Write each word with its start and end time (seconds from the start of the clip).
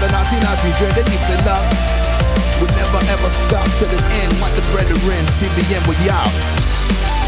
the 0.00 0.08
naughty 0.12 0.40
naughty 0.40 0.72
dread 0.78 0.96
and 0.96 1.08
if 1.12 1.22
the 1.28 1.36
love 1.44 2.00
would 2.60 2.70
never 2.72 2.98
ever 3.12 3.30
stop 3.30 3.68
to 3.78 3.84
the 3.84 4.00
end. 4.20 4.32
Want 4.40 4.54
the 4.54 4.62
brethren, 4.72 5.26
CBN 5.28 5.86
with 5.86 6.00
y'all. 6.04 7.19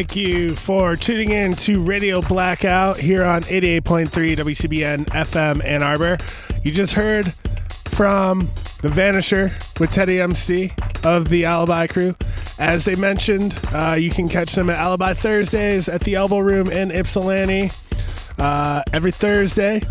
Thank 0.00 0.16
you 0.16 0.56
for 0.56 0.96
tuning 0.96 1.28
in 1.28 1.54
to 1.56 1.82
Radio 1.82 2.22
Blackout 2.22 2.96
here 2.96 3.22
on 3.22 3.42
88.3 3.42 4.08
WCBN 4.08 5.04
FM 5.04 5.62
Ann 5.62 5.82
Arbor. 5.82 6.16
You 6.62 6.72
just 6.72 6.94
heard 6.94 7.34
from 7.84 8.50
The 8.80 8.88
Vanisher 8.88 9.52
with 9.78 9.90
Teddy 9.90 10.18
MC 10.18 10.72
of 11.04 11.28
the 11.28 11.44
Alibi 11.44 11.86
Crew. 11.86 12.16
As 12.58 12.86
they 12.86 12.94
mentioned, 12.94 13.58
uh, 13.74 13.92
you 13.92 14.08
can 14.08 14.30
catch 14.30 14.54
them 14.54 14.70
at 14.70 14.78
Alibi 14.78 15.12
Thursdays 15.12 15.86
at 15.86 16.00
the 16.00 16.14
Elbow 16.14 16.38
Room 16.38 16.70
in 16.70 16.90
Ypsilanti 16.90 17.70
uh, 18.38 18.82
every 18.94 19.12
Thursday. 19.12 19.82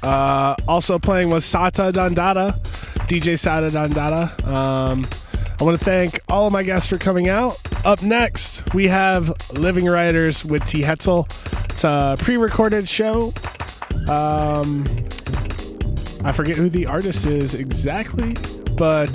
Uh, 0.00 0.54
also 0.68 1.00
playing 1.00 1.28
was 1.28 1.44
Sata 1.44 1.92
Dandata, 1.92 2.56
DJ 3.08 3.34
Sata 3.34 3.68
Dandata. 3.68 4.46
Um, 4.46 5.04
I 5.58 5.64
want 5.64 5.78
to 5.78 5.84
thank 5.84 6.20
all 6.28 6.46
of 6.46 6.52
my 6.52 6.62
guests 6.62 6.88
for 6.88 6.98
coming 6.98 7.28
out. 7.28 7.58
Up 7.84 8.02
next, 8.02 8.74
we 8.74 8.88
have 8.88 9.32
Living 9.52 9.86
Writers 9.86 10.44
with 10.44 10.64
T. 10.66 10.82
Hetzel. 10.82 11.30
It's 11.70 11.82
a 11.82 12.16
pre 12.18 12.36
recorded 12.36 12.88
show. 12.88 13.32
Um, 14.08 14.86
I 16.24 16.32
forget 16.32 16.56
who 16.56 16.68
the 16.68 16.86
artist 16.86 17.24
is 17.24 17.54
exactly, 17.54 18.36
but 18.76 19.10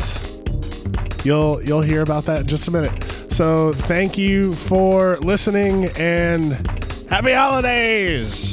you'll 1.24 1.62
you'll 1.62 1.81
hear 1.81 2.01
about 2.01 2.25
that 2.25 2.41
in 2.41 2.47
just 2.47 2.68
a 2.68 2.72
minute. 2.72 2.91
So 3.30 3.74
thank 3.74 4.18
you 4.18 4.53
for 4.53 5.18
listening 5.19 5.85
and 5.97 6.53
happy 7.07 7.34
holidays. 7.34 8.50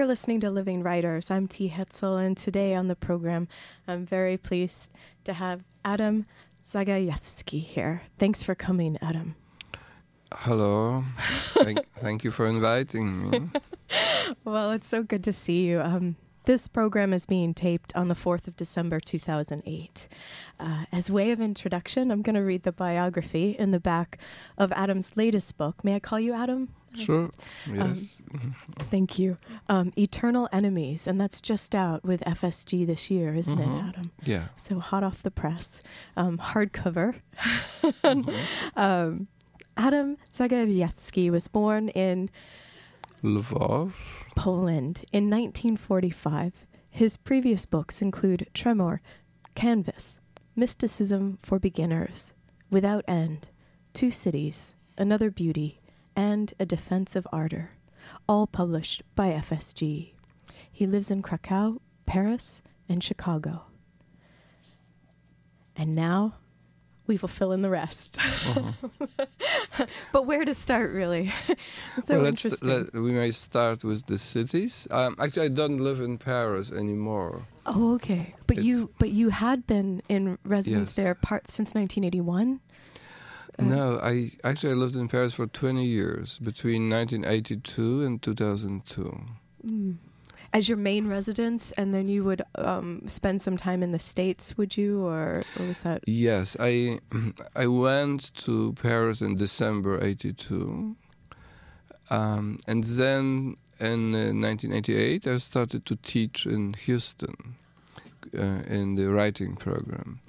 You're 0.00 0.06
listening 0.06 0.40
to 0.40 0.50
Living 0.50 0.82
Writers. 0.82 1.30
I'm 1.30 1.46
T. 1.46 1.68
Hetzel, 1.68 2.16
and 2.16 2.34
today 2.34 2.74
on 2.74 2.88
the 2.88 2.96
program, 2.96 3.48
I'm 3.86 4.06
very 4.06 4.38
pleased 4.38 4.92
to 5.24 5.34
have 5.34 5.62
Adam 5.84 6.24
Zagajewski 6.66 7.62
here. 7.62 8.00
Thanks 8.18 8.42
for 8.42 8.54
coming, 8.54 8.96
Adam. 9.02 9.34
Hello. 10.32 11.04
thank, 11.52 11.80
thank 11.96 12.24
you 12.24 12.30
for 12.30 12.46
inviting 12.46 13.28
me. 13.28 13.50
well, 14.44 14.70
it's 14.70 14.88
so 14.88 15.02
good 15.02 15.22
to 15.22 15.34
see 15.34 15.66
you. 15.66 15.82
Um, 15.82 16.16
this 16.46 16.66
program 16.66 17.12
is 17.12 17.26
being 17.26 17.52
taped 17.52 17.94
on 17.94 18.08
the 18.08 18.14
4th 18.14 18.48
of 18.48 18.56
December 18.56 19.00
2008. 19.00 20.08
Uh, 20.58 20.84
as 20.90 21.10
way 21.10 21.30
of 21.30 21.42
introduction, 21.42 22.10
I'm 22.10 22.22
going 22.22 22.36
to 22.36 22.40
read 22.40 22.62
the 22.62 22.72
biography 22.72 23.50
in 23.58 23.70
the 23.70 23.78
back 23.78 24.16
of 24.56 24.72
Adam's 24.72 25.14
latest 25.14 25.58
book. 25.58 25.84
May 25.84 25.96
I 25.96 26.00
call 26.00 26.18
you 26.18 26.32
Adam? 26.32 26.70
Sure. 26.94 27.30
Yes. 27.72 28.16
Um, 28.34 28.54
thank 28.90 29.18
you. 29.18 29.36
Um, 29.68 29.92
Eternal 29.96 30.48
Enemies, 30.52 31.06
and 31.06 31.20
that's 31.20 31.40
just 31.40 31.74
out 31.74 32.04
with 32.04 32.20
FSG 32.22 32.86
this 32.86 33.10
year, 33.10 33.34
isn't 33.34 33.58
mm-hmm. 33.58 33.86
it, 33.86 33.88
Adam? 33.88 34.12
Yeah. 34.24 34.48
So 34.56 34.78
hot 34.80 35.04
off 35.04 35.22
the 35.22 35.30
press, 35.30 35.82
um, 36.16 36.38
hardcover. 36.38 37.20
mm-hmm. 37.82 38.30
Um, 38.76 39.28
Adam 39.76 40.16
Zagajewski 40.32 41.30
was 41.30 41.48
born 41.48 41.88
in 41.90 42.28
Lvov, 43.22 43.92
Poland 44.36 45.04
in 45.12 45.30
1945. 45.30 46.66
His 46.90 47.16
previous 47.16 47.66
books 47.66 48.02
include 48.02 48.48
Tremor, 48.52 49.00
Canvas, 49.54 50.20
Mysticism 50.56 51.38
for 51.42 51.58
Beginners, 51.58 52.34
Without 52.68 53.04
End, 53.06 53.48
Two 53.92 54.10
Cities, 54.10 54.74
Another 54.98 55.30
Beauty, 55.30 55.79
and 56.20 56.52
A 56.60 56.66
Defense 56.66 57.16
of 57.16 57.26
Ardor, 57.32 57.70
all 58.28 58.46
published 58.46 59.02
by 59.14 59.28
FSG. 59.30 60.12
He 60.70 60.86
lives 60.86 61.10
in 61.10 61.22
Krakow, 61.22 61.80
Paris, 62.04 62.60
and 62.90 63.02
Chicago. 63.02 63.62
And 65.74 65.94
now 65.94 66.34
we 67.06 67.16
will 67.16 67.28
fill 67.28 67.52
in 67.52 67.62
the 67.62 67.70
rest. 67.70 68.18
Uh-huh. 68.20 69.06
but 70.12 70.26
where 70.26 70.44
to 70.44 70.54
start, 70.54 70.92
really? 70.92 71.32
so 72.04 72.18
well, 72.18 72.26
interesting. 72.26 72.68
Let, 72.68 72.92
we 72.92 73.12
may 73.12 73.30
start 73.30 73.82
with 73.82 74.04
the 74.04 74.18
cities. 74.18 74.86
Um, 74.90 75.16
actually, 75.18 75.46
I 75.46 75.48
don't 75.48 75.78
live 75.78 76.00
in 76.02 76.18
Paris 76.18 76.70
anymore. 76.70 77.46
Oh, 77.64 77.94
okay. 77.94 78.34
But 78.46 78.58
it's 78.58 78.66
you, 78.66 78.90
but 78.98 79.08
you 79.08 79.30
had 79.30 79.66
been 79.66 80.02
in 80.10 80.36
residence 80.44 80.90
yes. 80.90 80.96
there 80.96 81.14
part 81.14 81.50
since 81.50 81.72
1981. 81.72 82.60
Uh, 83.60 83.64
no, 83.64 84.00
I 84.02 84.32
actually 84.44 84.72
I 84.72 84.76
lived 84.76 84.96
in 84.96 85.08
Paris 85.08 85.34
for 85.34 85.46
20 85.46 85.84
years 85.84 86.38
between 86.38 86.88
1982 86.90 88.04
and 88.04 88.22
2002. 88.22 89.20
Mm. 89.66 89.96
As 90.52 90.68
your 90.68 90.78
main 90.78 91.06
residence, 91.06 91.70
and 91.72 91.94
then 91.94 92.08
you 92.08 92.24
would 92.24 92.42
um, 92.56 93.02
spend 93.06 93.40
some 93.40 93.56
time 93.56 93.84
in 93.84 93.92
the 93.92 94.00
states, 94.00 94.58
would 94.58 94.76
you, 94.76 95.06
or, 95.06 95.42
or 95.58 95.66
was 95.66 95.82
that? 95.82 96.02
Yes, 96.08 96.56
I 96.58 96.98
I 97.54 97.66
went 97.68 98.34
to 98.46 98.72
Paris 98.72 99.22
in 99.22 99.36
December 99.36 100.02
'82, 100.02 100.96
um, 102.10 102.58
and 102.66 102.82
then 102.82 103.56
in 103.78 104.14
uh, 104.14 104.34
1988 104.34 105.26
I 105.26 105.36
started 105.38 105.86
to 105.86 105.96
teach 105.96 106.46
in 106.46 106.74
Houston 106.74 107.54
uh, 108.36 108.62
in 108.66 108.96
the 108.96 109.06
writing 109.06 109.56
program. 109.56 110.20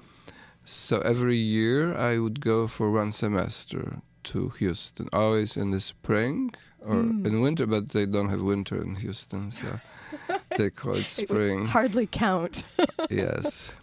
So 0.64 1.00
every 1.00 1.36
year 1.36 1.96
I 1.96 2.18
would 2.18 2.40
go 2.40 2.66
for 2.68 2.90
one 2.90 3.12
semester 3.12 4.00
to 4.24 4.48
Houston, 4.58 5.08
always 5.12 5.56
in 5.56 5.70
the 5.70 5.80
spring 5.80 6.54
or 6.80 6.96
mm. 6.96 7.26
in 7.26 7.40
winter, 7.40 7.66
but 7.66 7.90
they 7.90 8.06
don't 8.06 8.28
have 8.28 8.42
winter 8.42 8.80
in 8.80 8.94
Houston, 8.96 9.50
so 9.50 9.80
they 10.56 10.70
call 10.70 10.94
it 10.94 11.06
spring. 11.06 11.64
It 11.64 11.68
hardly 11.68 12.06
count. 12.06 12.64
yes. 13.10 13.74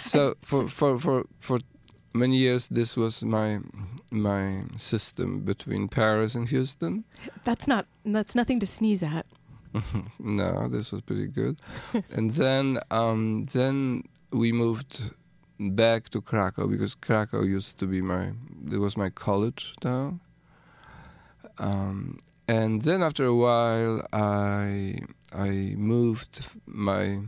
So 0.00 0.34
for, 0.42 0.68
for, 0.68 0.98
for, 0.98 1.24
for 1.38 1.58
many 2.14 2.36
years, 2.36 2.68
this 2.68 2.96
was 2.96 3.24
my 3.24 3.58
my 4.10 4.62
system 4.78 5.40
between 5.40 5.88
Paris 5.88 6.34
and 6.34 6.48
Houston. 6.48 7.04
That's 7.44 7.66
not 7.66 7.86
that's 8.04 8.34
nothing 8.34 8.60
to 8.60 8.66
sneeze 8.66 9.02
at. 9.02 9.26
no, 10.18 10.68
this 10.68 10.92
was 10.92 11.02
pretty 11.02 11.26
good. 11.26 11.60
and 12.12 12.30
then 12.30 12.78
um, 12.90 13.46
then 13.46 14.04
we 14.30 14.52
moved 14.52 15.02
back 15.58 16.10
to 16.10 16.20
Krakow 16.20 16.66
because 16.66 16.94
Krakow 16.94 17.42
used 17.42 17.78
to 17.78 17.86
be 17.86 18.00
my 18.00 18.32
it 18.70 18.78
was 18.78 18.96
my 18.96 19.10
college 19.10 19.74
town. 19.80 20.20
Um, 21.58 22.18
and 22.48 22.82
then 22.82 23.02
after 23.02 23.24
a 23.24 23.34
while, 23.34 24.06
I 24.12 24.98
I 25.32 25.74
moved 25.76 26.48
my 26.66 27.20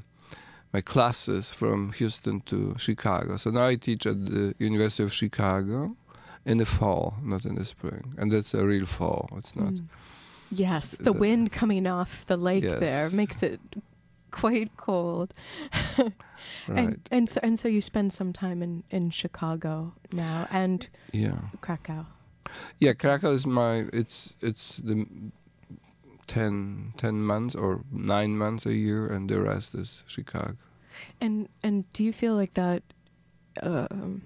my 0.73 0.80
classes 0.80 1.50
from 1.50 1.92
Houston 1.92 2.40
to 2.42 2.75
Chicago. 2.76 3.37
So 3.37 3.50
now 3.50 3.66
I 3.66 3.76
teach 3.76 4.06
at 4.06 4.26
the 4.26 4.54
University 4.59 5.04
of 5.04 5.12
Chicago 5.12 5.97
in 6.45 6.59
the 6.59 6.66
fall, 6.66 7.14
not 7.23 7.45
in 7.45 7.54
the 7.54 7.64
spring, 7.64 8.14
and 8.18 8.30
that's 8.30 8.54
a 8.54 8.64
real 8.64 8.87
fall. 8.87 9.28
It's 9.37 9.56
not. 9.56 9.73
Mm. 9.73 9.85
Yes, 10.50 10.90
the 11.00 11.12
wind 11.12 11.50
coming 11.50 11.87
off 11.87 12.25
the 12.26 12.37
lake 12.37 12.62
yes. 12.62 12.78
there 12.78 13.11
makes 13.11 13.42
it 13.42 13.61
quite 14.30 14.76
cold. 14.76 15.35
right. 16.68 16.78
And 16.78 17.08
and 17.10 17.30
so 17.30 17.40
and 17.42 17.58
so 17.58 17.68
you 17.68 17.80
spend 17.80 18.12
some 18.12 18.32
time 18.32 18.62
in 18.62 18.84
in 18.90 19.10
Chicago 19.10 19.92
now 20.12 20.46
and 20.50 20.88
yeah. 21.12 21.38
Krakow. 21.60 22.06
Yeah, 22.78 22.92
Krakow 22.92 23.32
is 23.32 23.46
my 23.46 23.86
it's 23.92 24.34
it's 24.40 24.78
the 24.78 25.06
10, 26.26 26.94
10 26.96 27.20
months 27.20 27.54
or 27.54 27.82
9 27.92 28.36
months 28.36 28.66
a 28.66 28.74
year 28.74 29.06
and 29.06 29.28
the 29.30 29.40
rest 29.40 29.74
is 29.74 30.02
Chicago. 30.06 30.56
And 31.20 31.48
and 31.62 31.90
do 31.92 32.04
you 32.04 32.12
feel 32.12 32.34
like 32.34 32.54
that 32.54 32.82
um, 33.62 34.22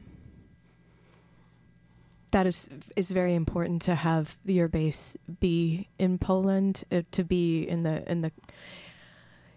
that 2.31 2.47
is 2.47 2.69
is 2.97 3.11
very 3.11 3.35
important 3.35 3.83
to 3.83 3.95
have 3.95 4.37
your 4.45 4.69
base 4.69 5.17
be 5.41 5.89
in 5.99 6.19
Poland 6.19 6.85
uh, 6.93 7.03
to 7.11 7.25
be 7.25 7.63
in 7.69 7.83
the 7.83 8.09
in 8.11 8.21
the 8.21 8.33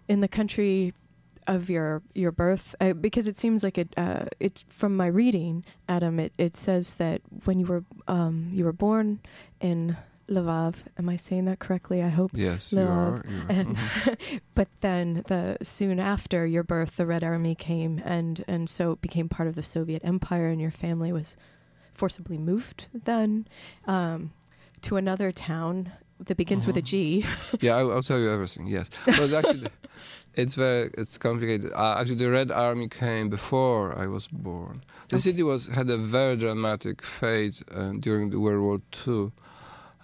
in 0.08 0.20
the 0.20 0.28
country 0.28 0.92
of 1.46 1.68
your 1.68 2.02
your 2.14 2.32
birth 2.32 2.74
uh, 2.80 2.92
because 2.92 3.28
it 3.28 3.38
seems 3.38 3.62
like 3.62 3.78
it 3.78 3.92
uh, 3.96 4.26
it's 4.40 4.64
from 4.68 4.96
my 4.96 5.06
reading 5.06 5.64
Adam 5.88 6.18
it, 6.18 6.32
it 6.38 6.56
says 6.56 6.94
that 6.94 7.20
when 7.44 7.60
you 7.60 7.66
were 7.66 7.84
um, 8.08 8.48
you 8.52 8.64
were 8.64 8.72
born 8.72 9.20
in 9.60 9.96
Lvov 10.28 10.74
am 10.98 11.08
I 11.08 11.16
saying 11.16 11.44
that 11.46 11.58
correctly 11.58 12.02
I 12.02 12.08
hope 12.08 12.30
yes 12.34 12.70
Lvov. 12.70 12.76
you 12.76 12.80
are, 12.80 13.24
you 13.28 13.40
are. 13.40 13.46
And 13.48 13.76
mm-hmm. 13.76 14.34
but 14.54 14.68
then 14.80 15.24
the 15.26 15.58
soon 15.62 16.00
after 16.00 16.46
your 16.46 16.62
birth 16.62 16.96
the 16.96 17.06
Red 17.06 17.22
Army 17.22 17.54
came 17.54 18.00
and 18.04 18.44
and 18.48 18.68
so 18.68 18.92
it 18.92 19.00
became 19.00 19.28
part 19.28 19.48
of 19.48 19.54
the 19.54 19.62
Soviet 19.62 20.02
Empire 20.04 20.48
and 20.48 20.60
your 20.60 20.70
family 20.70 21.12
was 21.12 21.36
forcibly 21.92 22.38
moved 22.38 22.86
then 22.92 23.46
um, 23.86 24.32
to 24.82 24.96
another 24.96 25.30
town 25.30 25.92
that 26.20 26.36
begins 26.36 26.64
uh-huh. 26.64 26.70
with 26.70 26.76
a 26.76 26.82
G. 26.82 27.24
yeah, 27.60 27.76
I'll, 27.76 27.92
I'll, 27.92 28.02
tell 28.02 28.18
you 28.18 28.30
everything. 28.30 28.66
Yes, 28.66 28.88
but 29.04 29.32
actually, 29.32 29.66
it's 30.36 30.54
very 30.54 30.90
it's 30.98 31.18
complicated. 31.18 31.72
Uh, 31.72 31.96
actually, 31.98 32.16
the 32.16 32.30
Red 32.30 32.50
Army 32.50 32.88
came 32.88 33.28
before 33.28 33.96
I 33.98 34.06
was 34.06 34.28
born. 34.28 34.82
The 35.08 35.16
okay. 35.16 35.22
city 35.22 35.42
was 35.42 35.66
had 35.66 35.90
a 35.90 35.96
very 35.96 36.36
dramatic 36.36 37.02
fate 37.02 37.62
uh, 37.74 37.92
during 38.00 38.30
the 38.30 38.40
World 38.40 38.62
War 38.62 38.80
II, 39.06 39.32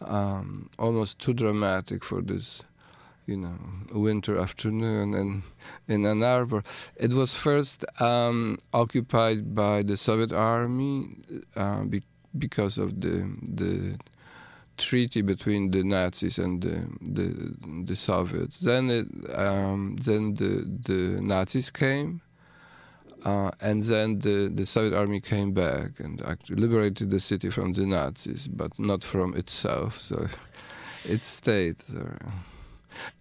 um, 0.07 0.71
almost 0.79 1.19
too 1.19 1.35
dramatic 1.35 2.05
for 2.05 2.21
this, 2.23 2.63
you 3.27 3.37
know, 3.37 3.59
winter 3.93 4.39
afternoon 4.39 5.15
in 5.15 5.43
in 5.89 6.07
Ann 6.07 6.23
Arbor. 6.23 6.63
It 6.97 7.13
was 7.13 7.35
first 7.35 7.85
um, 8.01 8.59
occupied 8.73 9.55
by 9.55 9.83
the 9.83 9.97
Soviet 9.97 10.33
Army 10.33 11.17
uh, 11.57 11.85
be- 11.85 12.05
because 12.39 12.79
of 12.79 13.01
the 13.01 13.29
the 13.43 13.99
treaty 14.81 15.23
between 15.23 15.71
the 15.71 15.85
Nazis 15.85 16.39
and 16.39 16.63
the 16.63 16.77
the, 17.17 17.27
the 17.85 17.97
Soviets. 17.97 18.61
Then 18.61 18.91
it, 18.91 19.07
um, 19.39 19.97
then 19.97 20.35
the 20.35 20.65
the 20.89 21.21
Nazis 21.21 21.71
came, 21.71 22.21
uh, 23.25 23.51
and 23.61 23.83
then 23.83 24.19
the 24.19 24.51
the 24.55 24.65
Soviet 24.65 24.97
army 24.97 25.21
came 25.21 25.53
back 25.53 26.01
and 26.01 26.23
actually 26.23 26.57
liberated 26.57 27.11
the 27.11 27.21
city 27.21 27.51
from 27.51 27.73
the 27.73 27.87
Nazis, 27.87 28.49
but 28.49 28.79
not 28.79 29.05
from 29.05 29.37
itself. 29.37 30.01
So 30.01 30.27
it 31.05 31.23
stayed 31.25 31.79
there. 31.89 32.19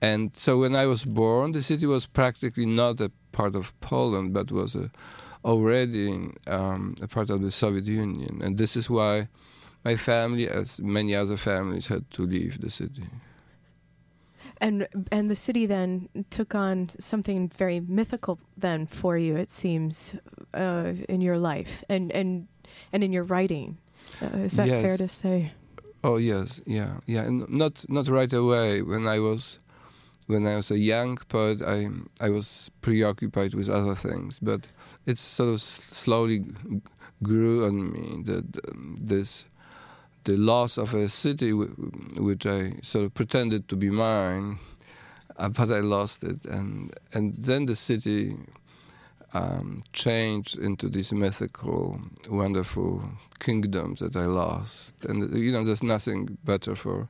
And 0.01 0.31
so 0.35 0.57
when 0.57 0.75
I 0.75 0.85
was 0.85 1.05
born, 1.05 1.51
the 1.51 1.61
city 1.61 1.85
was 1.85 2.05
practically 2.05 2.65
not 2.65 2.99
a 3.01 3.11
part 3.31 3.55
of 3.55 3.79
Poland, 3.81 4.33
but 4.33 4.51
was 4.51 4.75
a, 4.75 4.89
already 5.45 6.31
um, 6.47 6.95
a 7.01 7.07
part 7.07 7.29
of 7.29 7.41
the 7.41 7.51
Soviet 7.51 7.85
Union, 7.85 8.41
and 8.43 8.57
this 8.57 8.75
is 8.75 8.89
why 8.89 9.27
my 9.83 9.95
family, 9.95 10.47
as 10.47 10.81
many 10.81 11.15
other 11.15 11.37
families, 11.37 11.87
had 11.87 12.09
to 12.11 12.25
leave 12.25 12.61
the 12.61 12.69
city. 12.69 13.03
And 14.61 14.87
and 15.11 15.29
the 15.29 15.35
city 15.35 15.65
then 15.65 16.09
took 16.29 16.53
on 16.53 16.89
something 16.99 17.49
very 17.57 17.79
mythical 17.79 18.39
then 18.57 18.87
for 18.87 19.17
you. 19.17 19.37
It 19.37 19.51
seems 19.51 20.15
uh, 20.53 20.93
in 21.07 21.21
your 21.21 21.37
life 21.37 21.83
and 21.87 22.11
and 22.11 22.47
and 22.91 23.03
in 23.03 23.13
your 23.13 23.23
writing. 23.23 23.77
Uh, 24.21 24.37
is 24.39 24.53
that 24.53 24.67
yes. 24.67 24.83
fair 24.83 24.97
to 24.97 25.07
say? 25.07 25.53
Oh 26.03 26.17
yes, 26.17 26.61
yeah, 26.65 26.99
yeah, 27.05 27.21
and 27.21 27.49
not 27.49 27.85
not 27.89 28.09
right 28.09 28.33
away. 28.33 28.81
When 28.81 29.07
I 29.07 29.19
was 29.19 29.59
when 30.27 30.45
I 30.45 30.55
was 30.55 30.71
a 30.71 30.77
young 30.77 31.17
poet, 31.27 31.61
I 31.61 31.87
I 32.19 32.29
was 32.29 32.69
preoccupied 32.81 33.53
with 33.53 33.69
other 33.69 33.95
things, 33.95 34.39
but 34.39 34.67
it 35.05 35.17
sort 35.17 35.49
of 35.49 35.61
slowly 35.61 36.43
grew 37.23 37.65
on 37.65 37.91
me 37.91 38.23
that 38.25 38.43
this 39.05 39.45
the 40.29 40.37
loss 40.37 40.77
of 40.77 40.93
a 40.93 41.09
city 41.09 41.53
which 41.53 42.45
I 42.45 42.73
sort 42.83 43.05
of 43.05 43.13
pretended 43.15 43.67
to 43.69 43.75
be 43.75 43.89
mine, 43.89 44.59
uh, 45.37 45.49
but 45.49 45.71
I 45.71 45.79
lost 45.79 46.23
it, 46.23 46.45
and 46.45 46.93
and 47.13 47.33
then 47.33 47.65
the 47.65 47.75
city 47.75 48.35
um, 49.33 49.81
changed 49.91 50.59
into 50.59 50.87
these 50.87 51.11
mythical, 51.11 51.99
wonderful 52.29 53.03
kingdoms 53.39 53.99
that 53.99 54.15
I 54.15 54.25
lost. 54.25 55.05
And 55.05 55.35
you 55.35 55.51
know, 55.51 55.63
there's 55.63 55.83
nothing 55.83 56.37
better 56.43 56.75
for 56.75 57.07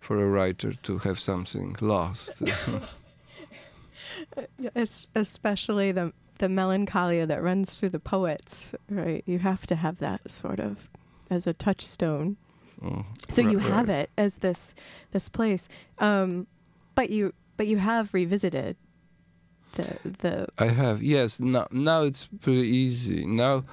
for 0.00 0.22
a 0.22 0.28
writer 0.28 0.72
to 0.74 0.98
have 0.98 1.18
something 1.18 1.74
lost. 1.80 2.42
Especially 5.14 5.92
the 5.92 6.12
the 6.38 6.48
melancholia 6.48 7.26
that 7.26 7.42
runs 7.42 7.74
through 7.74 7.90
the 7.90 8.00
poets, 8.00 8.72
right? 8.88 9.22
You 9.26 9.38
have 9.38 9.66
to 9.66 9.76
have 9.76 9.98
that 9.98 10.30
sort 10.30 10.60
of 10.60 10.88
as 11.30 11.46
a 11.46 11.52
touchstone. 11.52 12.36
So 13.28 13.42
right, 13.42 13.52
you 13.52 13.58
have 13.58 13.88
right. 13.88 14.00
it 14.00 14.10
as 14.16 14.36
this 14.38 14.74
this 15.12 15.28
place, 15.28 15.68
um, 15.98 16.46
but 16.94 17.10
you 17.10 17.32
but 17.56 17.66
you 17.66 17.78
have 17.78 18.12
revisited 18.12 18.76
the 19.74 19.98
the. 20.20 20.46
I 20.58 20.68
have 20.68 21.02
yes. 21.02 21.40
Now 21.40 21.66
now 21.70 22.02
it's 22.02 22.28
pretty 22.40 22.68
easy 22.68 23.26
now. 23.26 23.64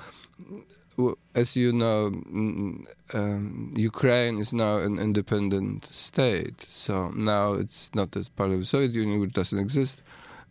As 1.34 1.56
you 1.56 1.72
know, 1.72 2.08
um, 3.14 3.72
Ukraine 3.76 4.38
is 4.38 4.54
now 4.54 4.78
an 4.78 5.00
independent 5.00 5.86
state. 5.86 6.62
So 6.70 7.10
now 7.16 7.54
it's 7.54 7.96
not 7.96 8.16
as 8.16 8.30
part 8.30 8.52
of 8.52 8.60
the 8.60 8.66
Soviet 8.66 8.92
Union, 8.92 9.20
which 9.20 9.32
doesn't 9.32 9.58
exist 9.58 10.04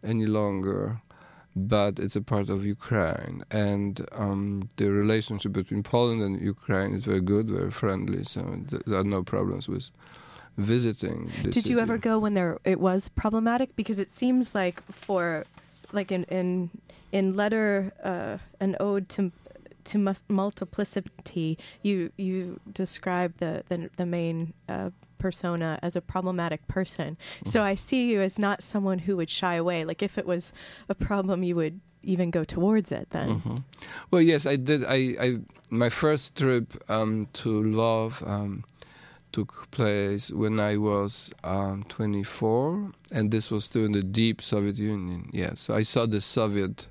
any 0.02 0.26
longer 0.26 1.00
but 1.56 1.98
it's 1.98 2.16
a 2.16 2.22
part 2.22 2.48
of 2.48 2.64
Ukraine. 2.64 3.42
And 3.50 4.06
um, 4.12 4.68
the 4.76 4.90
relationship 4.90 5.52
between 5.52 5.82
Poland 5.82 6.22
and 6.22 6.40
Ukraine 6.40 6.94
is 6.94 7.04
very 7.04 7.20
good, 7.20 7.48
very 7.48 7.70
friendly. 7.70 8.24
So 8.24 8.42
th- 8.68 8.82
there 8.86 9.00
are 9.00 9.04
no 9.04 9.22
problems 9.22 9.68
with 9.68 9.90
visiting. 10.56 11.30
Did 11.42 11.54
city. 11.54 11.70
you 11.70 11.80
ever 11.80 11.98
go 11.98 12.18
when 12.18 12.34
there 12.34 12.58
it 12.64 12.80
was 12.80 13.08
problematic? 13.08 13.74
Because 13.76 13.98
it 13.98 14.12
seems 14.12 14.54
like 14.54 14.82
for 14.92 15.44
like 15.92 16.12
in 16.12 16.24
in 16.24 16.70
in 17.12 17.34
letter 17.34 17.92
uh, 18.04 18.38
an 18.60 18.76
ode 18.78 19.08
to 19.10 19.32
to 19.84 20.14
multiplicity, 20.28 21.58
you 21.82 22.12
you 22.16 22.60
describe 22.72 23.34
the 23.38 23.64
the, 23.68 23.90
the 23.96 24.06
main 24.06 24.52
uh, 24.68 24.90
persona 25.20 25.78
as 25.82 25.94
a 25.94 26.00
problematic 26.00 26.66
person. 26.66 27.16
Mm-hmm. 27.16 27.48
So 27.48 27.62
I 27.62 27.76
see 27.76 28.10
you 28.10 28.20
as 28.20 28.38
not 28.38 28.64
someone 28.64 28.98
who 28.98 29.16
would 29.18 29.30
shy 29.30 29.54
away. 29.54 29.84
Like 29.84 30.02
if 30.02 30.18
it 30.18 30.26
was 30.26 30.52
a 30.88 30.94
problem, 30.96 31.44
you 31.44 31.54
would 31.54 31.80
even 32.02 32.30
go 32.30 32.42
towards 32.42 32.90
it. 32.90 33.08
Then. 33.10 33.28
Mm-hmm. 33.28 33.56
Well, 34.10 34.22
yes, 34.22 34.46
I 34.46 34.56
did. 34.56 34.84
I, 34.84 35.14
I 35.20 35.38
my 35.70 35.90
first 35.90 36.36
trip 36.36 36.82
um, 36.90 37.28
to 37.34 37.62
Lvov. 37.62 38.26
Um, 38.26 38.64
took 39.32 39.70
place 39.70 40.32
when 40.32 40.60
I 40.60 40.76
was 40.76 41.32
um, 41.44 41.84
24, 41.88 42.90
and 43.12 43.30
this 43.30 43.48
was 43.48 43.64
still 43.64 43.84
in 43.84 43.92
the 43.92 44.02
deep 44.02 44.42
Soviet 44.42 44.76
Union. 44.76 45.30
Yes, 45.32 45.48
yeah, 45.48 45.54
so 45.54 45.74
I 45.74 45.82
saw 45.82 46.06
the 46.06 46.20
Soviet, 46.20 46.88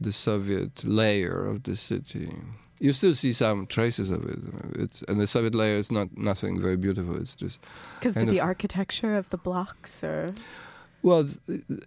the 0.00 0.10
Soviet 0.10 0.82
layer 0.84 1.46
of 1.46 1.62
the 1.62 1.76
city. 1.76 2.32
You 2.80 2.92
still 2.92 3.14
see 3.14 3.32
some 3.32 3.66
traces 3.66 4.10
of 4.10 4.24
it. 4.24 4.38
It's 4.74 5.02
and 5.02 5.20
the 5.20 5.26
Soviet 5.26 5.54
layer 5.54 5.76
is 5.76 5.92
not 5.92 6.08
nothing 6.16 6.60
very 6.60 6.76
beautiful. 6.76 7.16
It's 7.16 7.36
just 7.36 7.60
because 7.98 8.14
the, 8.14 8.24
the 8.24 8.40
architecture 8.40 9.16
of 9.16 9.28
the 9.28 9.36
blocks, 9.36 10.02
or 10.02 10.28
well, 11.02 11.26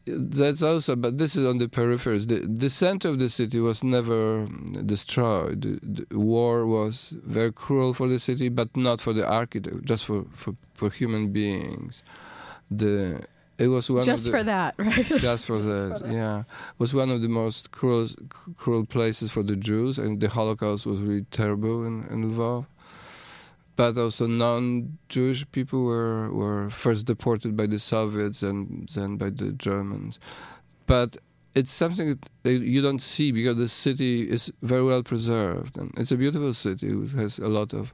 that's 0.06 0.64
also. 0.64 0.96
But 0.96 1.18
this 1.18 1.36
is 1.36 1.46
on 1.46 1.58
the 1.58 1.68
peripheries. 1.68 2.28
The, 2.28 2.40
the 2.48 2.70
center 2.70 3.10
of 3.10 3.20
the 3.20 3.30
city 3.30 3.60
was 3.60 3.84
never 3.84 4.48
destroyed. 4.86 5.62
The, 5.62 6.06
the 6.06 6.20
war 6.20 6.66
was 6.66 7.16
very 7.26 7.52
cruel 7.52 7.94
for 7.94 8.08
the 8.08 8.20
city, 8.20 8.50
but 8.50 8.76
not 8.78 9.02
for 9.02 9.14
the 9.14 9.28
architect, 9.28 9.86
just 9.86 10.06
for 10.06 10.26
for, 10.32 10.56
for 10.74 10.90
human 10.90 11.32
beings. 11.32 12.04
The 12.72 13.24
it 13.64 13.68
was 13.68 13.90
one 13.90 14.04
just 14.04 14.26
the, 14.26 14.32
for 14.32 14.44
that, 14.44 14.76
right? 14.78 15.06
Just 15.30 15.46
for, 15.46 15.56
just 15.56 15.68
that, 15.68 16.00
for 16.00 16.08
that, 16.08 16.12
yeah. 16.12 16.40
It 16.40 16.80
was 16.80 16.94
one 16.94 17.10
of 17.10 17.22
the 17.22 17.30
most 17.30 17.72
cruel, 17.72 18.08
cruel 18.58 18.86
places 18.86 19.32
for 19.32 19.44
the 19.44 19.56
Jews, 19.56 19.98
and 19.98 20.20
the 20.20 20.28
Holocaust 20.28 20.86
was 20.86 21.00
really 21.00 21.26
terrible 21.32 21.86
in, 21.86 22.06
in 22.12 22.32
Lvov. 22.32 22.66
But 23.76 23.98
also, 23.98 24.28
non-Jewish 24.28 25.50
people 25.52 25.84
were 25.84 26.32
were 26.32 26.70
first 26.70 27.06
deported 27.06 27.56
by 27.56 27.68
the 27.68 27.80
Soviets 27.80 28.44
and 28.44 28.88
then 28.90 29.18
by 29.18 29.30
the 29.30 29.52
Germans. 29.54 30.20
But 30.86 31.18
it's 31.56 31.72
something 31.72 32.20
that 32.44 32.52
you 32.52 32.82
don't 32.82 33.02
see 33.02 33.32
because 33.32 33.58
the 33.58 33.68
city 33.68 34.30
is 34.30 34.52
very 34.62 34.84
well 34.84 35.04
preserved, 35.04 35.78
and 35.78 35.92
it's 35.98 36.12
a 36.12 36.18
beautiful 36.18 36.54
city. 36.54 36.88
It 36.88 37.12
has 37.12 37.40
a 37.40 37.48
lot 37.48 37.74
of 37.74 37.94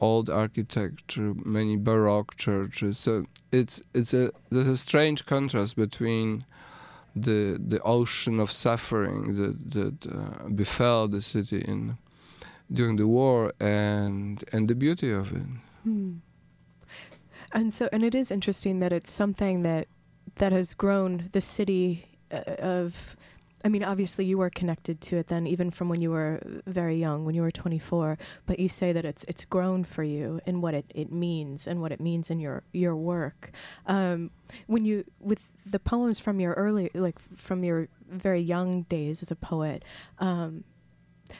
old 0.00 0.30
architecture, 0.30 1.34
many 1.44 1.76
Baroque 1.76 2.36
churches. 2.36 2.98
So 2.98 3.26
it's 3.52 3.82
it's 3.94 4.14
a 4.14 4.30
there's 4.50 4.68
a 4.68 4.76
strange 4.76 5.26
contrast 5.26 5.76
between 5.76 6.44
the 7.14 7.58
the 7.68 7.80
ocean 7.82 8.40
of 8.40 8.50
suffering 8.50 9.36
that 9.36 9.70
that 9.70 10.12
uh, 10.12 10.48
befell 10.48 11.08
the 11.08 11.20
city 11.20 11.60
in 11.60 11.96
during 12.72 12.96
the 12.96 13.06
war 13.06 13.52
and 13.60 14.44
and 14.52 14.68
the 14.68 14.74
beauty 14.74 15.10
of 15.10 15.32
it. 15.32 15.46
Hmm. 15.82 16.14
And 17.52 17.72
so, 17.72 17.88
and 17.92 18.02
it 18.02 18.14
is 18.14 18.30
interesting 18.30 18.80
that 18.80 18.92
it's 18.92 19.10
something 19.10 19.62
that 19.62 19.88
that 20.36 20.52
has 20.52 20.74
grown 20.74 21.30
the 21.32 21.40
city 21.40 22.04
uh, 22.30 22.42
of 22.58 23.16
I 23.66 23.68
mean, 23.68 23.82
obviously, 23.82 24.24
you 24.24 24.38
were 24.38 24.48
connected 24.48 25.00
to 25.00 25.16
it 25.16 25.26
then, 25.26 25.48
even 25.48 25.72
from 25.72 25.88
when 25.88 26.00
you 26.00 26.12
were 26.12 26.40
very 26.68 26.94
young, 26.94 27.24
when 27.24 27.34
you 27.34 27.42
were 27.42 27.50
24. 27.50 28.16
But 28.46 28.60
you 28.60 28.68
say 28.68 28.92
that 28.92 29.04
it's 29.04 29.24
it's 29.24 29.44
grown 29.44 29.82
for 29.82 30.04
you 30.04 30.40
in 30.46 30.60
what 30.60 30.72
it, 30.72 30.84
it 30.94 31.10
means 31.10 31.66
and 31.66 31.80
what 31.80 31.90
it 31.90 32.00
means 32.00 32.30
in 32.30 32.38
your 32.38 32.62
your 32.72 32.94
work. 32.94 33.50
Um, 33.86 34.30
when 34.68 34.84
you 34.84 35.04
with 35.18 35.50
the 35.68 35.80
poems 35.80 36.20
from 36.20 36.38
your 36.38 36.52
early, 36.52 36.92
like 36.94 37.18
from 37.34 37.64
your 37.64 37.88
very 38.08 38.40
young 38.40 38.82
days 38.82 39.20
as 39.20 39.32
a 39.32 39.36
poet. 39.36 39.84
Um, 40.20 40.62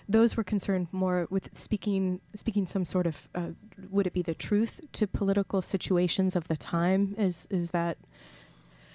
those 0.08 0.36
were 0.36 0.42
concerned 0.42 0.88
more 0.90 1.28
with 1.30 1.56
speaking 1.56 2.20
speaking 2.34 2.66
some 2.66 2.84
sort 2.84 3.06
of 3.06 3.28
uh, 3.36 3.50
would 3.88 4.08
it 4.08 4.12
be 4.12 4.22
the 4.22 4.34
truth 4.34 4.80
to 4.90 5.06
political 5.06 5.62
situations 5.62 6.34
of 6.34 6.48
the 6.48 6.56
time 6.56 7.14
is 7.16 7.46
is 7.50 7.70
that 7.70 7.98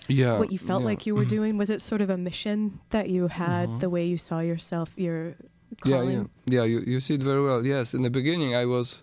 yeah, 0.08 0.38
what 0.38 0.52
you 0.52 0.60
felt 0.60 0.82
yeah. 0.82 0.88
like 0.88 1.06
you 1.06 1.16
were 1.16 1.26
doing? 1.26 1.58
Was 1.58 1.70
it 1.70 1.82
sort 1.82 2.02
of 2.02 2.10
a 2.10 2.18
mission 2.18 2.80
that 2.90 3.10
you 3.10 3.28
had, 3.28 3.70
mm-hmm. 3.70 3.80
the 3.80 3.90
way 3.90 4.06
you 4.06 4.18
saw 4.18 4.40
yourself, 4.40 4.92
your 4.96 5.36
calling? 5.82 6.30
Yeah, 6.48 6.62
yeah, 6.62 6.62
yeah. 6.62 6.64
You 6.64 6.80
you 6.86 7.00
see 7.00 7.16
it 7.16 7.24
very 7.24 7.44
well. 7.44 7.66
Yes, 7.66 7.94
in 7.94 8.02
the 8.02 8.10
beginning, 8.10 8.56
I 8.56 8.66
was. 8.66 9.02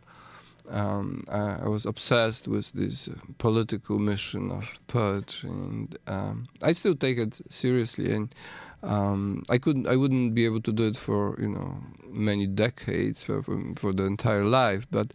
Um, 0.71 1.25
I, 1.31 1.61
I, 1.65 1.69
was 1.69 1.87
obsessed 1.87 2.47
with 2.47 2.71
this 2.73 3.09
political 3.39 3.99
mission 3.99 4.51
of 4.51 4.69
poetry, 4.87 5.49
and 5.49 5.97
um, 6.07 6.47
I 6.63 6.73
still 6.73 6.95
take 6.95 7.17
it 7.17 7.41
seriously. 7.49 8.13
And 8.13 8.35
um, 8.83 9.45
I 9.49 9.57
couldn't, 9.57 9.89
I 9.89 9.97
wouldn't 9.97 10.35
be 10.35 10.45
able 10.45 10.61
to 10.61 10.73
do 10.73 10.89
it 10.89 10.97
for 10.99 11.41
you 11.41 11.49
know 11.49 11.83
many 12.07 12.47
decades, 12.47 13.25
for, 13.25 13.43
for, 13.43 13.59
for 13.77 13.93
the 13.95 14.05
entire 14.05 14.45
life. 14.45 14.87
But 14.91 15.15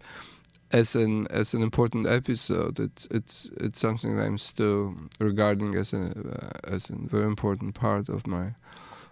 as 0.74 0.96
an 0.96 1.28
as 1.28 1.54
an 1.54 1.62
important 1.62 2.08
episode. 2.08 2.80
It's 2.80 3.08
it's 3.12 3.50
it's 3.58 3.80
something 3.80 4.18
that 4.18 4.24
I'm 4.24 4.38
still 4.40 4.96
regarding 5.20 5.76
as 5.76 5.94
a 5.94 6.06
uh, 6.08 6.74
as 6.76 6.90
a 6.90 6.96
very 6.96 7.26
important 7.26 7.76
part 7.76 8.10
of 8.10 8.28
my 8.28 8.56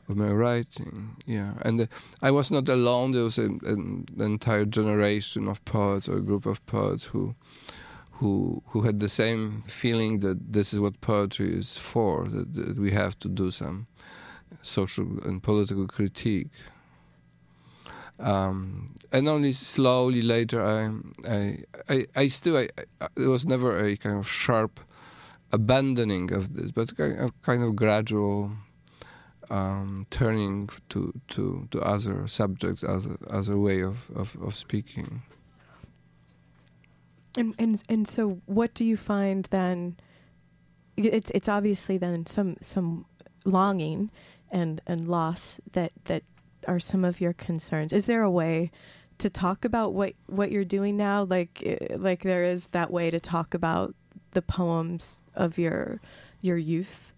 of 0.10 0.18
my 0.18 0.32
writing. 0.32 1.16
Yeah, 1.26 1.54
and 1.62 1.82
uh, 1.82 1.86
I 2.22 2.32
was 2.32 2.52
not 2.52 2.68
alone. 2.68 3.12
There 3.12 3.24
was 3.24 3.38
a, 3.38 3.46
an 3.46 4.06
entire 4.20 4.66
generation 4.66 5.48
of 5.48 5.64
poets 5.66 6.10
or 6.10 6.18
a 6.18 6.22
group 6.22 6.46
of 6.46 6.66
poets 6.66 7.06
who 7.06 7.36
who 8.12 8.64
who 8.68 8.82
had 8.82 9.00
the 9.00 9.10
same 9.10 9.64
feeling 9.68 10.20
that 10.20 10.54
this 10.54 10.74
is 10.74 10.80
what 10.80 11.00
poetry 11.02 11.56
is 11.58 11.78
for. 11.78 12.28
That, 12.28 12.54
that 12.56 12.78
we 12.80 12.92
have 12.92 13.18
to 13.20 13.30
do 13.30 13.52
some 13.52 13.86
social 14.64 15.06
and 15.26 15.42
political 15.44 15.88
critique. 15.88 16.50
Um, 18.22 18.94
and 19.12 19.28
only 19.28 19.52
slowly 19.52 20.22
later, 20.22 20.64
I, 20.64 21.30
I, 21.30 21.58
I, 21.90 22.06
I 22.16 22.28
still, 22.28 22.58
I, 22.58 22.70
I, 23.02 23.08
there 23.16 23.30
was 23.30 23.46
never 23.46 23.84
a 23.84 23.98
kind 23.98 24.18
of 24.18 24.28
sharp 24.28 24.80
abandoning 25.52 26.32
of 26.32 26.54
this, 26.54 26.72
but 26.72 26.92
a 27.00 27.32
kind 27.42 27.64
of 27.64 27.76
gradual 27.76 28.52
um, 29.50 30.06
turning 30.12 30.70
to, 30.90 31.12
to, 31.30 31.68
to 31.72 31.82
other 31.82 32.28
subjects, 32.28 32.84
other, 32.84 33.18
other 33.30 33.58
way 33.58 33.82
of, 33.82 34.10
of, 34.16 34.38
of 34.42 34.56
speaking. 34.56 35.24
And, 37.38 37.56
and 37.58 37.82
and 37.88 38.08
so, 38.08 38.42
what 38.46 38.74
do 38.74 38.84
you 38.84 38.98
find 38.98 39.48
then? 39.52 39.96
It's 40.98 41.32
it's 41.32 41.48
obviously 41.48 41.98
then 41.98 42.26
some 42.26 42.58
some 42.60 43.06
longing 43.46 44.12
and 44.52 44.82
and 44.86 45.08
loss 45.08 45.62
that 45.72 45.94
that 46.06 46.24
are 46.68 46.80
some 46.80 47.04
of 47.06 47.22
your 47.22 47.34
concerns? 47.34 47.94
Is 47.94 48.06
there 48.06 48.22
a 48.24 48.32
way 48.32 48.72
to 49.18 49.30
talk 49.30 49.66
about 49.66 49.94
what 49.94 50.14
what 50.28 50.52
you're 50.52 50.66
doing 50.66 50.98
now? 50.98 51.24
Like 51.24 51.62
eh, 51.66 51.96
like 51.98 52.24
there 52.24 52.44
is 52.44 52.68
that 52.68 52.92
way 52.92 53.12
to 53.12 53.20
talk 53.20 53.54
about 53.54 53.96
the 54.32 54.42
poems 54.42 55.24
of 55.36 55.58
your 55.58 56.00
your 56.42 56.58
youth 56.58 57.14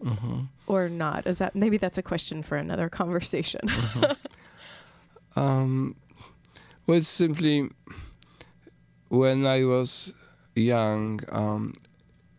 hmm 0.00 0.42
or 0.66 0.88
not? 0.88 1.26
Is 1.26 1.38
that 1.38 1.54
maybe 1.54 1.76
that's 1.76 1.98
a 1.98 2.02
question 2.02 2.42
for 2.42 2.56
another 2.56 2.88
conversation? 2.88 3.60
Um, 5.36 5.96
well, 6.86 6.98
it's 6.98 7.08
simply 7.08 7.70
when 9.08 9.46
I 9.46 9.64
was 9.64 10.12
young, 10.54 11.20
um, 11.30 11.72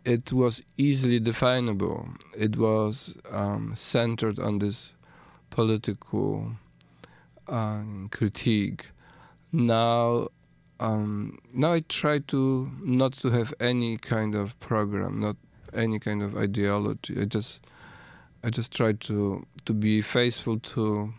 it 0.06 0.32
was 0.34 0.62
easily 0.78 1.20
definable. 1.20 2.08
It 2.38 2.58
was 2.58 3.16
um, 3.32 3.74
centered 3.76 4.40
on 4.40 4.60
this 4.60 4.94
political 5.54 6.52
um, 7.48 8.10
critique. 8.12 8.88
Now, 9.52 10.30
um, 10.80 11.38
now 11.54 11.74
I 11.74 11.82
try 11.82 12.20
to 12.20 12.72
not 12.82 13.14
to 13.22 13.30
have 13.30 13.54
any 13.60 13.98
kind 13.98 14.34
of 14.34 14.60
program, 14.60 15.20
not 15.20 15.36
any 15.74 16.00
kind 16.00 16.24
of 16.24 16.36
ideology. 16.36 17.22
I 17.22 17.26
just, 17.26 17.62
I 18.44 18.50
just 18.50 18.76
try 18.76 18.94
to 18.94 19.46
to 19.66 19.74
be 19.74 20.02
faithful 20.02 20.60
to 20.60 21.14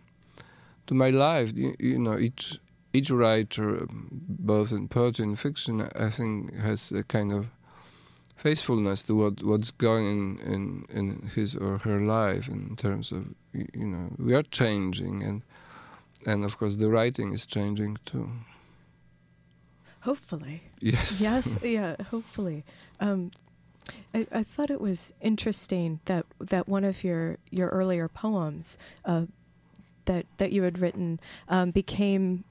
to 0.88 0.94
my 0.94 1.11
life. 1.11 1.53
You, 1.55 1.77
you 1.79 2.01
know, 2.01 2.18
each 2.18 2.59
each 2.92 3.11
writer, 3.11 3.87
both 3.90 4.73
in 4.73 4.88
poetry 4.88 5.27
and 5.27 5.38
fiction, 5.38 5.88
I 5.94 6.11
think 6.11 6.57
has 6.57 6.90
a 6.90 7.05
kind 7.05 7.33
of 7.33 7.47
faithfulness 8.44 9.02
to 9.02 9.12
what 9.16 9.42
what's 9.42 9.70
going 9.70 10.07
in, 10.07 10.20
in 10.54 10.64
in 10.98 11.07
his 11.35 11.57
or 11.57 11.78
her 11.78 11.98
life 12.00 12.46
in 12.57 12.76
terms 12.76 13.11
of 13.11 13.22
you 13.52 13.88
know 13.92 14.07
we 14.18 14.35
are 14.35 14.46
changing 14.61 15.22
and 15.28 15.42
and 16.26 16.44
of 16.44 16.52
course 16.59 16.76
the 16.76 16.90
writing 16.90 17.33
is 17.33 17.46
changing 17.46 17.96
too. 18.04 18.28
Hopefully. 20.00 20.57
Yes. 20.80 21.20
yes 21.28 21.59
yeah 21.62 21.96
hopefully 22.11 22.64
um 23.00 23.30
I, 24.12 24.26
I 24.40 24.42
thought 24.42 24.70
it 24.70 24.80
was 24.80 25.14
interesting 25.20 26.00
that 26.04 26.24
that 26.52 26.68
one 26.68 26.85
of 26.85 27.02
your 27.02 27.38
your 27.50 27.68
earlier 27.68 28.09
poems 28.09 28.78
uh, 29.04 29.24
that 30.04 30.26
that 30.37 30.52
you 30.52 30.62
had 30.64 30.78
written 30.78 31.18
um, 31.48 31.70
became 31.70 32.44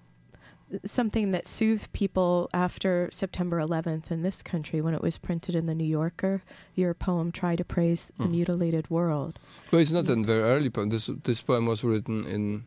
something 0.86 1.31
that 1.31 1.47
soothed 1.47 1.91
people 1.93 2.49
after 2.53 3.09
September 3.12 3.59
11th 3.59 4.12
in 4.12 4.21
this 4.23 4.41
country 4.41 4.81
when 4.81 4.93
it 4.93 5.01
was 5.01 5.17
printed 5.17 5.55
in 5.55 5.65
the 5.65 5.75
New 5.75 5.83
Yorker. 5.86 6.41
Your 6.75 6.93
poem 6.93 7.31
"Try 7.31 7.55
to 7.55 7.63
Praise 7.63 8.12
the 8.17 8.23
Mm. 8.25 8.31
Mutilated 8.31 8.89
World." 8.89 9.39
Well, 9.71 9.81
it's 9.81 9.91
not 9.91 10.09
a 10.09 10.15
very 10.15 10.43
early 10.43 10.69
poem. 10.69 10.89
This 10.89 11.09
this 11.23 11.41
poem 11.41 11.65
was 11.65 11.83
written 11.83 12.25
in. 12.25 12.63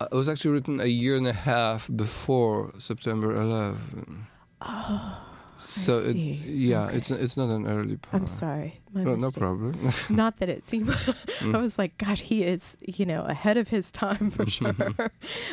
Uh, 0.00 0.08
it 0.12 0.14
was 0.16 0.28
actually 0.28 0.52
written 0.52 0.80
a 0.80 0.86
year 0.86 1.16
and 1.16 1.26
a 1.26 1.32
half 1.32 1.88
before 1.94 2.72
September 2.78 3.34
11. 3.36 4.26
Oh, 4.62 5.29
So 5.60 5.98
it, 5.98 6.16
yeah, 6.16 6.86
Okay. 6.86 6.96
it's 6.96 7.10
it's 7.10 7.36
not 7.36 7.48
an 7.50 7.66
early 7.66 7.96
poem. 7.96 8.22
I'm 8.22 8.26
sorry. 8.26 8.80
No, 8.92 9.14
no 9.14 9.30
problem. 9.30 9.76
Not 10.10 10.38
that 10.38 10.48
it 10.48 10.66
seemed. 10.66 10.88
Mm. 10.88 11.54
I 11.56 11.58
was 11.58 11.78
like, 11.78 11.96
God, 11.98 12.18
he 12.18 12.42
is, 12.42 12.76
you 12.84 13.06
know, 13.06 13.22
ahead 13.24 13.56
of 13.56 13.68
his 13.68 13.90
time 13.92 14.30
for 14.32 14.46
sure. 14.50 14.74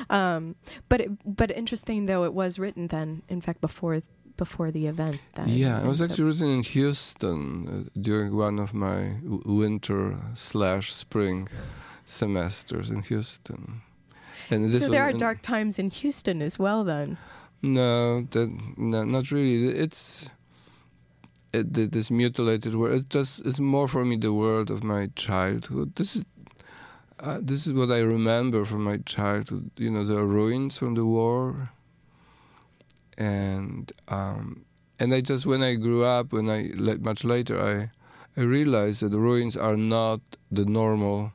um, 0.09 0.55
but 0.89 1.01
it, 1.01 1.11
but 1.37 1.51
interesting 1.51 2.07
though, 2.07 2.23
it 2.23 2.33
was 2.33 2.57
written 2.57 2.87
then, 2.87 3.21
in 3.29 3.41
fact, 3.41 3.61
before 3.61 4.01
before 4.37 4.71
the 4.71 4.87
event. 4.87 5.19
Then 5.35 5.49
Yeah, 5.49 5.81
it 5.81 5.87
was 5.87 6.01
actually 6.01 6.25
written 6.25 6.49
in 6.49 6.63
Houston 6.63 7.43
uh, 7.67 7.99
during 8.01 8.35
one 8.35 8.59
of 8.59 8.73
my 8.73 9.17
w- 9.23 9.41
winter 9.45 10.17
slash 10.35 10.93
spring 10.93 11.47
semesters 12.05 12.89
in 12.89 13.01
Houston. 13.03 13.81
And 14.49 14.69
this 14.69 14.81
So 14.81 14.89
there 14.89 15.03
are 15.03 15.13
dark 15.13 15.41
times 15.41 15.77
in 15.79 15.89
Houston 15.89 16.41
as 16.41 16.57
well. 16.57 16.83
Then. 16.83 17.17
No, 17.61 18.21
that 18.21 18.49
no, 18.77 19.03
not 19.03 19.31
really. 19.31 19.67
It's 19.77 20.29
it, 21.53 21.73
this 21.91 22.11
mutilated 22.11 22.75
world. 22.75 22.95
It's 22.95 23.05
just 23.05 23.45
it's 23.45 23.59
more 23.59 23.87
for 23.87 24.05
me 24.05 24.17
the 24.17 24.33
world 24.33 24.69
of 24.69 24.83
my 24.83 25.09
childhood. 25.15 25.95
This 25.95 26.15
is 26.17 26.25
uh, 27.19 27.39
this 27.41 27.65
is 27.65 27.73
what 27.73 27.91
I 27.91 27.99
remember 27.99 28.65
from 28.65 28.83
my 28.83 28.97
childhood. 28.97 29.71
You 29.77 29.89
know, 29.89 30.03
the 30.03 30.23
ruins 30.23 30.77
from 30.77 30.95
the 30.95 31.05
war, 31.05 31.71
and 33.17 33.91
um, 34.07 34.65
and 34.99 35.13
I 35.13 35.21
just 35.21 35.45
when 35.45 35.63
I 35.63 35.75
grew 35.75 36.03
up, 36.03 36.31
when 36.33 36.49
I 36.49 36.71
much 36.99 37.23
later, 37.23 37.59
I 37.59 38.39
I 38.39 38.43
realized 38.43 39.01
that 39.01 39.09
the 39.09 39.19
ruins 39.19 39.57
are 39.57 39.77
not 39.77 40.21
the 40.51 40.65
normal 40.65 41.31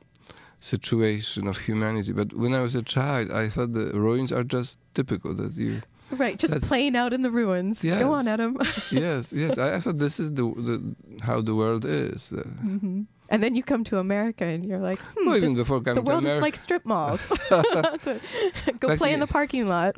situation 0.61 1.47
of 1.47 1.57
humanity. 1.57 2.13
But 2.13 2.33
when 2.33 2.53
I 2.53 2.61
was 2.61 2.75
a 2.75 2.81
child, 2.81 3.29
I 3.31 3.49
thought 3.49 3.73
the 3.73 3.91
ruins 3.99 4.31
are 4.31 4.45
just 4.45 4.79
typical 4.93 5.35
that 5.35 5.55
you 5.55 5.81
Right, 6.17 6.37
just 6.37 6.53
That's- 6.53 6.67
playing 6.67 6.95
out 6.95 7.13
in 7.13 7.21
the 7.21 7.31
ruins. 7.31 7.81
Go 7.83 8.13
on, 8.13 8.27
Adam. 8.27 8.57
yes, 8.91 9.33
yes. 9.33 9.57
I, 9.57 9.75
I 9.75 9.79
thought 9.79 9.97
this 9.97 10.19
is 10.19 10.31
the, 10.31 10.43
the 10.43 10.95
how 11.23 11.41
the 11.41 11.55
world 11.55 11.85
is. 11.85 12.31
Uh, 12.33 12.41
hmm 12.43 13.01
And 13.29 13.41
then 13.41 13.55
you 13.55 13.63
come 13.63 13.83
to 13.85 13.97
America 13.97 14.45
and 14.45 14.63
you're 14.65 14.79
like, 14.89 14.99
hmm, 14.99 15.27
well, 15.27 15.37
even 15.37 15.55
before 15.55 15.81
coming 15.81 15.95
the 16.03 16.07
world 16.09 16.25
is 16.25 16.41
like 16.41 16.55
strip 16.55 16.85
malls. 16.85 17.31
Go 18.79 18.95
play 18.97 19.13
in 19.13 19.19
the 19.19 19.27
parking 19.27 19.67
lot. 19.67 19.95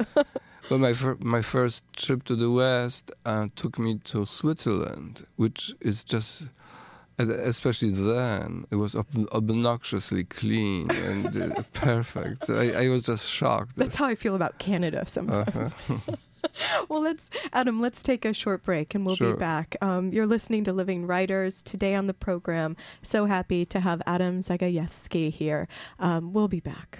well, 0.69 0.79
my 0.79 0.93
fir- 0.93 1.17
my 1.19 1.41
first 1.41 1.83
trip 1.97 2.23
to 2.25 2.35
the 2.35 2.49
West 2.49 3.11
uh, 3.25 3.47
took 3.55 3.77
me 3.79 3.99
to 4.11 4.25
Switzerland, 4.25 5.25
which 5.37 5.73
is 5.81 6.03
just. 6.03 6.47
Especially 7.17 7.91
then, 7.91 8.65
it 8.71 8.75
was 8.75 8.95
ob- 8.95 9.29
obnoxiously 9.31 10.25
clean 10.25 10.91
and 10.91 11.37
uh, 11.37 11.63
perfect. 11.73 12.45
So 12.45 12.55
I, 12.59 12.85
I 12.85 12.89
was 12.89 13.03
just 13.03 13.29
shocked. 13.29 13.75
That's 13.77 13.95
how 13.95 14.05
I 14.05 14.15
feel 14.15 14.35
about 14.35 14.57
Canada 14.59 15.03
sometimes. 15.05 15.71
Uh-huh. 15.89 15.97
Well, 16.89 17.01
let's 17.01 17.27
Adam. 17.53 17.81
Let's 17.81 18.03
take 18.03 18.23
a 18.23 18.31
short 18.31 18.61
break, 18.61 18.93
and 18.93 19.03
we'll 19.03 19.15
Sure. 19.15 19.33
be 19.33 19.39
back. 19.39 19.75
Um, 19.81 20.11
you're 20.11 20.27
listening 20.27 20.63
to 20.65 20.73
Living 20.73 21.07
Writers 21.07 21.63
today 21.63 21.95
on 21.95 22.05
the 22.05 22.13
program. 22.13 22.77
So 23.01 23.25
happy 23.25 23.65
to 23.65 23.79
have 23.79 23.99
Adam 24.05 24.43
Zagajewski 24.43 25.31
here. 25.31 25.67
Um, 25.99 26.33
we'll 26.33 26.47
be 26.47 26.59
back. 26.59 26.99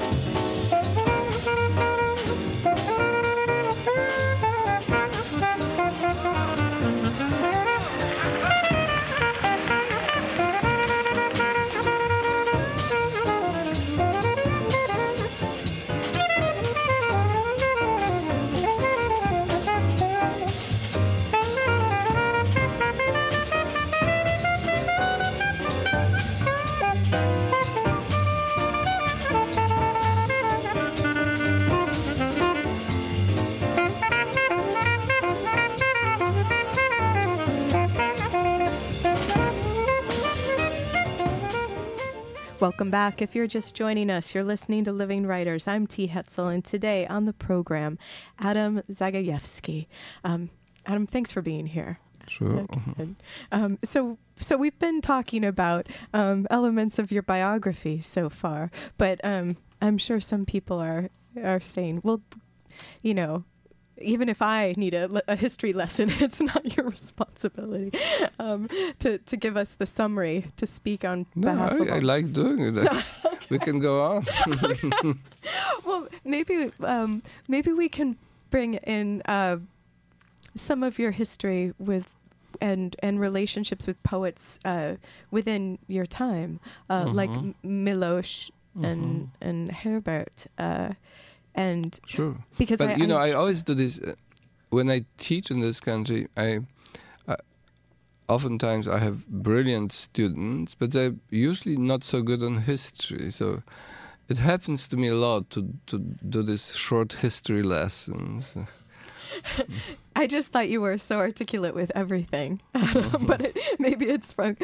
back. 42.91 43.21
If 43.21 43.35
you're 43.35 43.47
just 43.47 43.73
joining 43.73 44.09
us, 44.09 44.35
you're 44.35 44.43
listening 44.43 44.83
to 44.83 44.91
Living 44.91 45.25
Writers. 45.25 45.65
I'm 45.65 45.87
T. 45.87 46.09
Hetzel, 46.09 46.53
and 46.53 46.63
today 46.63 47.07
on 47.07 47.23
the 47.23 47.31
program, 47.31 47.97
Adam 48.37 48.81
Zagajewski. 48.91 49.87
Um, 50.25 50.49
Adam, 50.85 51.07
thanks 51.07 51.31
for 51.31 51.41
being 51.41 51.67
here. 51.67 51.99
Sure. 52.27 52.59
Okay. 52.59 53.07
Um, 53.53 53.79
so, 53.81 54.17
so 54.37 54.57
we've 54.57 54.77
been 54.77 54.99
talking 54.99 55.45
about 55.45 55.87
um, 56.13 56.45
elements 56.49 56.99
of 56.99 57.13
your 57.13 57.23
biography 57.23 58.01
so 58.01 58.29
far, 58.29 58.69
but 58.97 59.21
um, 59.23 59.55
I'm 59.81 59.97
sure 59.97 60.19
some 60.19 60.45
people 60.45 60.77
are 60.79 61.09
are 61.41 61.61
saying, 61.61 62.01
well, 62.03 62.21
you 63.01 63.13
know, 63.13 63.45
even 64.01 64.29
if 64.29 64.41
I 64.41 64.73
need 64.77 64.93
a, 64.93 65.09
a 65.27 65.35
history 65.35 65.73
lesson, 65.73 66.09
it's 66.19 66.41
not 66.41 66.75
your 66.77 66.89
responsibility 66.89 67.91
um, 68.39 68.67
to 68.99 69.17
to 69.19 69.37
give 69.37 69.55
us 69.57 69.75
the 69.75 69.85
summary 69.85 70.45
to 70.57 70.65
speak 70.65 71.05
on 71.05 71.25
No, 71.35 71.51
behalf 71.53 71.71
of 71.79 71.87
I, 71.89 71.95
I 71.95 71.99
like 71.99 72.33
doing 72.33 72.59
it. 72.77 72.87
We 73.51 73.59
can 73.59 73.79
go 73.79 74.01
on. 74.01 74.25
well, 75.85 76.07
maybe 76.23 76.71
um, 76.83 77.21
maybe 77.47 77.71
we 77.73 77.89
can 77.89 78.17
bring 78.49 78.75
in 78.75 79.21
uh, 79.25 79.57
some 80.55 80.83
of 80.83 80.97
your 80.99 81.11
history 81.11 81.73
with 81.77 82.07
and 82.61 82.95
and 83.03 83.19
relationships 83.19 83.87
with 83.87 84.01
poets 84.03 84.57
uh, 84.65 84.95
within 85.31 85.79
your 85.87 86.05
time, 86.05 86.59
uh, 86.89 87.07
like 87.11 87.29
Mhm. 87.31 87.53
M- 87.63 87.85
Miloš 87.85 88.51
and 88.81 89.03
Mhm. 89.23 89.27
and 89.41 89.71
Herbert, 89.71 90.47
uh, 90.57 90.93
and 91.55 91.99
Sure. 92.05 92.35
because 92.57 92.77
but 92.79 92.89
I, 92.89 92.95
you 92.95 93.07
know, 93.07 93.17
I'm- 93.17 93.29
I 93.29 93.33
always 93.33 93.61
do 93.63 93.73
this 93.73 93.99
uh, 93.99 94.13
when 94.69 94.89
I 94.89 95.05
teach 95.17 95.51
in 95.51 95.59
this 95.61 95.79
country. 95.79 96.27
I, 96.37 96.59
I 97.27 97.35
oftentimes 98.29 98.87
I 98.87 98.99
have 98.99 99.27
brilliant 99.27 99.91
students, 99.91 100.75
but 100.75 100.91
they're 100.91 101.15
usually 101.29 101.77
not 101.77 102.03
so 102.03 102.21
good 102.21 102.41
on 102.43 102.57
history. 102.61 103.31
So 103.31 103.61
it 104.29 104.37
happens 104.37 104.87
to 104.87 104.97
me 104.97 105.07
a 105.09 105.15
lot 105.15 105.49
to 105.49 105.61
to 105.87 105.99
do 106.29 106.41
this 106.43 106.73
short 106.75 107.13
history 107.13 107.63
lessons. 107.63 108.55
I 110.15 110.27
just 110.27 110.51
thought 110.51 110.67
you 110.69 110.81
were 110.81 110.97
so 110.97 111.17
articulate 111.19 111.73
with 111.73 111.91
everything, 111.95 112.61
but 113.21 113.41
it, 113.47 113.57
maybe 113.79 114.05
it's 114.05 114.33
from 114.33 114.57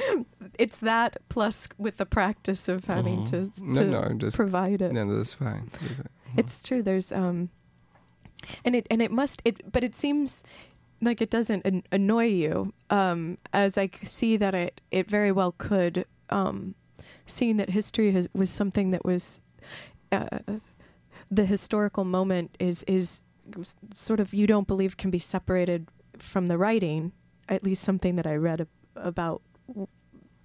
it's 0.60 0.78
that 0.80 1.18
plus 1.30 1.70
with 1.78 1.98
the 1.98 2.06
practice 2.06 2.68
of 2.68 2.86
having 2.86 3.20
Mhm. 3.24 3.30
to, 3.30 3.64
No, 3.64 3.82
to 3.82 3.88
no, 3.88 4.00
I'm 4.02 4.20
just 4.20 4.36
provide 4.36 4.82
it. 4.82 4.92
no, 4.92 5.18
that's 5.18 5.34
fine. 5.36 5.70
That's 5.82 5.98
fine. 6.00 6.10
It's 6.38 6.62
true. 6.62 6.82
There's 6.82 7.12
um, 7.12 7.50
and 8.64 8.76
it 8.76 8.88
and 8.92 9.02
it 9.02 9.12
must 9.12 9.42
it, 9.46 9.72
but 9.72 9.84
it 9.84 9.96
seems 9.96 10.44
like 11.02 11.22
it 11.22 11.30
doesn't 11.30 11.66
an- 11.66 11.84
annoy 11.92 12.26
you. 12.26 12.74
Um, 12.90 13.38
as 13.54 13.78
I 13.78 13.90
see 14.04 14.38
that 14.38 14.54
it 14.56 14.82
it 14.92 15.10
very 15.10 15.32
well 15.32 15.54
could. 15.58 16.06
Um, 16.30 16.76
seeing 17.26 17.58
that 17.58 17.70
history 17.70 18.12
has, 18.12 18.28
was 18.34 18.50
something 18.50 18.92
that 18.92 19.06
was, 19.06 19.42
uh, 20.12 20.28
the 21.32 21.46
historical 21.46 22.04
moment 22.04 22.56
is 22.60 22.84
is 22.84 23.22
sort 23.94 24.20
of 24.20 24.34
you 24.34 24.46
don't 24.48 24.68
believe 24.68 24.98
can 24.98 25.10
be 25.10 25.20
separated 25.20 25.88
from 26.20 26.48
the 26.48 26.58
writing. 26.58 27.12
At 27.50 27.64
least 27.64 27.82
something 27.84 28.16
that 28.18 28.28
I 28.28 28.36
read 28.36 28.62
ab- 28.62 28.68
about 28.96 29.42
w- 29.70 29.88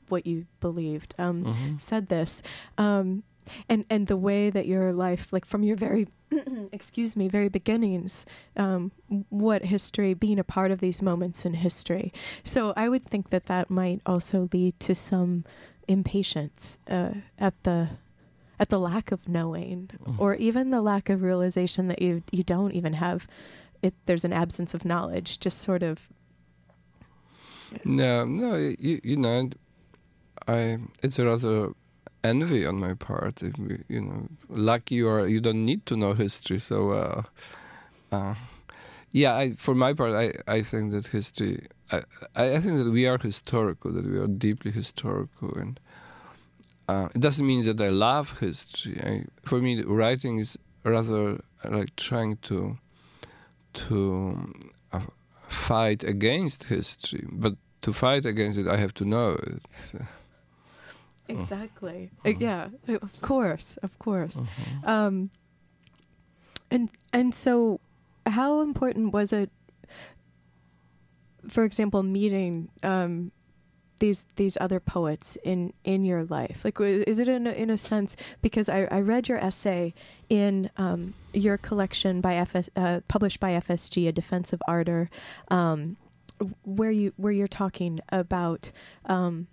what 0.09 0.25
you 0.27 0.47
believed. 0.61 1.15
Um, 1.19 1.45
Mhm. 1.45 1.81
said 1.81 2.09
this 2.09 2.43
um 2.79 3.25
and 3.69 3.85
and 3.91 4.07
the 4.07 4.17
way 4.17 4.51
that 4.51 4.67
your 4.67 4.93
life 4.93 5.33
like 5.33 5.45
from 5.45 5.63
your 5.63 5.77
very 5.77 6.07
excuse 6.73 7.17
me 7.17 7.29
very 7.29 7.49
beginnings 7.49 8.25
um 8.57 8.91
what 9.31 9.65
history 9.65 10.15
being 10.15 10.39
a 10.39 10.45
part 10.45 10.71
of 10.71 10.79
these 10.81 11.03
moments 11.03 11.45
in 11.45 11.55
history 11.55 12.13
so 12.45 12.73
i 12.77 12.89
would 12.89 13.05
think 13.05 13.31
that 13.31 13.47
that 13.47 13.69
might 13.71 14.01
also 14.07 14.49
lead 14.53 14.79
to 14.81 14.95
some 14.95 15.45
impatience 15.89 16.79
uh, 16.89 17.11
at 17.39 17.55
the 17.65 17.89
at 18.61 18.69
the 18.69 18.79
lack 18.79 19.11
of 19.13 19.29
knowing 19.29 19.91
Mhm. 20.05 20.19
or 20.19 20.35
even 20.37 20.71
the 20.71 20.81
lack 20.81 21.09
of 21.11 21.23
realization 21.23 21.89
that 21.89 22.01
you 22.01 22.23
you 22.31 22.45
don't 22.45 22.73
even 22.73 22.93
have 22.95 23.27
it 23.83 23.95
there's 24.07 24.25
an 24.25 24.33
absence 24.33 24.73
of 24.75 24.85
knowledge 24.85 25.41
just 25.41 25.59
sort 25.61 25.83
of 25.83 26.09
No, 27.85 28.25
no, 28.25 28.55
you, 28.57 29.01
you 29.03 29.17
know, 29.17 29.49
I 30.47 30.79
it's 31.03 31.19
a 31.19 31.25
rather 31.25 31.73
envy 32.25 32.67
on 32.67 32.77
my 32.77 32.95
part. 32.95 33.43
If 33.43 33.57
we, 33.59 33.83
you 33.89 34.01
know, 34.01 34.29
lucky 34.49 34.97
you 34.97 35.09
are, 35.09 35.27
you 35.27 35.41
don't 35.41 35.65
need 35.65 35.87
to 35.87 35.97
know 35.97 36.15
history 36.15 36.59
so 36.59 36.87
well. 36.89 37.27
Uh, 38.11 38.35
yeah, 39.13 39.37
I, 39.37 39.55
for 39.55 39.75
my 39.75 39.93
part, 39.93 40.13
I, 40.15 40.33
I 40.53 40.63
think 40.63 40.93
that 40.93 41.07
history. 41.07 41.67
I, 41.91 42.03
I 42.35 42.55
I 42.55 42.61
think 42.61 42.85
that 42.85 42.91
we 42.91 43.07
are 43.07 43.19
historical, 43.19 43.93
that 43.93 44.07
we 44.07 44.19
are 44.19 44.27
deeply 44.27 44.71
historical, 44.71 45.55
and 45.55 45.79
uh, 46.89 47.09
it 47.15 47.21
doesn't 47.21 47.47
mean 47.47 47.65
that 47.65 47.81
I 47.81 47.91
love 47.91 48.39
history. 48.39 49.01
I, 49.03 49.25
for 49.43 49.61
me, 49.61 49.83
writing 49.83 50.39
is 50.39 50.59
rather 50.85 51.41
like 51.69 51.95
trying 51.97 52.37
to 52.43 52.79
to 53.75 54.55
uh, 54.93 55.01
fight 55.49 56.05
against 56.05 56.65
history, 56.65 57.27
but 57.31 57.55
to 57.83 57.93
fight 57.93 58.27
against 58.27 58.59
it, 58.59 58.67
I 58.67 58.77
have 58.77 58.95
to 58.95 59.05
know 59.05 59.33
it. 59.33 59.95
Uh, 61.29 61.35
exactly. 61.35 62.11
Uh, 62.25 62.31
yeah 62.39 62.69
of 62.89 63.21
course 63.23 63.79
of 63.83 63.99
course 63.99 64.37
mhm. 64.37 64.89
Um, 64.89 65.31
and 66.73 66.89
and 67.13 67.35
so, 67.35 67.81
how 68.27 68.63
important 68.63 69.13
was 69.13 69.33
it, 69.33 69.51
for 71.49 71.65
example, 71.65 72.03
meeting 72.03 72.71
um, 72.83 73.31
these 73.99 74.25
these 74.37 74.57
other 74.59 74.81
poets 74.81 75.37
in 75.45 75.75
in 75.85 76.05
your 76.05 76.25
life? 76.25 76.63
Like, 76.65 76.81
is 76.81 77.21
it 77.21 77.29
in 77.29 77.47
a, 77.47 77.51
in 77.51 77.69
a 77.69 77.77
sense 77.77 78.17
because 78.41 78.71
I, 78.71 78.85
I 78.91 79.01
read 79.01 79.29
your 79.29 79.39
essay 79.39 79.93
in 80.31 80.71
um, 80.79 81.13
your 81.35 81.59
collection 81.59 82.23
by 82.23 82.37
FS 82.37 82.71
uh, 82.75 83.01
published 83.07 83.39
by 83.39 83.51
FSG, 83.51 84.09
a 84.09 84.13
defense 84.13 84.55
of 84.55 84.63
ardor, 84.67 85.11
um, 85.49 85.99
where 86.65 86.91
you 86.91 87.13
where 87.19 87.33
you're 87.33 87.49
talking 87.49 88.01
about 88.09 88.73
um, 89.05 89.47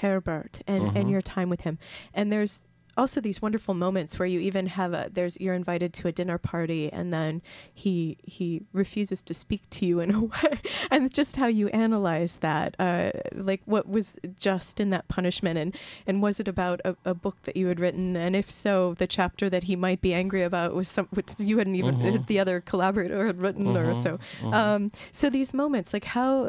Herbert 0.00 0.60
and, 0.66 0.86
and 0.96 1.06
Mhm. 1.06 1.10
your 1.10 1.22
time 1.22 1.48
with 1.50 1.62
him, 1.62 1.78
and 2.14 2.32
there's 2.32 2.60
also 2.98 3.20
these 3.20 3.42
wonderful 3.42 3.74
moments 3.74 4.18
where 4.18 4.24
you 4.26 4.40
even 4.40 4.68
have 4.68 4.94
a 4.94 5.10
there's 5.12 5.36
you're 5.38 5.52
invited 5.52 5.92
to 5.92 6.08
a 6.08 6.12
dinner 6.12 6.38
party 6.38 6.90
and 6.90 7.12
then 7.12 7.42
he 7.74 8.16
he 8.22 8.62
refuses 8.72 9.20
to 9.22 9.34
speak 9.34 9.60
to 9.68 9.84
you 9.84 10.00
in 10.00 10.10
a 10.14 10.20
way 10.32 10.58
and 10.90 11.12
just 11.12 11.36
how 11.36 11.46
you 11.46 11.68
analyze 11.68 12.38
that 12.38 12.74
uh 12.78 13.10
like 13.34 13.60
what 13.66 13.86
was 13.86 14.16
just 14.38 14.80
in 14.80 14.88
that 14.88 15.06
punishment 15.08 15.58
and 15.58 15.76
and 16.06 16.22
was 16.22 16.40
it 16.40 16.48
about 16.48 16.80
a, 16.86 16.96
a 17.04 17.12
book 17.12 17.36
that 17.42 17.54
you 17.54 17.66
had 17.66 17.78
written 17.78 18.16
and 18.16 18.34
if 18.34 18.50
so 18.50 18.94
the 18.94 19.06
chapter 19.06 19.50
that 19.50 19.64
he 19.64 19.76
might 19.76 20.00
be 20.00 20.14
angry 20.14 20.42
about 20.42 20.74
was 20.74 20.88
some 20.88 21.06
which 21.12 21.34
you 21.38 21.58
hadn't 21.58 21.74
even 21.76 21.96
Mhm. 21.98 22.26
the 22.28 22.38
other 22.38 22.62
collaborator 22.62 23.26
had 23.26 23.42
written 23.42 23.76
or 23.76 23.92
so 23.94 24.18
mhm. 24.40 24.54
um, 24.54 24.90
so 25.12 25.28
these 25.28 25.52
moments, 25.52 25.92
like 25.92 26.04
how 26.04 26.48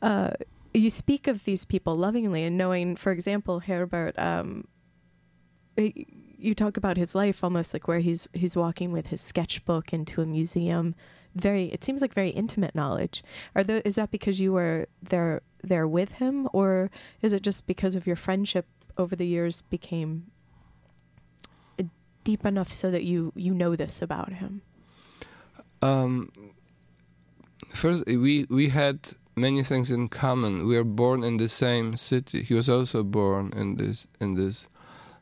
uh, 0.00 0.30
you 0.76 0.90
speak 0.90 1.26
of 1.26 1.44
these 1.44 1.64
people 1.64 1.96
lovingly 1.96 2.44
and 2.44 2.56
knowing, 2.56 2.96
for 2.96 3.12
example, 3.12 3.60
Herbert, 3.60 4.18
um, 4.18 4.66
you 5.76 6.54
talk 6.54 6.76
about 6.76 6.96
his 6.96 7.14
life 7.14 7.42
almost 7.42 7.72
like 7.72 7.88
where 7.88 8.00
he's 8.00 8.28
he's 8.32 8.56
walking 8.56 8.92
with 8.92 9.08
his 9.08 9.20
sketchbook 9.20 9.92
into 9.92 10.22
a 10.22 10.26
museum. 10.26 10.94
Very, 11.34 11.66
it 11.66 11.84
seems 11.84 12.00
like 12.00 12.14
very 12.14 12.30
intimate 12.30 12.74
knowledge. 12.74 13.22
Are 13.54 13.62
the, 13.62 13.86
is 13.86 13.96
that 13.96 14.10
because 14.10 14.40
you 14.40 14.52
were 14.52 14.86
there 15.02 15.42
there 15.62 15.86
with 15.86 16.12
him, 16.12 16.48
or 16.52 16.90
is 17.20 17.32
it 17.32 17.42
just 17.42 17.66
because 17.66 17.94
of 17.94 18.06
your 18.06 18.16
friendship 18.16 18.66
over 18.96 19.14
the 19.14 19.26
years 19.26 19.62
became 19.62 20.30
uh, 21.78 21.84
deep 22.24 22.46
enough 22.46 22.72
so 22.72 22.90
that 22.90 23.04
you 23.04 23.32
you 23.34 23.52
know 23.52 23.76
this 23.76 24.00
about 24.00 24.32
him? 24.32 24.62
Um, 25.82 26.30
first, 27.68 28.06
we 28.06 28.46
we 28.48 28.68
had 28.68 28.98
many 29.38 29.62
things 29.62 29.90
in 29.90 30.08
common. 30.08 30.66
We 30.66 30.78
are 30.78 30.84
born 30.84 31.22
in 31.22 31.36
the 31.36 31.48
same 31.48 31.94
city. 31.94 32.42
He 32.42 32.54
was 32.54 32.70
also 32.70 33.02
born 33.02 33.52
in 33.54 33.76
this 33.76 34.06
in 34.18 34.34
this 34.34 34.66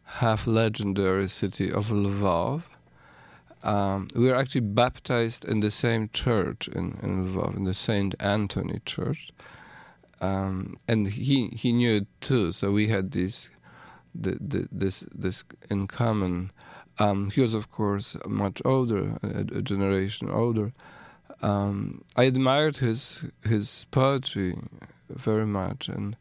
half 0.04 0.46
legendary 0.46 1.26
city 1.28 1.72
of 1.72 1.88
Lvov. 1.88 2.62
Um, 3.64 4.06
we 4.14 4.28
were 4.28 4.36
actually 4.36 4.60
baptized 4.60 5.44
in 5.44 5.60
the 5.60 5.70
same 5.70 6.10
church 6.12 6.68
in, 6.68 6.98
in 7.02 7.26
Lvov, 7.26 7.56
in 7.56 7.64
the 7.64 7.74
Saint 7.74 8.14
Anthony 8.20 8.80
Church, 8.84 9.32
um, 10.20 10.78
and 10.86 11.08
he 11.08 11.48
he 11.48 11.72
knew 11.72 11.96
it 11.96 12.06
too. 12.20 12.52
So 12.52 12.70
we 12.70 12.86
had 12.86 13.10
this 13.10 13.50
the, 14.14 14.38
the, 14.40 14.68
this 14.70 15.00
this 15.12 15.42
in 15.70 15.88
common. 15.88 16.52
Um, 17.00 17.30
he 17.30 17.40
was, 17.40 17.54
of 17.54 17.72
course, 17.72 18.16
much 18.28 18.62
older, 18.64 19.18
a, 19.24 19.58
a 19.58 19.62
generation 19.62 20.30
older. 20.30 20.72
Um, 21.44 22.02
I 22.16 22.24
admired 22.24 22.78
his 22.78 23.22
his 23.46 23.84
poetry 23.90 24.56
very 25.10 25.44
much, 25.46 25.90
and 25.90 26.16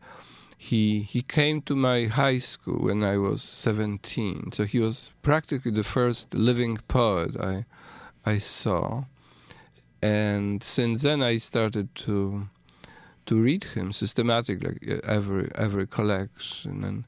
he 0.58 1.04
he 1.04 1.22
came 1.22 1.62
to 1.62 1.78
my 1.78 2.08
high 2.08 2.40
school 2.40 2.80
when 2.88 3.04
I 3.04 3.18
was 3.18 3.42
seventeen. 3.42 4.52
So 4.52 4.66
he 4.66 4.80
was 4.80 5.12
practically 5.22 5.72
the 5.72 5.84
first 5.86 6.34
living 6.34 6.78
poet 6.90 7.38
I 7.40 7.66
I 8.26 8.38
saw, 8.40 9.06
and 10.02 10.62
since 10.62 11.04
then 11.04 11.22
I 11.22 11.38
started 11.38 11.96
to 12.06 12.50
to 13.26 13.42
read 13.42 13.64
him 13.64 13.94
systematically, 13.94 14.72
like 14.72 15.06
every 15.06 15.50
every 15.56 15.88
collection. 15.88 16.84
And 16.84 17.06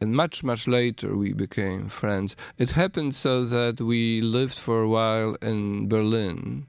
and 0.00 0.12
much 0.12 0.42
much 0.42 0.66
later 0.66 1.16
we 1.16 1.32
became 1.32 1.88
friends. 1.88 2.34
It 2.58 2.70
happened 2.70 3.14
so 3.14 3.44
that 3.44 3.80
we 3.80 4.20
lived 4.22 4.58
for 4.58 4.82
a 4.82 4.88
while 4.88 5.36
in 5.40 5.88
berlin 5.88 6.66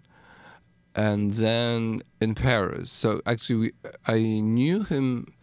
and 0.96 1.34
then 1.34 2.02
in 2.22 2.36
Paris. 2.36 2.90
So 2.90 3.22
actually, 3.26 3.56
we, 3.56 3.72
I 4.08 4.20
knew 4.20 4.84
him 4.84 5.34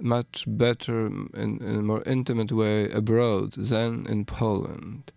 much 0.00 0.44
better 0.46 1.06
in, 1.06 1.30
in, 1.34 1.76
a 1.78 1.82
more 1.82 2.02
intimate 2.04 2.52
way 2.52 2.90
abroad 2.90 3.52
than 3.52 4.06
in 4.06 4.24
Poland. 4.24 5.10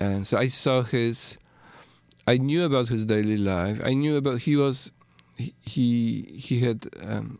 And 0.00 0.26
so 0.26 0.38
I 0.38 0.46
saw 0.46 0.82
his, 0.82 1.36
I 2.26 2.38
knew 2.38 2.64
about 2.64 2.88
his 2.88 3.04
daily 3.04 3.36
life. 3.36 3.80
I 3.84 3.94
knew 3.94 4.16
about 4.16 4.40
he 4.42 4.56
was, 4.56 4.92
he 5.36 6.22
he 6.38 6.60
had 6.60 6.88
um, 7.02 7.38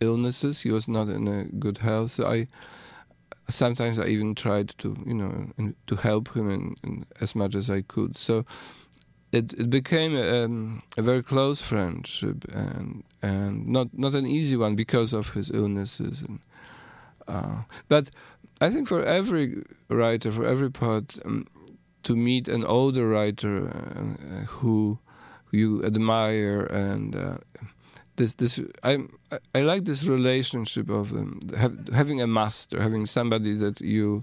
illnesses. 0.00 0.60
He 0.60 0.70
was 0.70 0.88
not 0.88 1.08
in 1.08 1.28
a 1.28 1.44
good 1.44 1.78
health. 1.78 2.12
So 2.12 2.26
I 2.26 2.46
sometimes 3.48 3.98
I 3.98 4.06
even 4.06 4.34
tried 4.34 4.70
to 4.78 4.96
you 5.06 5.14
know 5.14 5.74
to 5.86 5.96
help 5.96 6.34
him 6.34 6.50
in, 6.50 6.76
in 6.82 7.06
as 7.20 7.34
much 7.34 7.54
as 7.54 7.70
I 7.70 7.82
could. 7.82 8.16
So 8.16 8.44
it, 9.34 9.52
it 9.54 9.68
became 9.68 10.14
a, 10.14 10.44
um, 10.44 10.82
a, 10.96 11.02
very 11.02 11.22
close 11.22 11.60
friendship 11.60 12.44
and 12.52 13.02
and 13.22 13.66
not 13.66 13.88
not 13.98 14.14
an 14.14 14.26
easy 14.26 14.56
one 14.56 14.76
because 14.76 15.12
of 15.12 15.32
his 15.32 15.50
illnesses 15.50 16.22
and 16.22 16.38
uh, 17.26 17.62
but 17.88 18.10
I 18.60 18.70
think 18.70 18.86
for 18.86 19.02
every 19.04 19.64
writer 19.88 20.30
for 20.30 20.46
every 20.46 20.70
poet 20.70 21.18
um, 21.24 21.46
to 22.04 22.14
meet 22.14 22.48
an 22.48 22.64
older 22.64 23.08
writer 23.08 23.68
uh, 23.68 24.44
who, 24.46 24.98
who 25.46 25.56
you 25.56 25.84
admire 25.84 26.60
and 26.66 27.16
uh, 27.16 27.38
this 28.16 28.34
this 28.34 28.60
I 28.84 28.98
I 29.54 29.62
like 29.62 29.84
this 29.84 30.06
relationship 30.06 30.88
of 30.90 31.12
um, 31.12 31.40
have, 31.56 31.88
having 31.88 32.20
a 32.20 32.26
master 32.26 32.80
having 32.80 33.06
somebody 33.06 33.54
that 33.56 33.80
you 33.80 34.22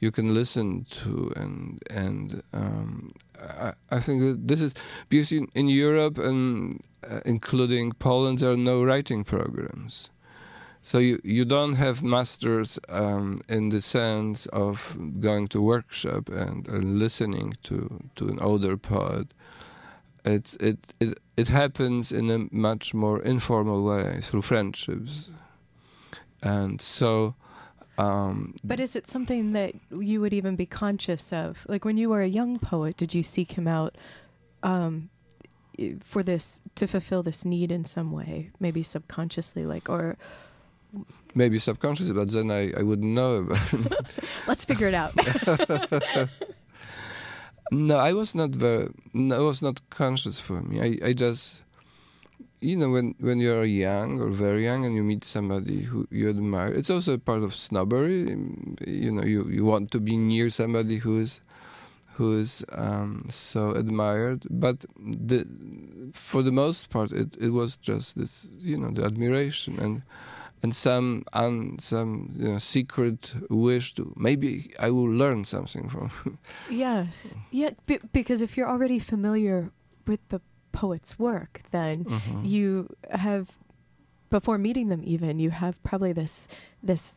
you 0.00 0.10
can 0.10 0.34
listen 0.34 0.86
to 1.02 1.32
and 1.36 1.80
and 1.90 2.42
um, 2.52 3.10
I, 3.40 3.72
I, 3.90 4.00
think 4.00 4.46
this 4.46 4.60
is 4.60 4.74
because 5.08 5.32
in, 5.32 5.48
in 5.54 5.68
Europe 5.68 6.18
and 6.18 6.82
uh, 7.08 7.20
including 7.24 7.92
Poland 7.92 8.38
there 8.38 8.52
are 8.52 8.56
no 8.56 8.82
writing 8.82 9.24
programs. 9.24 10.10
So 10.82 10.98
you, 10.98 11.20
you 11.22 11.44
don't 11.44 11.74
have 11.74 12.02
masters 12.02 12.78
um, 12.88 13.36
in 13.48 13.68
the 13.68 13.80
sense 13.80 14.46
of 14.46 14.96
going 15.20 15.48
to 15.48 15.60
workshop 15.60 16.30
and, 16.30 16.66
and 16.68 16.98
listening 16.98 17.54
to, 17.64 18.02
to 18.16 18.28
an 18.28 18.38
older 18.40 18.78
poet. 18.78 19.34
It's 20.24 20.54
it, 20.56 20.78
it 21.00 21.18
it 21.36 21.48
happens 21.48 22.12
in 22.12 22.30
a 22.30 22.54
much 22.54 22.92
more 22.92 23.22
informal 23.22 23.82
way 23.84 24.20
through 24.22 24.42
friendships. 24.42 25.30
And 26.42 26.80
so 26.80 27.34
um, 28.00 28.54
but 28.64 28.80
is 28.80 28.96
it 28.96 29.06
something 29.06 29.52
that 29.52 29.74
you 29.90 30.20
would 30.20 30.32
even 30.32 30.56
be 30.56 30.66
conscious 30.66 31.32
of? 31.32 31.58
Like 31.68 31.84
when 31.84 31.96
you 31.96 32.08
were 32.08 32.22
a 32.22 32.28
young 32.28 32.58
poet, 32.58 32.96
did 32.96 33.14
you 33.14 33.22
seek 33.22 33.52
him 33.52 33.68
out 33.68 33.96
um, 34.62 35.10
for 36.02 36.22
this 36.22 36.60
to 36.76 36.86
fulfill 36.86 37.22
this 37.22 37.44
need 37.44 37.70
in 37.70 37.84
some 37.84 38.12
way, 38.12 38.50
maybe 38.58 38.82
subconsciously, 38.82 39.66
like 39.66 39.88
or 39.88 40.16
maybe 41.34 41.58
subconsciously, 41.58 42.14
but 42.14 42.30
then 42.30 42.50
I, 42.50 42.72
I 42.78 42.82
wouldn't 42.82 43.12
know. 43.12 43.48
Let's 44.46 44.64
figure 44.64 44.88
it 44.88 44.94
out. 44.94 45.14
no, 47.70 47.96
I 47.96 48.12
was 48.12 48.34
not 48.34 48.50
very. 48.50 48.88
No, 49.12 49.40
it 49.40 49.44
was 49.44 49.62
not 49.62 49.80
conscious 49.90 50.40
for 50.40 50.62
me. 50.62 50.80
I, 50.80 51.08
I 51.08 51.12
just 51.12 51.62
you 52.60 52.76
know 52.76 52.90
when 52.90 53.14
when 53.20 53.38
you're 53.38 53.64
young 53.64 54.20
or 54.20 54.28
very 54.28 54.64
young 54.64 54.84
and 54.84 54.94
you 54.94 55.02
meet 55.02 55.24
somebody 55.24 55.82
who 55.82 56.06
you 56.10 56.28
admire 56.28 56.72
it's 56.72 56.90
also 56.90 57.16
part 57.16 57.42
of 57.42 57.54
snobbery 57.54 58.28
you 58.86 59.10
know 59.10 59.24
you 59.24 59.48
you 59.48 59.64
want 59.64 59.90
to 59.90 59.98
be 60.00 60.16
near 60.16 60.50
somebody 60.50 60.96
who 60.96 61.18
is 61.18 61.40
who 62.14 62.38
is 62.38 62.62
um, 62.72 63.24
so 63.30 63.70
admired 63.70 64.44
but 64.50 64.84
the 64.98 65.46
for 66.12 66.42
the 66.42 66.52
most 66.52 66.90
part 66.90 67.12
it 67.12 67.34
it 67.40 67.48
was 67.48 67.76
just 67.76 68.18
this 68.18 68.46
you 68.58 68.76
know 68.76 68.90
the 68.90 69.04
admiration 69.04 69.78
and 69.78 70.02
and 70.62 70.74
some 70.74 71.24
un, 71.32 71.78
some 71.78 72.34
you 72.36 72.48
know, 72.48 72.58
secret 72.58 73.32
wish 73.48 73.94
to 73.94 74.12
maybe 74.16 74.72
I 74.78 74.90
will 74.90 75.08
learn 75.10 75.44
something 75.44 75.88
from. 75.88 76.10
yes, 76.70 77.34
yeah, 77.50 77.70
b- 77.86 78.00
because 78.12 78.42
if 78.42 78.58
you're 78.58 78.68
already 78.68 78.98
familiar 78.98 79.70
with 80.06 80.20
the 80.28 80.42
poet's 80.72 81.18
work, 81.18 81.62
then 81.70 82.04
mm-hmm. 82.04 82.44
you 82.44 82.88
have 83.10 83.56
before 84.30 84.58
meeting 84.58 84.88
them 84.88 85.02
even 85.04 85.38
you 85.38 85.50
have 85.50 85.82
probably 85.82 86.12
this 86.12 86.46
this 86.82 87.16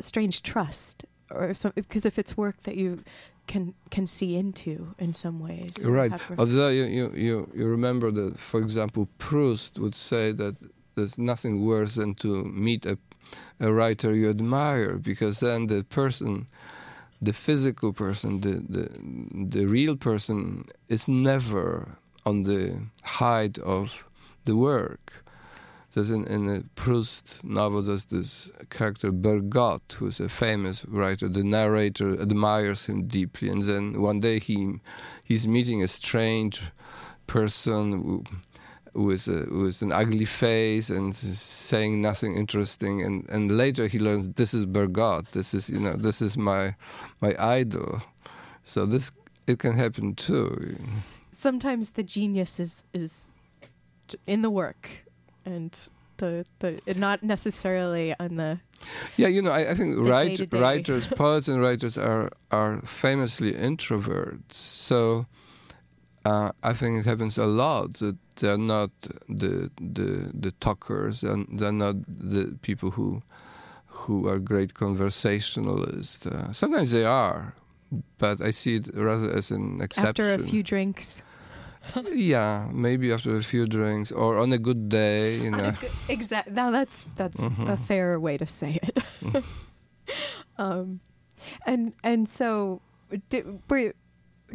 strange 0.00 0.42
trust 0.42 1.04
or 1.30 1.54
some 1.54 1.72
because 1.74 2.06
if 2.06 2.18
it's 2.18 2.36
work 2.36 2.62
that 2.62 2.76
you 2.76 3.02
can 3.46 3.74
can 3.90 4.06
see 4.06 4.34
into 4.34 4.94
in 4.98 5.12
some 5.12 5.38
ways 5.38 5.74
right 5.84 6.12
although 6.38 6.68
you, 6.68 6.84
you 6.84 7.12
you 7.14 7.50
you 7.54 7.66
remember 7.66 8.10
that 8.10 8.38
for 8.38 8.60
example 8.60 9.08
proust 9.18 9.78
would 9.78 9.94
say 9.94 10.32
that 10.32 10.56
there's 10.94 11.18
nothing 11.18 11.64
worse 11.64 11.96
than 11.96 12.14
to 12.14 12.44
meet 12.44 12.86
a 12.86 12.98
a 13.60 13.72
writer 13.72 14.14
you 14.14 14.30
admire 14.30 14.96
because 14.96 15.40
then 15.40 15.66
the 15.66 15.84
person 15.84 16.46
the 17.20 17.32
physical 17.32 17.92
person 17.92 18.40
the 18.40 18.62
the 18.68 18.88
the 19.48 19.66
real 19.66 19.96
person 19.96 20.64
is 20.88 21.06
never 21.06 21.98
on 22.26 22.42
the 22.42 22.78
height 23.04 23.56
of 23.58 24.04
the 24.44 24.56
work. 24.56 25.24
There's 25.94 26.10
in, 26.10 26.26
in 26.26 26.48
a 26.50 26.62
Proust 26.74 27.42
novel, 27.42 27.80
there's 27.80 28.04
this 28.04 28.50
character 28.68 29.10
Bergotte, 29.10 29.94
who's 29.94 30.20
a 30.20 30.28
famous 30.28 30.84
writer. 30.84 31.26
The 31.26 31.42
narrator 31.42 32.20
admires 32.20 32.84
him 32.84 33.06
deeply, 33.06 33.48
and 33.48 33.62
then 33.62 34.02
one 34.02 34.20
day 34.20 34.38
he 34.38 34.74
he's 35.24 35.48
meeting 35.48 35.82
a 35.82 35.88
strange 35.88 36.60
person 37.26 37.92
who, 37.92 38.24
with 38.92 39.26
a, 39.28 39.48
with 39.50 39.80
an 39.80 39.92
ugly 39.92 40.26
face 40.26 40.90
and 40.90 41.14
saying 41.14 42.02
nothing 42.02 42.36
interesting. 42.36 43.02
And, 43.02 43.26
and 43.30 43.56
later 43.56 43.86
he 43.86 43.98
learns 43.98 44.28
this 44.28 44.52
is 44.52 44.66
Bergotte. 44.66 45.30
This 45.30 45.54
is 45.54 45.70
you 45.70 45.80
know 45.80 45.96
this 45.96 46.20
is 46.20 46.36
my 46.36 46.74
my 47.22 47.34
idol. 47.38 48.02
So 48.64 48.84
this 48.84 49.12
it 49.46 49.60
can 49.60 49.78
happen 49.78 50.14
too 50.14 50.76
sometimes 51.46 51.90
the 51.90 52.02
genius 52.02 52.58
is 52.58 52.82
is 52.92 53.30
in 54.26 54.42
the 54.42 54.50
work 54.50 54.82
and 55.44 55.72
the 56.16 56.44
the 56.58 56.70
not 56.96 57.22
necessarily 57.22 58.06
on 58.18 58.30
the 58.40 58.58
yeah 59.16 59.30
you 59.36 59.40
know 59.40 59.52
i, 59.52 59.70
I 59.70 59.74
think 59.78 59.90
write, 59.96 60.52
writers 60.52 61.06
poets 61.22 61.46
and 61.46 61.58
writers 61.60 61.96
are 61.96 62.30
are 62.50 62.74
famously 63.02 63.52
introverts 63.52 64.54
so 64.90 65.26
uh, 66.24 66.50
I 66.70 66.72
think 66.72 66.92
it 66.98 67.06
happens 67.06 67.38
a 67.38 67.46
lot 67.46 67.94
that 68.00 68.16
they're 68.40 68.64
not 68.76 68.90
the 69.28 69.70
the 69.96 70.08
the 70.44 70.52
talkers 70.58 71.22
and 71.22 71.46
they're 71.58 71.78
not 71.86 71.94
the 72.08 72.58
people 72.62 72.90
who 72.90 73.22
who 73.86 74.26
are 74.26 74.40
great 74.40 74.74
conversationalists. 74.74 76.26
Uh, 76.26 76.52
sometimes 76.52 76.90
they 76.90 77.04
are, 77.04 77.54
but 78.18 78.40
I 78.40 78.50
see 78.50 78.74
it 78.78 78.90
rather 78.94 79.30
as 79.30 79.52
an 79.52 79.80
exception. 79.80 80.26
After 80.26 80.34
a 80.34 80.38
few 80.50 80.64
drinks. 80.64 81.22
Yeah, 82.12 82.68
maybe 82.72 83.12
after 83.12 83.36
a 83.36 83.42
few 83.42 83.66
drinks 83.66 84.12
or 84.12 84.38
on 84.38 84.52
a 84.52 84.58
good 84.58 84.88
day, 84.88 85.36
you 85.36 85.50
know. 85.50 85.72
Exactly. 86.08 86.52
Now 86.52 86.70
that's 86.70 87.04
that's 87.16 87.40
mm-hmm. 87.40 87.68
a 87.68 87.76
fair 87.76 88.18
way 88.20 88.36
to 88.38 88.46
say 88.46 88.78
it. 88.82 89.44
Um, 90.58 91.00
and 91.66 91.92
and 92.02 92.28
so 92.28 92.80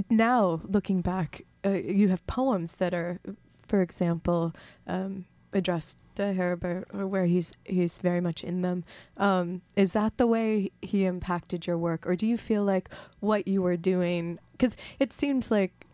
now 0.09 0.61
looking 0.63 1.01
back, 1.01 1.43
uh, 1.65 1.69
you 1.69 2.09
have 2.09 2.25
poems 2.27 2.73
that 2.75 2.93
are, 2.93 3.19
for 3.61 3.81
example, 3.81 4.53
um, 4.87 5.25
addressed 5.53 5.97
to 6.15 6.33
Herbert, 6.33 6.87
or 6.93 7.07
where 7.07 7.25
he's 7.25 7.53
he's 7.65 7.99
very 7.99 8.21
much 8.21 8.43
in 8.43 8.61
them. 8.61 8.83
Um, 9.17 9.61
is 9.75 9.93
that 9.93 10.17
the 10.17 10.27
way 10.27 10.71
he 10.81 11.05
impacted 11.05 11.67
your 11.67 11.77
work, 11.77 12.05
or 12.07 12.15
do 12.15 12.27
you 12.27 12.37
feel 12.37 12.63
like 12.63 12.89
what 13.19 13.47
you 13.47 13.61
were 13.61 13.77
doing? 13.77 14.39
Because 14.53 14.75
it 14.99 15.13
seems 15.13 15.51
like 15.51 15.85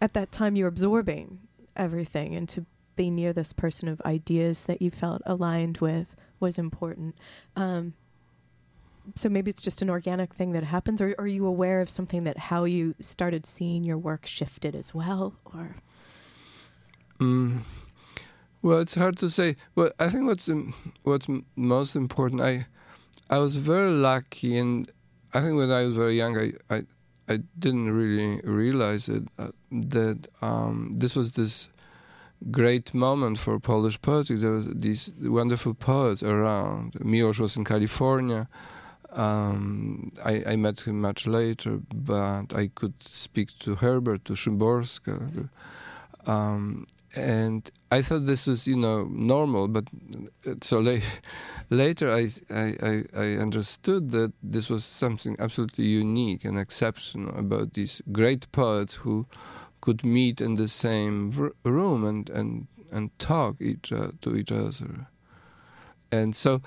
at 0.00 0.12
that 0.14 0.32
time 0.32 0.56
you 0.56 0.64
were 0.64 0.68
absorbing 0.68 1.40
everything, 1.76 2.34
and 2.34 2.48
to 2.50 2.64
be 2.96 3.10
near 3.10 3.32
this 3.32 3.52
person 3.52 3.88
of 3.88 4.00
ideas 4.02 4.64
that 4.64 4.80
you 4.80 4.90
felt 4.90 5.22
aligned 5.26 5.78
with 5.78 6.06
was 6.40 6.58
important. 6.58 7.14
Um, 7.54 7.94
so 9.14 9.28
maybe 9.28 9.50
it's 9.50 9.62
just 9.62 9.82
an 9.82 9.90
organic 9.90 10.34
thing 10.34 10.52
that 10.52 10.64
happens, 10.64 11.00
or, 11.00 11.10
or 11.18 11.24
are 11.24 11.26
you 11.26 11.46
aware 11.46 11.80
of 11.80 11.88
something 11.88 12.24
that 12.24 12.38
how 12.38 12.64
you 12.64 12.94
started 13.00 13.46
seeing 13.46 13.84
your 13.84 13.98
work 13.98 14.26
shifted 14.26 14.74
as 14.74 14.94
well, 14.94 15.34
or? 15.44 15.76
Mm. 17.20 17.60
Well, 18.62 18.80
it's 18.80 18.94
hard 18.94 19.16
to 19.18 19.30
say. 19.30 19.56
Well, 19.74 19.90
I 19.98 20.08
think 20.08 20.24
what's 20.26 20.50
what's 21.04 21.28
m- 21.28 21.46
most 21.54 21.94
important. 21.94 22.40
I 22.40 22.66
I 23.30 23.38
was 23.38 23.56
very 23.56 23.90
lucky, 23.90 24.58
and 24.58 24.90
I 25.32 25.40
think 25.40 25.56
when 25.56 25.70
I 25.70 25.84
was 25.84 25.96
very 25.96 26.16
young, 26.16 26.36
I 26.36 26.52
I, 26.74 26.82
I 27.28 27.38
didn't 27.58 27.90
really 27.90 28.40
realize 28.44 29.08
it 29.08 29.24
uh, 29.38 29.48
that 29.70 30.28
um, 30.42 30.92
this 30.92 31.16
was 31.16 31.32
this 31.32 31.68
great 32.50 32.94
moment 32.94 33.38
for 33.38 33.58
Polish 33.58 34.00
poetry. 34.00 34.36
There 34.36 34.52
was 34.52 34.68
these 34.72 35.12
wonderful 35.20 35.74
poets 35.74 36.22
around. 36.22 36.92
Miłosz 36.94 37.40
was 37.40 37.56
in 37.56 37.64
California. 37.64 38.48
Um, 39.12 40.12
I, 40.24 40.42
I, 40.46 40.56
met 40.56 40.80
him 40.80 41.00
much 41.00 41.26
later, 41.26 41.80
but 41.94 42.52
I 42.54 42.68
could 42.74 42.92
speak 43.02 43.48
to 43.60 43.74
Herbert, 43.74 44.24
to 44.26 44.34
Szymborska, 44.34 45.48
Um, 46.26 46.86
and 47.16 47.70
I 47.90 48.02
thought 48.02 48.26
this 48.26 48.46
was, 48.46 48.66
you 48.66 48.76
know, 48.76 49.04
normal, 49.10 49.68
but 49.68 49.84
uh, 50.46 50.54
so 50.62 50.80
la- 50.80 50.98
later 51.70 52.12
I, 52.12 52.28
I, 52.50 53.04
I 53.16 53.26
understood 53.36 54.10
that 54.10 54.32
this 54.42 54.68
was 54.68 54.84
something 54.84 55.36
absolutely 55.38 55.86
unique 55.86 56.44
and 56.44 56.58
exceptional 56.58 57.36
about 57.38 57.74
these 57.74 58.02
great 58.12 58.50
poets 58.52 58.94
who 58.94 59.26
could 59.80 60.04
meet 60.04 60.40
in 60.40 60.56
the 60.56 60.68
same 60.68 61.32
r- 61.38 61.70
room 61.70 62.04
and, 62.04 62.28
and, 62.30 62.66
and 62.92 63.16
talk 63.18 63.56
each, 63.60 63.92
uh, 63.92 64.08
to 64.22 64.36
each 64.36 64.52
other. 64.52 65.08
And 66.12 66.36
so, 66.36 66.60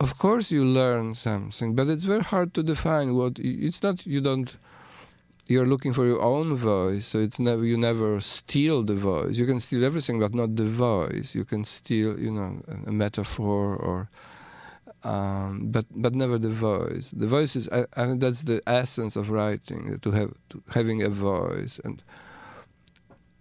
of 0.00 0.18
course, 0.18 0.50
you 0.50 0.64
learn 0.64 1.14
something, 1.14 1.74
but 1.74 1.88
it's 1.88 2.04
very 2.04 2.22
hard 2.22 2.54
to 2.54 2.62
define 2.62 3.14
what. 3.14 3.38
It's 3.38 3.82
not 3.82 4.06
you 4.06 4.20
don't 4.20 4.56
you're 5.50 5.66
looking 5.66 5.92
for 5.92 6.06
your 6.06 6.22
own 6.22 6.54
voice 6.54 7.04
so 7.04 7.18
it's 7.18 7.40
never 7.40 7.64
you 7.64 7.76
never 7.76 8.20
steal 8.20 8.84
the 8.84 8.94
voice. 8.94 9.36
You 9.36 9.46
can 9.46 9.58
steal 9.58 9.84
everything 9.84 10.20
but 10.20 10.32
not 10.32 10.54
the 10.54 10.64
voice. 10.64 11.34
You 11.34 11.44
can 11.44 11.64
steal 11.64 12.18
you 12.18 12.30
know 12.30 12.62
a, 12.86 12.92
metaphor 12.92 13.74
or 13.74 14.08
um, 15.02 15.72
but 15.72 15.86
but 15.90 16.14
never 16.14 16.38
the 16.38 16.50
voice. 16.50 17.10
The 17.10 17.26
voice 17.26 17.56
is 17.56 17.68
I, 17.70 17.80
I 17.96 18.06
think 18.06 18.20
that's 18.20 18.42
the 18.42 18.62
essence 18.68 19.16
of 19.16 19.30
writing 19.30 19.98
to 19.98 20.10
have 20.12 20.32
to 20.50 20.62
having 20.68 21.02
a 21.02 21.10
voice. 21.10 21.80
And 21.84 22.00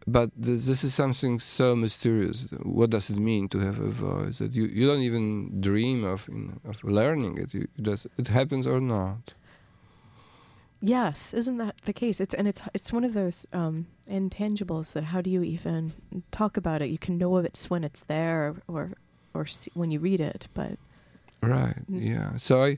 but 0.07 0.31
this, 0.35 0.65
this 0.65 0.83
is 0.83 0.95
something 0.95 1.39
so 1.39 1.75
mysterious. 1.75 2.47
What 2.63 2.89
does 2.89 3.11
it 3.11 3.19
mean 3.19 3.49
to 3.49 3.59
have 3.59 3.77
a 3.77 3.91
voice 3.91 4.39
that 4.39 4.53
you, 4.53 4.65
you 4.65 4.87
don't 4.87 5.01
even 5.01 5.61
dream 5.61 6.03
of 6.03 6.27
you 6.27 6.39
know, 6.47 6.71
of 6.71 6.83
learning 6.83 7.37
it? 7.37 7.53
You 7.53 7.67
just 7.83 8.07
it 8.17 8.27
happens 8.27 8.65
or 8.65 8.79
not 8.81 9.33
Yes, 10.81 11.33
isn't 11.33 11.57
that 11.57 11.75
the 11.85 11.93
case? 11.93 12.21
It's 12.21 12.33
and 12.33 12.47
it's 12.47 12.61
it's 12.73 12.93
one 12.93 13.03
of 13.03 13.13
those 13.13 13.45
um, 13.51 13.87
intangibles 14.09 14.93
that 14.93 15.05
how 15.05 15.21
do 15.21 15.29
you 15.29 15.43
even 15.43 15.93
talk 16.31 16.55
about 16.55 16.81
it? 16.81 16.89
You 16.89 16.97
can 16.97 17.17
know 17.17 17.35
of 17.35 17.45
it 17.45 17.65
when 17.67 17.83
it's 17.83 18.03
there 18.03 18.55
or 18.67 18.93
or, 19.33 19.45
when 19.73 19.91
you 19.91 19.99
read 19.99 20.21
it, 20.21 20.47
but 20.53 20.77
right, 21.41 21.75
yeah. 21.89 22.37
So 22.37 22.63
I 22.63 22.77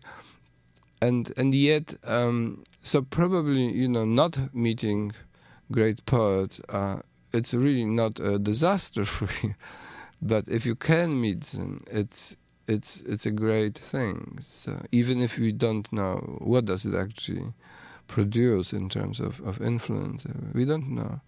and 1.01 1.33
and 1.37 1.53
yet 1.53 1.93
um, 2.05 2.63
so 2.81 3.01
probably 3.01 3.71
you 3.73 3.87
know 3.87 4.05
not 4.05 4.37
meeting 4.53 5.11
great 5.71 6.05
poets 6.05 6.61
uh, 6.69 6.97
it's 7.33 7.53
really 7.53 7.85
not 7.85 8.19
a 8.19 8.37
disaster 8.37 9.05
for 9.17 9.27
you 9.45 9.55
but 10.21 10.47
if 10.47 10.65
you 10.65 10.75
can 10.75 11.19
meet 11.19 11.41
them 11.41 11.79
it's 11.89 12.35
it's 12.67 13.01
it's 13.01 13.25
a 13.25 13.31
great 13.31 13.77
thing 13.77 14.37
so 14.39 14.79
even 14.91 15.19
if 15.19 15.37
we 15.37 15.51
don't 15.51 15.91
know 15.91 16.37
what 16.39 16.65
does 16.65 16.85
it 16.85 16.93
actually 16.93 17.53
produce 18.07 18.73
in 18.73 18.89
terms 18.89 19.19
of, 19.19 19.39
of 19.41 19.61
influence. 19.61 20.25
We 20.53 20.65
don't 20.65 20.89
know. 20.89 21.21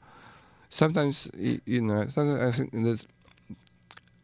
Sometimes, 0.70 1.30
you 1.36 1.82
know, 1.82 2.08
sometimes 2.08 2.42
I 2.42 2.58
think 2.58 2.72
that, 2.72 3.06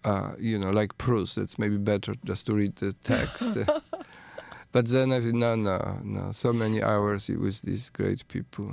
uh, 0.03 0.31
you 0.39 0.57
know, 0.57 0.71
like 0.71 0.97
Proust, 0.97 1.38
it's 1.38 1.59
maybe 1.59 1.77
better 1.77 2.15
just 2.25 2.45
to 2.47 2.53
read 2.53 2.75
the 2.77 2.93
text. 3.03 3.57
but 4.71 4.88
then 4.88 5.12
I 5.12 5.21
think, 5.21 5.35
no, 5.35 5.55
no, 5.55 5.99
no, 6.03 6.31
so 6.31 6.51
many 6.51 6.81
hours 6.81 7.29
with 7.29 7.62
these 7.62 7.89
great 7.89 8.27
people. 8.27 8.71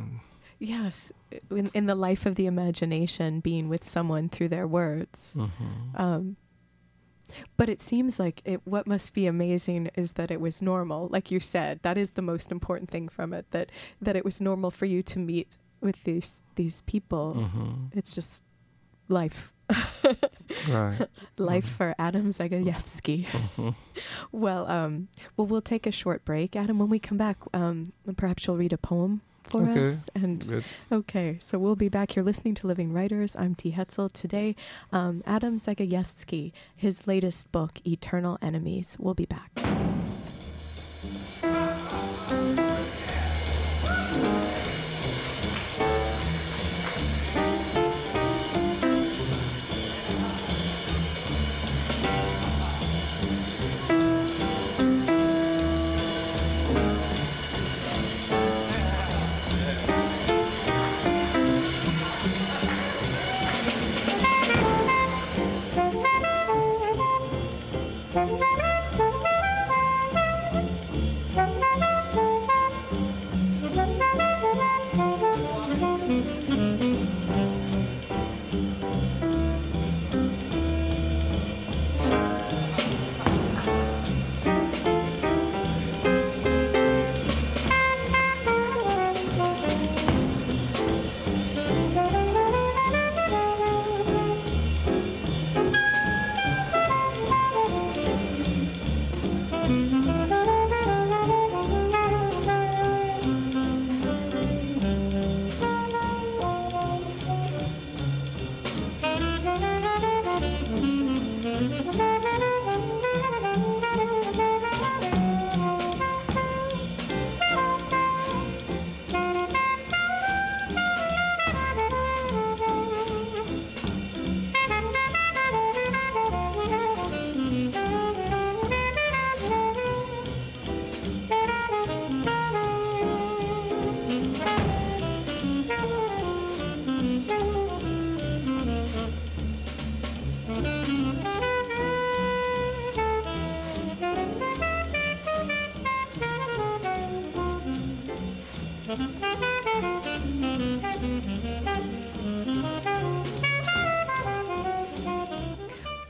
Yes, 0.59 1.13
in, 1.51 1.71
in 1.75 1.87
the 1.87 1.95
life 1.95 2.25
of 2.25 2.37
the 2.37 2.47
imagination, 2.47 3.41
being 3.41 3.69
with 3.69 3.85
someone 3.85 4.31
through 4.31 4.49
their 4.49 4.67
words. 4.67 5.35
Mm-hmm. 5.37 6.01
Um, 6.01 6.37
but 7.57 7.69
it 7.69 7.83
seems 7.83 8.19
like 8.19 8.43
it, 8.45 8.61
what 8.65 8.87
must 8.87 9.15
be 9.15 9.27
amazing 9.27 9.91
is 9.95 10.13
that 10.13 10.31
it 10.31 10.41
was 10.41 10.63
normal. 10.63 11.09
Like 11.09 11.31
you 11.31 11.41
said, 11.41 11.81
that 11.83 11.99
is 11.99 12.13
the 12.13 12.23
most 12.23 12.51
important 12.51 12.91
thing 12.91 13.09
from 13.09 13.33
it. 13.33 13.47
That 13.51 13.71
that 14.01 14.17
it 14.17 14.25
was 14.25 14.41
normal 14.41 14.71
for 14.71 14.87
you 14.87 15.03
to 15.05 15.19
meet 15.19 15.59
with 15.81 16.03
these 16.05 16.43
these 16.57 16.83
people. 16.83 17.35
Mm-hmm. 17.39 17.99
It's 17.99 18.15
just 18.15 18.43
life. 19.09 19.53
right. 20.69 21.09
Life 21.39 21.65
mm-hmm. 21.65 21.75
for 21.75 21.95
Adam 21.99 22.29
Zagajewski. 22.29 23.27
Mm-hmm. 23.27 23.71
well, 24.33 24.71
um, 24.71 25.09
well, 25.37 25.49
we'll 25.49 25.61
take 25.61 25.89
a 25.89 25.91
short 25.91 26.25
break, 26.25 26.55
Adam. 26.55 26.79
When 26.79 26.89
we 26.89 27.01
come 27.01 27.19
back, 27.19 27.39
um, 27.53 27.93
perhaps 28.17 28.47
you'll 28.47 28.57
read 28.57 28.73
a 28.73 28.79
poem 28.79 29.23
for 29.49 29.63
okay. 29.63 29.83
us. 29.83 30.09
And 30.15 30.47
Good. 30.47 30.65
okay, 30.91 31.39
so 31.41 31.59
we'll 31.59 31.77
be 31.77 31.89
back 31.89 32.13
here 32.13 32.23
listening 32.23 32.55
to 32.55 32.67
Living 32.67 32.93
Writers. 32.93 33.37
I'm 33.37 33.55
T. 33.55 33.73
Hetzel. 33.73 34.13
Today, 34.13 34.57
um, 34.93 35.23
Adam 35.27 35.59
Zagajewski, 35.59 36.53
his 36.75 37.07
latest 37.07 37.51
book, 37.53 37.81
Eternal 37.87 38.39
Enemies. 38.43 38.97
We'll 38.99 39.15
be 39.15 39.27
back. 39.27 39.51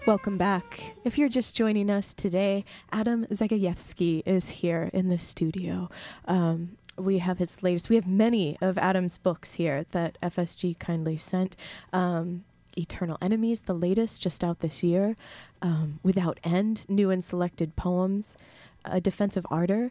Welcome 0.06 0.38
back. 0.38 0.94
If 1.02 1.18
you're 1.18 1.28
just 1.28 1.56
joining 1.56 1.90
us 1.90 2.14
today, 2.14 2.64
Adam 2.92 3.26
Zagajewski 3.26 4.22
is 4.24 4.50
here 4.50 4.88
in 4.92 5.08
the 5.08 5.18
studio. 5.18 5.90
Um, 6.26 6.76
we 6.96 7.18
have 7.18 7.38
his 7.38 7.60
latest, 7.60 7.90
we 7.90 7.96
have 7.96 8.06
many 8.06 8.56
of 8.60 8.78
Adam's 8.78 9.18
books 9.18 9.54
here 9.54 9.84
that 9.90 10.16
FSG 10.22 10.78
kindly 10.78 11.16
sent. 11.16 11.56
Um, 11.92 12.44
Eternal 12.78 13.18
Enemies, 13.20 13.62
the 13.62 13.74
latest, 13.74 14.22
just 14.22 14.44
out 14.44 14.60
this 14.60 14.84
year. 14.84 15.16
Um, 15.60 15.98
Without 16.04 16.38
End, 16.44 16.88
new 16.88 17.10
and 17.10 17.24
selected 17.24 17.74
poems. 17.74 18.36
A 18.84 19.00
Defense 19.00 19.36
of 19.36 19.44
Ardor, 19.50 19.90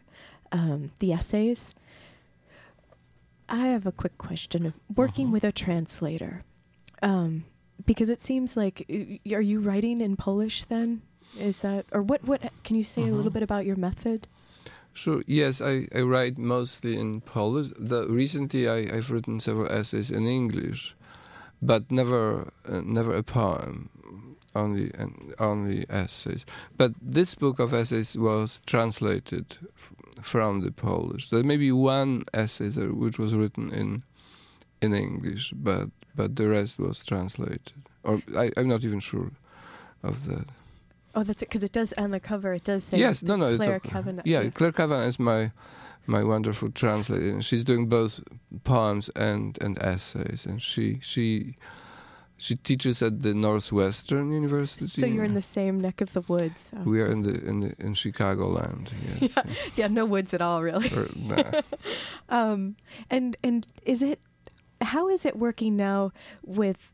um, 0.50 0.92
the 0.98 1.12
essays. 1.12 1.74
I 3.50 3.66
have 3.66 3.84
a 3.84 3.92
quick 3.92 4.16
question. 4.16 4.72
Working 4.94 5.26
uh-huh. 5.26 5.32
with 5.32 5.44
a 5.44 5.52
translator, 5.52 6.42
um, 7.02 7.44
because 7.84 8.10
it 8.10 8.20
seems 8.20 8.56
like 8.56 8.86
are 9.30 9.40
you 9.40 9.60
writing 9.60 10.00
in 10.00 10.16
Polish 10.16 10.64
then? 10.64 11.02
Is 11.38 11.60
that 11.60 11.84
or 11.92 12.02
what? 12.02 12.24
What 12.24 12.40
can 12.64 12.76
you 12.76 12.84
say 12.84 13.02
uh-huh. 13.02 13.10
a 13.10 13.12
little 13.12 13.26
uh-huh. 13.26 13.34
bit 13.34 13.42
about 13.42 13.66
your 13.66 13.76
method? 13.76 14.26
Sure. 14.96 15.22
Yes, 15.26 15.60
I, 15.60 15.86
I 15.94 16.00
write 16.00 16.38
mostly 16.38 16.98
in 16.98 17.20
Polish. 17.20 17.68
The, 17.78 18.06
recently, 18.08 18.66
I, 18.66 18.94
have 18.94 19.10
written 19.10 19.40
several 19.40 19.70
essays 19.70 20.10
in 20.10 20.26
English, 20.26 20.96
but 21.60 21.90
never 21.90 22.50
uh, 22.66 22.80
never 22.82 23.14
a 23.14 23.22
poem. 23.22 23.90
Only 24.54 24.90
only 25.38 25.84
essays. 25.90 26.46
But 26.78 26.92
this 27.02 27.34
book 27.34 27.58
of 27.58 27.74
essays 27.74 28.16
was 28.16 28.62
translated 28.64 29.58
f- 29.76 30.24
from 30.24 30.62
the 30.62 30.72
Polish. 30.72 31.28
There 31.28 31.44
may 31.44 31.58
be 31.58 31.72
one 31.72 32.24
essay 32.32 32.70
there 32.70 32.94
which 32.94 33.18
was 33.18 33.34
written 33.34 33.70
in 33.72 34.02
in 34.80 34.94
English, 34.94 35.52
but 35.52 35.90
but 36.16 36.36
the 36.36 36.48
rest 36.48 36.78
was 36.78 37.04
translated. 37.04 37.72
Or 38.02 38.20
I, 38.36 38.50
I'm 38.56 38.68
not 38.68 38.84
even 38.84 39.00
sure 39.00 39.30
of 40.02 40.26
that. 40.26 40.46
Oh, 41.14 41.22
that's 41.22 41.42
it. 41.42 41.48
Because 41.48 41.64
it 41.64 41.72
does 41.72 41.92
on 41.94 42.10
the 42.10 42.20
cover. 42.20 42.52
It 42.54 42.64
does 42.64 42.84
say 42.84 42.98
yes, 42.98 43.22
no, 43.22 43.36
no, 43.36 43.46
it's 43.48 43.64
Clare 43.64 43.80
Cavanagh. 43.80 44.22
Yeah, 44.24 44.50
Clare 44.50 44.72
Cavanagh 44.72 45.06
is 45.06 45.18
my 45.18 45.50
my 46.06 46.22
wonderful 46.22 46.70
translator. 46.70 47.28
and 47.28 47.44
She's 47.44 47.64
doing 47.64 47.86
both 47.88 48.20
poems 48.64 49.08
and 49.16 49.58
and 49.60 49.78
essays, 49.78 50.46
and 50.46 50.60
she 50.60 50.98
she 51.00 51.56
she 52.38 52.54
teaches 52.54 53.00
at 53.00 53.22
the 53.22 53.34
Northwestern 53.34 54.30
University. 54.30 55.00
So 55.00 55.06
you're 55.06 55.24
in 55.24 55.34
the 55.34 55.42
same 55.42 55.80
neck 55.80 56.00
of 56.02 56.12
the 56.12 56.20
woods. 56.20 56.70
So. 56.70 56.82
We 56.84 57.00
are 57.00 57.06
in 57.06 57.22
the 57.22 57.42
in 57.48 57.60
the 57.60 57.74
in 57.78 57.94
Chicagoland. 57.94 58.92
Yes. 59.20 59.38
yeah, 59.76 59.88
no 59.88 60.04
woods 60.04 60.34
at 60.34 60.42
all, 60.42 60.62
really. 60.62 60.92
Or, 60.92 61.08
nah. 61.16 61.60
Um, 62.28 62.76
and 63.08 63.36
and 63.42 63.66
is 63.84 64.02
it 64.02 64.20
how 64.80 65.08
is 65.08 65.24
it 65.24 65.36
working 65.38 65.76
now 65.76 66.12
with 66.44 66.90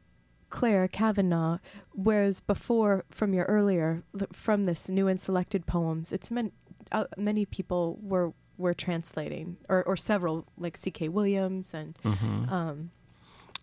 Clare 0.51 0.89
Cavanagh? 0.89 1.59
Whereas 1.93 2.41
before, 2.41 3.05
from 3.11 3.33
your 3.35 3.45
earlier 3.47 4.03
from 4.33 4.65
this 4.65 4.89
new 4.89 5.09
and 5.09 5.21
selected 5.21 5.67
poems, 5.67 6.13
it's 6.13 6.31
meant 6.31 6.53
uh, 6.93 7.05
many 7.17 7.45
people 7.47 7.99
were 8.03 8.33
were 8.59 8.75
translating, 8.75 9.57
or 9.69 9.83
or 9.85 9.97
several 9.97 10.45
like 10.59 10.77
C.K. 10.77 11.09
Williams 11.09 11.73
and 11.75 11.97
Mhm. 12.05 12.51
um, 12.53 12.91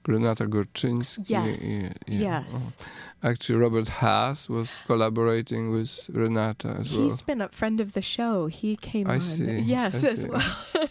Renata 0.07 0.45
Gorczynski. 0.47 1.29
yes, 1.29 1.61
yeah, 1.61 1.89
yeah. 2.07 2.43
yes. 2.47 2.75
Oh. 2.81 3.29
Actually, 3.29 3.59
Robert 3.59 3.87
Hass 3.89 4.47
was 4.49 4.79
collaborating 4.87 5.71
with 5.71 6.09
Renata 6.11 6.69
as 6.79 6.91
well. 6.91 7.03
He's 7.03 7.21
been 7.21 7.41
a 7.41 7.49
friend 7.49 7.79
of 7.81 7.93
the 7.93 8.01
show. 8.01 8.47
He 8.47 8.75
came 8.77 9.07
I 9.09 9.15
on, 9.15 9.21
see, 9.21 9.59
yes, 9.59 10.03
I 10.03 10.07
as 10.07 10.21
see. 10.21 10.29
well, 10.29 10.41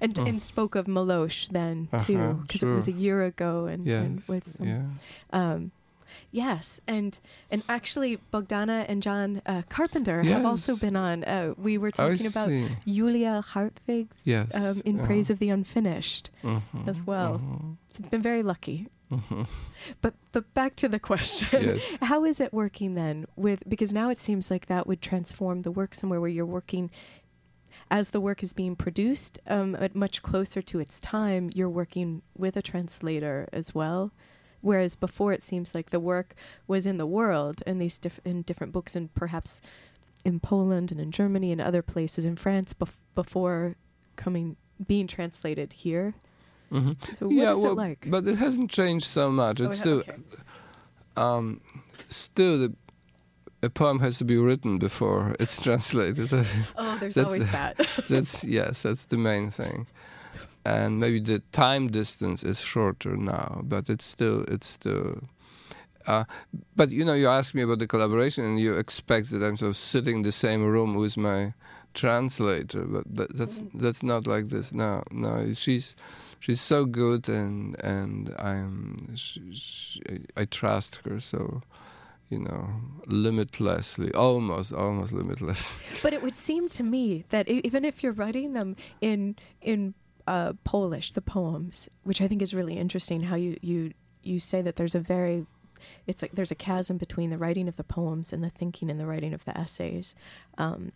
and 0.00 0.18
Oh. 0.18 0.24
and 0.24 0.40
spoke 0.42 0.74
of 0.74 0.86
Miłosz 0.86 1.48
then 1.50 1.88
too, 2.04 2.16
Uh-huh, 2.18 2.32
because 2.42 2.62
it 2.62 2.66
was 2.74 2.88
a 2.88 2.92
year 2.92 3.24
ago, 3.24 3.66
and, 3.66 3.86
and 3.86 4.16
yes. 4.20 4.28
with 4.28 4.56
some 4.56 4.66
yeah. 4.68 4.82
Um, 5.32 5.70
yes, 6.32 6.80
and 6.86 7.18
and 7.50 7.62
actually, 7.68 8.18
Bogdana 8.32 8.84
and 8.88 9.02
John 9.02 9.42
uh, 9.46 9.62
Carpenter 9.68 10.22
have 10.22 10.44
also 10.44 10.76
been 10.76 10.96
on. 10.96 11.24
Uh, 11.24 11.54
we 11.56 11.78
were 11.78 11.90
talking 11.90 12.26
about. 12.26 12.50
Julia 12.86 13.40
Hartwig's 13.40 14.18
Yes. 14.24 14.54
um, 14.54 14.82
in 14.84 14.98
uh-huh. 14.98 15.06
praise 15.06 15.30
of 15.30 15.38
the 15.38 15.50
unfinished. 15.50 16.30
Mhm, 16.42 16.62
as 16.88 17.00
well. 17.02 17.38
mhm, 17.38 17.76
So 17.88 18.00
it's 18.00 18.08
been 18.08 18.22
very 18.22 18.42
lucky. 18.42 18.86
mhm. 19.10 19.46
But 20.02 20.14
but 20.32 20.52
back 20.54 20.74
to 20.76 20.88
the 20.88 20.98
question. 20.98 21.62
Yes. 21.62 21.92
How 22.02 22.24
is 22.24 22.40
it 22.40 22.52
working 22.52 22.94
then 22.94 23.26
with 23.36 23.62
because 23.68 23.92
now 23.92 24.08
it 24.10 24.18
seems 24.18 24.50
like 24.50 24.66
that 24.66 24.86
would 24.86 25.00
transform 25.00 25.62
the 25.62 25.70
work 25.70 25.94
somewhere 25.94 26.20
where 26.20 26.30
you're 26.30 26.44
working 26.58 26.90
as 27.90 28.10
the 28.10 28.20
work 28.20 28.42
is 28.42 28.52
being 28.52 28.76
produced 28.76 29.38
um, 29.46 29.74
at 29.76 29.94
much 29.94 30.22
closer 30.22 30.60
to 30.62 30.78
its 30.80 30.98
time, 31.00 31.50
you're 31.54 31.68
working 31.70 32.22
with 32.36 32.56
a 32.56 32.62
translator 32.62 33.48
as 33.52 33.74
well. 33.74 34.12
Whereas 34.60 34.96
before, 34.96 35.32
it 35.32 35.42
seems 35.42 35.74
like 35.74 35.90
the 35.90 36.00
work 36.00 36.34
was 36.66 36.86
in 36.86 36.96
the 36.96 37.06
world 37.06 37.62
in 37.66 37.78
these 37.78 37.98
diff- 37.98 38.20
in 38.24 38.42
different 38.42 38.72
books, 38.72 38.96
and 38.96 39.12
perhaps 39.14 39.60
in 40.24 40.40
Poland 40.40 40.90
and 40.90 41.00
in 41.00 41.12
Germany 41.12 41.52
and 41.52 41.60
other 41.60 41.82
places 41.82 42.24
in 42.24 42.34
France 42.36 42.74
bef- 42.74 42.96
before 43.14 43.76
coming 44.16 44.56
being 44.86 45.06
translated 45.06 45.72
here. 45.72 46.14
Mhm. 46.72 46.94
So 47.16 47.26
what 47.26 47.32
is 47.32 47.38
yeah, 47.38 47.52
it 47.52 47.58
well, 47.58 47.74
like? 47.76 48.06
but 48.10 48.26
it 48.26 48.36
hasn't 48.36 48.70
changed 48.72 49.06
so 49.06 49.30
much. 49.30 49.60
Oh, 49.60 49.66
It's 49.66 49.76
it- 49.76 49.78
still, 49.78 49.98
okay. 50.00 50.14
um, 51.16 51.60
still 52.08 52.58
the, 52.58 52.74
a 53.62 53.70
poem 53.70 54.00
has 54.00 54.18
to 54.18 54.24
be 54.24 54.36
written 54.36 54.78
before 54.78 55.34
it's 55.40 55.60
translated. 55.62 56.28
So 56.28 56.44
Oh, 56.76 56.96
there's 57.00 57.14
That's- 57.14 57.32
always 57.34 57.50
that. 57.50 57.86
that's 58.08 58.44
yes, 58.44 58.82
that's 58.82 59.04
the 59.06 59.16
main 59.18 59.50
thing. 59.50 59.86
And 60.64 60.98
maybe 60.98 61.20
the 61.20 61.40
time 61.52 61.86
distance 61.88 62.42
is 62.42 62.60
shorter 62.60 63.16
now, 63.16 63.60
but 63.64 63.88
it's 63.88 64.04
still 64.04 64.42
it's 64.48 64.66
still. 64.66 65.20
Uh, 66.06 66.24
but 66.76 66.90
you 66.90 67.04
know, 67.04 67.14
you 67.14 67.28
ask 67.28 67.54
me 67.54 67.62
about 67.62 67.78
the 67.80 67.86
collaboration, 67.86 68.44
and 68.44 68.60
you 68.60 68.76
expect 68.76 69.30
that 69.30 69.42
I'm 69.42 69.56
sort 69.56 69.70
of 69.70 69.76
sitting 69.76 70.16
in 70.16 70.22
the 70.22 70.32
same 70.32 70.64
room 70.64 70.94
with 70.94 71.16
my 71.16 71.52
translator, 71.94 72.84
but 72.84 73.04
that, 73.16 73.36
that's 73.36 73.62
that's 73.74 74.02
not 74.02 74.26
like 74.26 74.46
this. 74.46 74.72
No, 74.72 75.02
no, 75.10 75.52
she's 75.54 75.96
she's 76.40 76.60
so 76.60 76.84
good, 76.84 77.28
and 77.28 77.76
and 77.82 78.34
I'm 78.38 79.16
she, 79.16 79.40
she, 79.54 80.00
I 80.36 80.44
trust 80.44 81.00
her 81.04 81.18
so, 81.18 81.62
you 82.28 82.38
know, 82.38 82.68
limitlessly, 83.06 84.12
almost 84.12 84.72
almost 84.72 85.12
limitless. 85.12 85.80
But 86.02 86.12
it 86.12 86.22
would 86.22 86.36
seem 86.36 86.68
to 86.70 86.82
me 86.82 87.24
that 87.30 87.48
even 87.48 87.84
if 87.84 88.02
you're 88.02 88.12
writing 88.12 88.52
them 88.52 88.76
in 89.00 89.36
in 89.60 89.94
uh, 90.26 90.54
Polish, 90.64 91.12
the 91.12 91.22
poems, 91.22 91.88
which 92.02 92.20
I 92.20 92.28
think 92.28 92.42
is 92.42 92.52
really 92.52 92.76
interesting, 92.76 93.22
how 93.22 93.36
you 93.36 93.56
you 93.62 93.92
you 94.22 94.40
say 94.40 94.60
that 94.62 94.76
there's 94.76 94.94
a 94.94 95.00
very 95.00 95.46
it's 96.06 96.22
like 96.22 96.32
there's 96.32 96.50
a 96.50 96.56
chasm 96.56 96.96
between 96.96 97.30
the 97.30 97.38
writing 97.38 97.68
of 97.68 97.76
the 97.76 97.84
poems 97.84 98.32
and 98.32 98.42
the 98.42 98.50
thinking 98.50 98.90
and 98.90 98.98
the 98.98 99.06
writing 99.06 99.32
of 99.32 99.44
the 99.44 99.56
essays. 99.56 100.14
Um, 100.58 100.92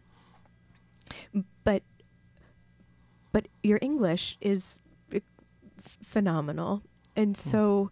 but 1.64 1.82
but 3.32 3.46
your 3.62 3.78
English 3.80 4.36
is 4.40 4.78
f- 5.12 5.22
phenomenal, 6.02 6.82
and 7.14 7.36
so 7.36 7.90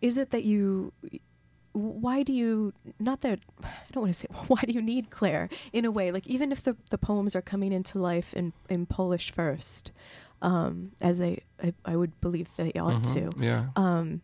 is 0.00 0.18
it 0.18 0.30
that 0.30 0.44
you 0.44 0.92
why 1.80 2.22
do 2.22 2.32
you 2.32 2.72
not 2.98 3.20
that 3.22 3.40
I 3.64 3.68
don't 3.92 4.02
want 4.04 4.14
to 4.14 4.20
say 4.20 4.28
why 4.48 4.60
do 4.66 4.72
you 4.72 4.82
need 4.82 5.10
Clare 5.10 5.48
in 5.72 5.84
a 5.84 5.90
way 5.90 6.12
like 6.12 6.26
even 6.26 6.52
if 6.52 6.62
the 6.62 6.76
the 6.90 6.98
poems 6.98 7.34
are 7.36 7.42
coming 7.42 7.72
into 7.72 7.98
life 7.98 8.34
in 8.34 8.52
in 8.68 8.86
Polish 8.86 9.32
first 9.32 9.92
um 10.42 10.92
as 11.00 11.18
they 11.18 11.42
I, 11.62 11.74
I 11.84 11.96
would 11.96 12.18
believe 12.20 12.48
they 12.56 12.72
ought 12.72 13.02
Mhm, 13.02 13.12
to 13.14 13.30
Yeah. 13.44 13.66
um 13.76 14.20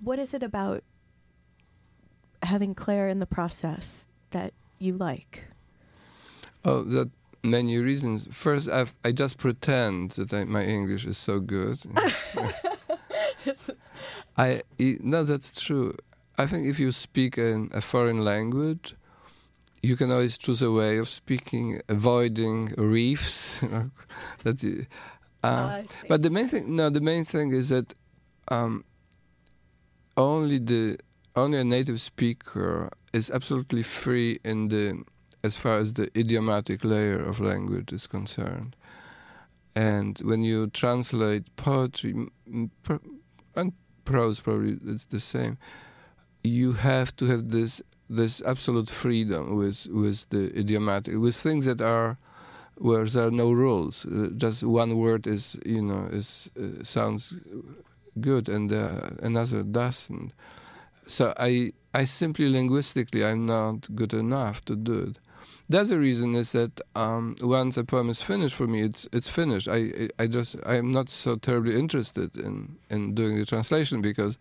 what 0.00 0.18
is 0.18 0.34
it 0.34 0.42
about 0.42 0.82
having 2.42 2.74
Clare 2.74 3.08
in 3.08 3.18
the 3.20 3.26
process 3.26 4.08
that 4.30 4.52
you 4.78 4.96
like 4.96 5.44
Oh, 6.64 6.84
that 6.84 7.10
many 7.42 7.76
reasons. 7.78 8.28
First, 8.30 8.68
I've, 8.68 8.94
I 9.04 9.10
just 9.10 9.36
pretend 9.36 10.12
that 10.12 10.32
I, 10.32 10.44
my 10.44 10.62
English 10.64 11.04
is 11.06 11.18
so 11.18 11.40
good. 11.40 11.76
I 14.36 14.62
i- 14.80 14.98
no, 15.00 15.24
that's 15.24 15.60
true. 15.60 15.94
I 16.38 16.46
think 16.46 16.66
if 16.66 16.78
you 16.80 16.92
speak 16.92 17.38
in 17.38 17.70
a 17.72 17.80
foreign 17.80 18.24
language, 18.24 18.94
you 19.82 19.96
can 19.96 20.10
always 20.10 20.38
choose 20.38 20.62
a 20.62 20.70
way 20.70 20.98
of 20.98 21.08
speaking, 21.08 21.80
avoiding 21.88 22.74
reefs. 22.76 23.62
You 23.62 23.68
know, 23.68 23.90
that 24.44 24.62
you, 24.62 24.86
uh, 25.42 25.82
but 26.08 26.22
the 26.22 26.30
main 26.30 26.46
thing, 26.46 26.76
no, 26.76 26.90
the 26.90 27.00
main 27.00 27.24
thing 27.24 27.52
is 27.52 27.68
that 27.70 27.92
um, 28.48 28.84
only 30.16 30.58
the 30.58 30.98
only 31.34 31.58
a 31.58 31.64
native 31.64 32.00
speaker 32.00 32.90
is 33.12 33.30
absolutely 33.30 33.82
free 33.82 34.38
in 34.44 34.68
the 34.68 35.02
as 35.44 35.56
far 35.56 35.78
as 35.78 35.94
the 35.94 36.08
idiomatic 36.18 36.84
layer 36.84 37.20
of 37.20 37.40
language 37.40 37.92
is 37.92 38.06
concerned. 38.06 38.76
And 39.74 40.18
when 40.18 40.42
you 40.42 40.68
translate 40.68 41.44
poetry 41.56 42.10
m- 42.12 42.30
m- 42.46 42.70
per, 42.82 43.00
and 43.56 43.72
prose, 44.04 44.38
probably 44.40 44.78
it's 44.86 45.06
the 45.06 45.18
same. 45.20 45.58
You 46.44 46.72
have 46.72 47.14
to 47.16 47.26
have 47.26 47.50
this 47.50 47.82
this 48.10 48.42
absolute 48.42 48.90
freedom 48.90 49.56
with 49.56 49.86
with 49.90 50.28
the 50.30 50.56
idiomatic, 50.58 51.16
with 51.18 51.36
things 51.36 51.64
that 51.66 51.80
are 51.80 52.18
where 52.76 53.04
there 53.06 53.26
are 53.26 53.30
no 53.30 53.52
rules. 53.52 54.06
Uh, 54.06 54.28
just 54.36 54.62
one 54.62 54.98
word 54.98 55.26
is 55.26 55.58
you 55.64 55.82
know 55.82 56.08
is 56.12 56.50
uh, 56.60 56.82
sounds 56.82 57.34
good 58.20 58.48
and 58.48 58.72
uh, 58.72 59.10
another 59.22 59.62
doesn't. 59.62 60.32
So 61.06 61.34
I 61.38 61.72
I 61.94 62.04
simply 62.04 62.48
linguistically 62.48 63.24
I'm 63.24 63.46
not 63.46 63.94
good 63.94 64.14
enough 64.14 64.64
to 64.66 64.76
do 64.76 65.10
it. 65.10 65.18
The 65.68 65.80
other 65.80 65.98
reason 65.98 66.34
is 66.34 66.52
that 66.52 66.80
um, 66.94 67.34
once 67.40 67.76
a 67.76 67.84
poem 67.84 68.10
is 68.10 68.20
finished 68.20 68.54
for 68.54 68.66
me, 68.66 68.82
it's 68.82 69.08
it's 69.12 69.28
finished. 69.28 69.68
I 69.68 70.08
I 70.18 70.24
I 70.24 70.26
just 70.26 70.56
I'm 70.66 70.90
not 70.90 71.08
so 71.08 71.36
terribly 71.36 71.78
interested 71.78 72.36
in 72.36 72.76
in 72.90 73.14
doing 73.14 73.38
the 73.38 73.46
translation 73.46 74.02
because 74.02 74.38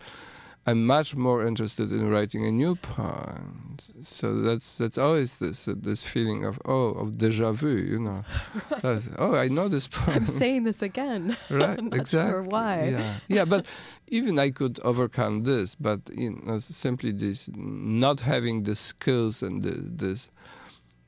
I'm 0.67 0.85
much 0.85 1.15
more 1.15 1.45
interested 1.45 1.91
in 1.91 2.07
writing 2.09 2.45
a 2.45 2.51
new 2.51 2.75
poem. 2.75 3.77
So 4.03 4.41
that's 4.41 4.77
that's 4.77 4.97
always 4.97 5.37
this 5.37 5.67
uh, 5.67 5.73
this 5.75 6.03
feeling 6.03 6.45
of 6.45 6.59
oh 6.65 6.91
of 6.91 7.13
déjà 7.13 7.51
vu, 7.53 7.77
you 7.77 7.99
know. 7.99 8.23
That's, 8.81 9.09
oh, 9.17 9.35
I 9.35 9.47
know 9.47 9.67
this 9.67 9.87
poem. 9.87 10.17
I'm 10.17 10.25
saying 10.27 10.65
this 10.65 10.81
again 10.83 11.35
right 11.49 11.79
exactly 11.91 12.31
sure 12.31 12.43
why. 12.43 12.89
yeah 12.89 13.19
yeah 13.27 13.45
but 13.45 13.65
even 14.07 14.39
i 14.39 14.49
could 14.49 14.79
overcome 14.83 15.43
this 15.43 15.75
but 15.75 15.99
you 16.13 16.39
know 16.43 16.57
simply 16.59 17.11
this 17.11 17.49
not 17.55 18.19
having 18.19 18.63
the 18.63 18.75
skills 18.75 19.43
and 19.43 19.63
the, 19.63 19.71
this 19.71 20.29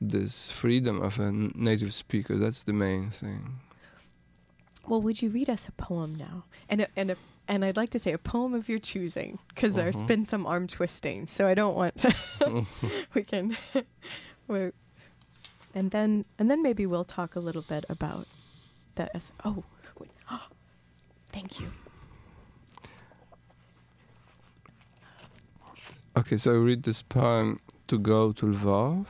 this 0.00 0.50
freedom 0.50 1.00
of 1.00 1.18
a 1.18 1.32
native 1.32 1.92
speaker 1.94 2.36
that's 2.36 2.62
the 2.62 2.72
main 2.72 3.10
thing 3.10 3.58
well 4.86 5.00
would 5.00 5.22
you 5.22 5.30
read 5.30 5.48
us 5.48 5.68
a 5.68 5.72
poem 5.72 6.14
now 6.14 6.44
and 6.68 6.80
a, 6.80 6.88
and 6.96 7.10
a 7.10 7.16
and 7.48 7.64
I'd 7.64 7.76
like 7.76 7.90
to 7.90 7.98
say 7.98 8.12
a 8.12 8.18
poem 8.18 8.54
of 8.54 8.68
your 8.68 8.78
choosing 8.78 9.38
because 9.48 9.74
there's 9.74 9.96
Mhm. 10.02 10.06
been 10.06 10.24
some 10.24 10.46
arm 10.46 10.66
twisting, 10.66 11.26
so 11.26 11.46
I 11.46 11.54
don't 11.54 11.74
want 11.76 11.96
to. 11.98 12.14
we 13.14 13.22
can, 13.22 13.56
we 14.48 14.70
and 15.74 15.90
then 15.90 16.24
and 16.38 16.50
then 16.50 16.62
maybe 16.62 16.86
we'll 16.86 17.04
talk 17.04 17.36
a 17.36 17.40
little 17.40 17.62
bit 17.62 17.84
about 17.88 18.26
the. 18.94 19.14
es- 19.16 19.32
Oh, 19.44 19.64
wait. 19.98 20.10
thank 21.32 21.60
you. 21.60 21.70
Okay, 26.16 26.36
so 26.36 26.52
I 26.52 26.56
read 26.56 26.84
this 26.84 27.02
poem 27.02 27.58
to 27.88 27.98
go 27.98 28.30
to 28.32 28.46
Lvov. 28.46 29.06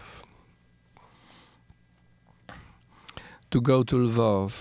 To 3.50 3.60
go 3.60 3.82
to 3.84 3.96
Lvov. 3.96 4.52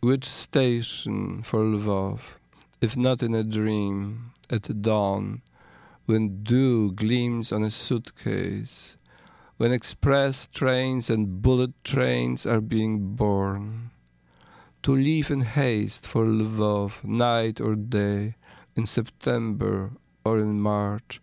Which 0.00 0.24
station 0.24 1.42
for 1.44 1.60
Lvov, 1.60 2.18
if 2.82 2.96
not 2.96 3.22
in 3.22 3.32
a 3.32 3.44
dream, 3.44 4.32
at 4.50 4.82
dawn, 4.82 5.40
when 6.06 6.42
dew 6.42 6.90
gleams 6.90 7.52
on 7.52 7.62
a 7.62 7.70
suitcase, 7.70 8.96
when 9.56 9.70
express 9.70 10.48
trains 10.48 11.08
and 11.08 11.40
bullet 11.40 11.72
trains 11.84 12.44
are 12.44 12.60
being 12.60 13.14
born? 13.14 13.88
To 14.82 14.92
leave 14.92 15.30
in 15.30 15.42
haste 15.42 16.08
for 16.08 16.26
Lvov, 16.26 17.04
night 17.04 17.60
or 17.60 17.76
day, 17.76 18.34
in 18.74 18.84
September 18.84 19.92
or 20.24 20.40
in 20.40 20.60
March, 20.60 21.20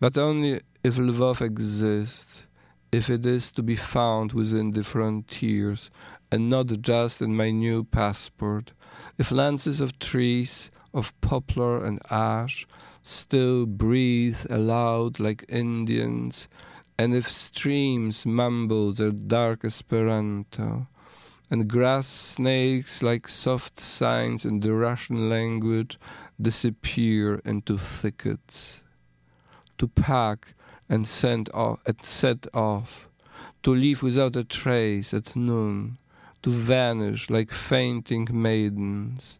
but 0.00 0.16
only 0.16 0.62
if 0.82 0.96
Lvov 0.96 1.42
exists, 1.42 2.46
if 2.92 3.10
it 3.10 3.26
is 3.26 3.52
to 3.52 3.62
be 3.62 3.76
found 3.76 4.32
within 4.32 4.70
the 4.70 4.82
frontiers 4.82 5.90
and 6.32 6.48
not 6.48 6.68
just 6.80 7.20
in 7.20 7.36
my 7.36 7.50
new 7.50 7.84
passport, 7.84 8.72
if 9.18 9.30
lances 9.30 9.82
of 9.82 9.98
trees, 9.98 10.70
of 10.94 11.12
poplar 11.20 11.84
and 11.84 12.00
ash, 12.10 12.66
still 13.02 13.66
breathe 13.66 14.46
aloud 14.48 15.18
like 15.20 15.44
Indians, 15.48 16.48
and 16.96 17.12
if 17.14 17.28
streams 17.28 18.24
mumble 18.24 18.92
their 18.92 19.10
dark 19.10 19.64
Esperanto, 19.64 20.86
and 21.50 21.68
grass 21.68 22.06
snakes 22.06 23.02
like 23.02 23.28
soft 23.28 23.80
signs 23.80 24.44
in 24.44 24.60
the 24.60 24.72
Russian 24.72 25.28
language 25.28 25.98
disappear 26.40 27.42
into 27.44 27.76
thickets 27.76 28.80
to 29.78 29.88
pack 29.88 30.54
and 30.88 31.06
send 31.06 31.50
off 31.52 31.80
and 31.86 32.00
set 32.02 32.46
off, 32.54 33.08
to 33.62 33.74
leave 33.74 34.02
without 34.02 34.36
a 34.36 34.44
trace 34.44 35.12
at 35.12 35.34
noon, 35.34 35.98
to 36.42 36.50
vanish 36.50 37.30
like 37.30 37.50
fainting 37.50 38.28
maidens, 38.30 39.38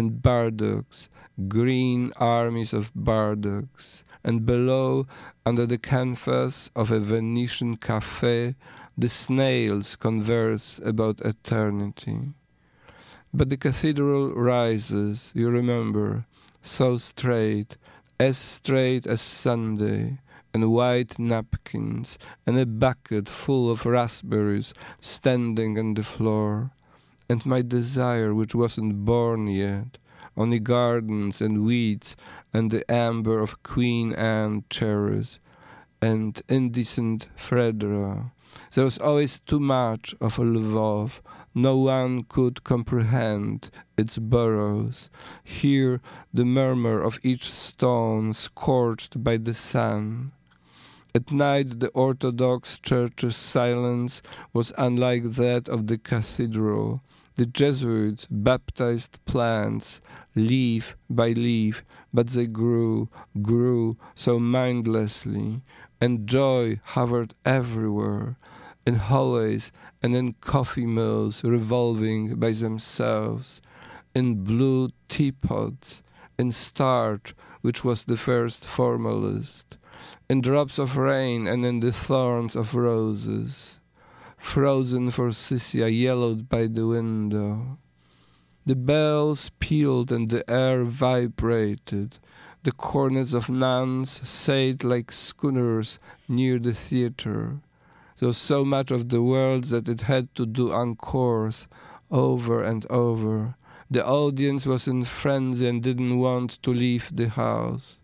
and 0.00 0.22
burdocks, 0.22 1.10
green 1.46 2.10
armies 2.16 2.72
of 2.72 2.90
burdocks, 2.94 4.02
and 4.24 4.46
below, 4.46 5.06
under 5.44 5.66
the 5.66 5.76
canvas 5.76 6.70
of 6.74 6.90
a 6.90 6.98
Venetian 6.98 7.76
cafe, 7.76 8.54
the 8.96 9.10
snails 9.10 9.96
converse 9.96 10.80
about 10.82 11.20
eternity. 11.20 12.32
But 13.34 13.50
the 13.50 13.58
cathedral 13.58 14.34
rises, 14.34 15.32
you 15.34 15.50
remember, 15.50 16.24
so 16.62 16.96
straight, 16.96 17.76
as 18.18 18.38
straight 18.38 19.06
as 19.06 19.20
Sunday, 19.20 20.18
and 20.54 20.72
white 20.72 21.18
napkins, 21.18 22.16
and 22.46 22.58
a 22.58 22.64
bucket 22.64 23.28
full 23.28 23.70
of 23.70 23.84
raspberries 23.84 24.72
standing 25.00 25.78
on 25.78 25.92
the 25.92 26.04
floor, 26.04 26.70
and 27.30 27.46
my 27.46 27.62
desire 27.62 28.34
which 28.34 28.56
wasn't 28.56 29.04
born 29.04 29.46
yet, 29.46 29.98
only 30.36 30.58
gardens 30.58 31.40
and 31.40 31.64
weeds 31.64 32.16
and 32.52 32.72
the 32.72 32.90
amber 32.90 33.38
of 33.38 33.62
Queen 33.62 34.12
Anne 34.14 34.64
cherries, 34.68 35.38
and 36.02 36.42
indecent 36.48 37.28
Fredro. 37.36 38.32
There 38.74 38.82
was 38.82 38.98
always 38.98 39.38
too 39.46 39.60
much 39.60 40.12
of 40.20 40.38
Lvov, 40.38 41.20
no 41.54 41.76
one 41.76 42.24
could 42.24 42.64
comprehend 42.64 43.70
its 43.96 44.18
burrows. 44.18 45.08
Here 45.44 46.00
the 46.34 46.44
murmur 46.44 47.00
of 47.00 47.20
each 47.22 47.48
stone 47.48 48.32
scorched 48.32 49.22
by 49.22 49.36
the 49.36 49.54
sun. 49.54 50.32
At 51.14 51.30
night 51.30 51.78
the 51.78 51.90
Orthodox 51.90 52.80
Church's 52.80 53.36
silence 53.36 54.20
was 54.52 54.72
unlike 54.76 55.34
that 55.34 55.68
of 55.68 55.86
the 55.86 55.96
cathedral. 55.96 57.02
The 57.40 57.46
Jesuits 57.46 58.26
baptized 58.30 59.18
plants, 59.24 60.02
leaf 60.34 60.94
by 61.08 61.32
leaf, 61.32 61.82
but 62.12 62.26
they 62.26 62.44
grew, 62.44 63.08
grew 63.40 63.96
so 64.14 64.38
mindlessly, 64.38 65.62
and 66.02 66.26
joy 66.26 66.80
hovered 66.82 67.32
everywhere, 67.46 68.36
in 68.84 68.96
hallways 68.96 69.72
and 70.02 70.14
in 70.14 70.34
coffee 70.42 70.84
mills 70.84 71.42
revolving 71.42 72.36
by 72.36 72.52
themselves, 72.52 73.62
in 74.14 74.44
blue 74.44 74.90
teapots, 75.08 76.02
in 76.38 76.52
starch, 76.52 77.34
which 77.62 77.82
was 77.82 78.04
the 78.04 78.18
first 78.18 78.66
formalist, 78.66 79.78
in 80.28 80.42
drops 80.42 80.78
of 80.78 80.98
rain 80.98 81.46
and 81.46 81.64
in 81.64 81.80
the 81.80 81.90
thorns 81.90 82.54
of 82.54 82.74
roses. 82.74 83.79
Frozen 84.42 85.10
forsythia 85.10 85.86
yellowed 85.88 86.48
by 86.48 86.66
the 86.66 86.86
window. 86.86 87.78
The 88.66 88.74
bells 88.74 89.50
pealed 89.60 90.10
and 90.10 90.28
the 90.28 90.48
air 90.50 90.84
vibrated. 90.84 92.18
The 92.62 92.72
cornets 92.72 93.32
of 93.32 93.48
nuns 93.48 94.26
sailed 94.28 94.82
like 94.82 95.12
schooners 95.12 95.98
near 96.26 96.58
the 96.58 96.72
theatre. 96.72 97.60
There 98.18 98.26
was 98.26 98.38
so 98.38 98.64
much 98.64 98.90
of 98.90 99.10
the 99.10 99.22
world 99.22 99.64
that 99.64 99.88
it 99.88 100.00
had 100.00 100.34
to 100.34 100.46
do 100.46 100.72
encores 100.72 101.68
over 102.10 102.62
and 102.62 102.84
over. 102.90 103.54
The 103.90 104.04
audience 104.04 104.66
was 104.66 104.88
in 104.88 105.04
frenzy 105.04 105.68
and 105.68 105.82
didn't 105.82 106.18
want 106.18 106.62
to 106.62 106.72
leave 106.72 107.10
the 107.14 107.28
house. 107.28 107.98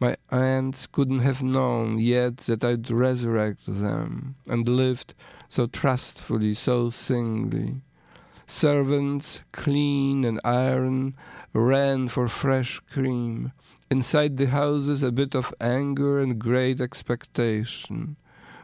My 0.00 0.16
aunts 0.28 0.88
couldn't 0.88 1.20
have 1.20 1.42
known 1.42 2.00
yet 2.00 2.38
that 2.38 2.64
I'd 2.64 2.90
resurrect 2.90 3.60
them, 3.66 4.34
and 4.46 4.68
lived 4.68 5.14
so 5.48 5.66
trustfully, 5.66 6.54
so 6.54 6.90
singly. 6.90 7.82
Servants, 8.46 9.42
clean 9.52 10.24
and 10.24 10.40
iron, 10.44 11.14
ran 11.52 12.08
for 12.08 12.26
fresh 12.26 12.80
cream. 12.80 13.52
Inside 13.90 14.36
the 14.36 14.46
houses 14.46 15.02
a 15.04 15.12
bit 15.12 15.36
of 15.36 15.54
anger 15.60 16.18
and 16.18 16.38
great 16.38 16.80
expectation. 16.80 18.16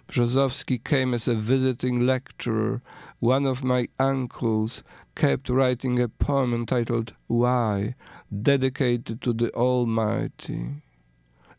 Brzozowski 0.09 0.83
came 0.83 1.15
as 1.15 1.29
a 1.29 1.37
visiting 1.37 2.01
lecturer. 2.01 2.83
One 3.21 3.47
of 3.47 3.63
my 3.63 3.87
uncles 4.01 4.83
kept 5.15 5.49
writing 5.49 6.01
a 6.01 6.09
poem 6.09 6.53
entitled 6.53 7.15
Why, 7.29 7.95
dedicated 8.43 9.23
to 9.23 9.33
the 9.33 9.55
Almighty. 9.55 10.83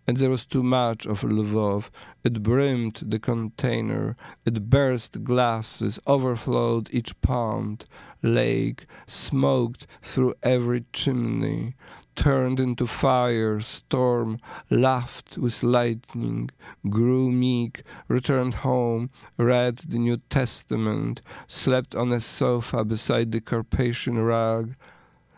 And 0.07 0.17
there 0.17 0.31
was 0.31 0.45
too 0.45 0.63
much 0.63 1.05
of 1.05 1.21
Lvov. 1.21 1.91
It 2.23 2.41
brimmed 2.41 3.01
the 3.05 3.19
container, 3.19 4.17
it 4.45 4.69
burst 4.69 5.23
glasses, 5.23 5.99
overflowed 6.07 6.89
each 6.91 7.19
pond, 7.21 7.85
lake, 8.23 8.87
smoked 9.05 9.85
through 10.01 10.33
every 10.41 10.85
chimney, 10.91 11.75
turned 12.15 12.59
into 12.59 12.87
fire, 12.87 13.59
storm, 13.59 14.39
laughed 14.69 15.37
with 15.37 15.63
lightning, 15.63 16.49
grew 16.89 17.31
meek, 17.31 17.83
returned 18.07 18.55
home, 18.55 19.09
read 19.37 19.77
the 19.87 19.99
New 19.99 20.17
Testament, 20.29 21.21
slept 21.47 21.95
on 21.95 22.11
a 22.11 22.19
sofa 22.19 22.83
beside 22.83 23.31
the 23.31 23.39
Carpathian 23.39 24.17
rug. 24.17 24.73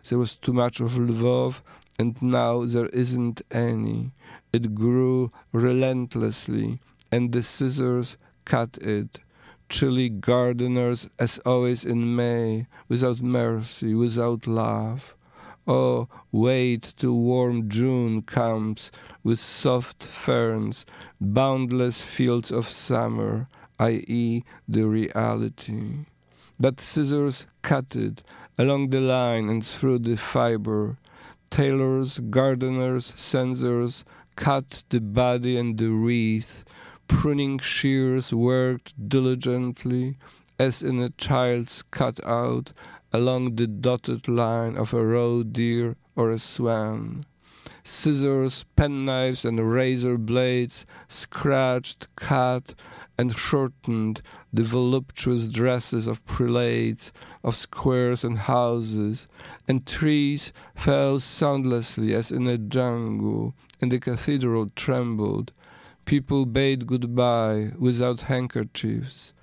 There 0.08 0.18
was 0.18 0.36
too 0.36 0.54
much 0.54 0.80
of 0.80 0.94
Lvov, 0.94 1.62
and 2.00 2.20
now 2.22 2.66
there 2.66 2.88
isn't 2.88 3.42
any. 3.52 4.12
It 4.54 4.76
grew 4.76 5.32
relentlessly, 5.52 6.80
and 7.12 7.32
the 7.32 7.42
scissors 7.42 8.18
cut 8.46 8.78
it. 8.78 9.20
Chilly 9.68 10.10
gardeners, 10.10 11.10
as 11.18 11.40
always 11.40 11.84
in 11.84 12.16
May, 12.16 12.68
without 12.88 13.20
mercy, 13.20 13.96
without 13.96 14.46
love. 14.46 15.16
Oh, 15.66 16.08
wait 16.32 16.94
till 16.98 17.14
warm 17.14 17.68
June 17.68 18.22
comes 18.22 18.92
with 19.24 19.40
soft 19.40 20.04
ferns, 20.04 20.86
boundless 21.20 22.04
fields 22.04 22.52
of 22.52 22.70
summer, 22.70 23.48
i.e., 23.80 24.44
the 24.68 24.84
reality. 24.84 26.06
But 26.60 26.80
scissors 26.80 27.48
cut 27.64 27.96
it 27.96 28.22
along 28.60 28.92
the 28.92 29.02
line 29.02 29.50
and 29.50 29.66
through 29.66 30.00
the 30.00 30.16
fiber. 30.16 31.00
Tailors, 31.50 32.20
gardeners, 32.30 33.14
censors 33.16 34.04
cut 34.36 34.84
the 34.90 35.00
body 35.00 35.58
and 35.58 35.78
the 35.78 35.90
wreath. 35.90 36.66
Pruning 37.08 37.60
shears 37.60 38.34
worked 38.34 38.94
diligently, 39.10 40.18
as 40.58 40.82
in 40.82 41.00
a 41.00 41.10
child's 41.12 41.82
cutout, 41.92 42.72
along 43.12 43.56
the 43.56 43.68
dotted 43.68 44.28
line 44.28 44.76
of 44.78 44.94
a 44.94 45.06
roe 45.06 45.44
deer 45.44 45.96
or 46.16 46.32
a 46.32 46.40
swan. 46.40 47.26
Scissors, 47.86 48.64
penknives, 48.78 49.44
and 49.44 49.60
razor 49.60 50.18
blades 50.18 50.86
scratched, 51.10 52.08
cut, 52.16 52.76
and 53.18 53.36
shortened 53.36 54.22
the 54.54 54.64
voluptuous 54.64 55.48
dresses 55.48 56.08
of 56.08 56.26
prelates, 56.26 57.12
of 57.44 57.58
squares 57.58 58.24
and 58.24 58.38
houses, 58.38 59.28
and 59.68 59.86
trees 59.86 60.54
fell 60.76 61.20
soundlessly 61.20 62.14
as 62.14 62.32
in 62.32 62.48
a 62.48 62.58
jungle, 62.58 63.54
and 63.84 63.92
the 63.92 64.00
cathedral 64.00 64.70
trembled. 64.78 65.52
People 66.06 66.46
bade 66.46 66.88
goodbye 66.88 67.74
without 67.78 68.22
handkerchiefs. 68.22 69.34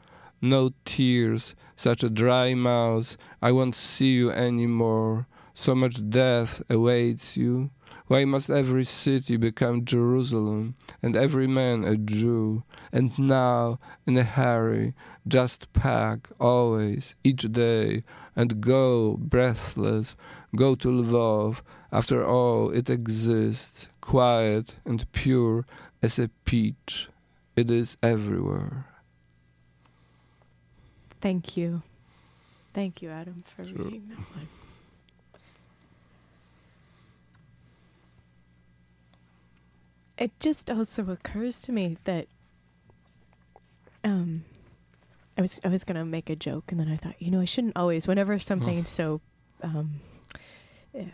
No 0.40 0.70
tears, 0.86 1.54
such 1.76 2.02
a 2.02 2.08
dry 2.08 2.54
mouth, 2.54 3.18
I 3.42 3.52
won't 3.52 3.74
see 3.74 4.12
you 4.14 4.30
any 4.30 4.66
more. 4.66 5.26
So 5.52 5.74
much 5.74 6.08
death 6.08 6.62
awaits 6.70 7.36
you. 7.36 7.68
Why 8.06 8.24
must 8.24 8.48
every 8.48 8.84
city 8.84 9.36
become 9.36 9.84
Jerusalem, 9.84 10.74
and 11.02 11.14
every 11.16 11.46
man 11.46 11.84
a 11.84 11.98
Jew? 11.98 12.62
And 12.92 13.12
now, 13.18 13.78
in 14.06 14.16
a 14.16 14.24
hurry, 14.24 14.94
just 15.28 15.70
pack, 15.74 16.30
always, 16.40 17.14
each 17.22 17.42
day, 17.52 18.04
and 18.34 18.62
go, 18.62 19.18
breathless, 19.20 20.16
go 20.56 20.74
to 20.76 20.88
Lvov. 20.88 21.60
After 21.92 22.24
all, 22.24 22.70
it 22.70 22.88
exists, 22.88 23.89
quiet 24.10 24.74
and 24.84 25.10
pure 25.12 25.64
as 26.02 26.18
a 26.18 26.28
peach. 26.44 27.08
It 27.54 27.70
is 27.70 27.96
everywhere. 28.02 28.84
Thank 31.20 31.56
you. 31.56 31.82
Thank 32.72 33.02
you, 33.02 33.10
Adam, 33.10 33.44
for 33.54 33.64
Sure. 33.64 33.76
reading 33.76 34.08
that 34.08 34.18
one. 34.34 34.48
It 40.18 40.32
just 40.40 40.70
also 40.70 41.08
occurs 41.10 41.62
to 41.62 41.72
me 41.72 41.96
that 42.04 42.26
um 44.02 44.44
I 45.38 45.40
was 45.40 45.60
I 45.64 45.68
was 45.68 45.84
gonna 45.84 46.04
make 46.04 46.28
a 46.28 46.36
joke 46.36 46.72
and 46.72 46.80
then 46.80 46.88
I 46.90 46.96
thought, 46.96 47.20
you 47.22 47.30
know, 47.30 47.40
I 47.40 47.44
shouldn't 47.44 47.76
always 47.76 48.08
whenever 48.08 48.38
something 48.40 48.78
is 48.78 48.88
so 48.88 49.20
um 49.62 50.00
uh, 50.98 51.04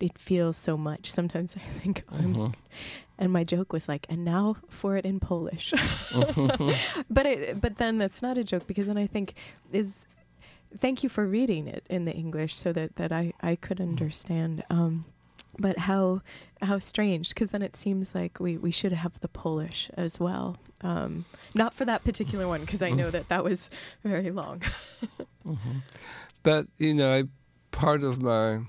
it 0.00 0.18
feels 0.18 0.56
so 0.56 0.76
much. 0.76 1.10
Sometimes 1.10 1.56
I 1.56 1.78
think 1.80 2.04
I'm 2.10 2.34
Mhm. 2.34 2.54
and 3.18 3.32
my 3.32 3.42
joke 3.44 3.72
was 3.72 3.88
like, 3.88 4.06
and 4.08 4.24
now 4.24 4.56
for 4.68 4.96
it 4.96 5.04
in 5.04 5.18
Polish. 5.20 5.72
but 7.10 7.26
it, 7.26 7.60
but 7.60 7.76
then 7.78 7.98
that's 7.98 8.22
not 8.22 8.38
a 8.38 8.44
joke 8.44 8.66
because 8.66 8.86
then 8.86 8.98
I 8.98 9.06
think 9.06 9.34
is 9.72 10.06
thank 10.78 11.02
you 11.02 11.08
for 11.08 11.26
reading 11.26 11.66
it 11.66 11.84
in 11.88 12.04
the 12.04 12.12
English 12.12 12.54
so 12.56 12.72
that 12.72 12.96
that 12.96 13.12
I 13.12 13.32
I 13.40 13.56
could 13.56 13.80
understand. 13.80 14.62
Um, 14.70 15.04
but 15.58 15.78
how 15.78 16.20
how 16.62 16.78
strange 16.78 17.30
because 17.30 17.50
then 17.50 17.62
it 17.62 17.74
seems 17.74 18.14
like 18.14 18.38
we 18.38 18.56
we 18.56 18.70
should 18.70 18.92
have 18.92 19.18
the 19.20 19.28
Polish 19.28 19.90
as 19.94 20.20
well. 20.20 20.56
Um, 20.82 21.24
not 21.54 21.74
for 21.74 21.84
that 21.86 22.04
particular 22.04 22.46
one 22.46 22.60
because 22.60 22.82
I 22.82 22.90
know 22.90 23.10
that 23.10 23.28
that 23.28 23.42
was 23.42 23.68
very 24.04 24.30
long. 24.30 24.62
Mhm. 25.46 25.82
But 26.42 26.66
you 26.76 26.92
know, 26.94 27.12
I, 27.14 27.24
part 27.70 28.04
of 28.04 28.20
my 28.20 28.60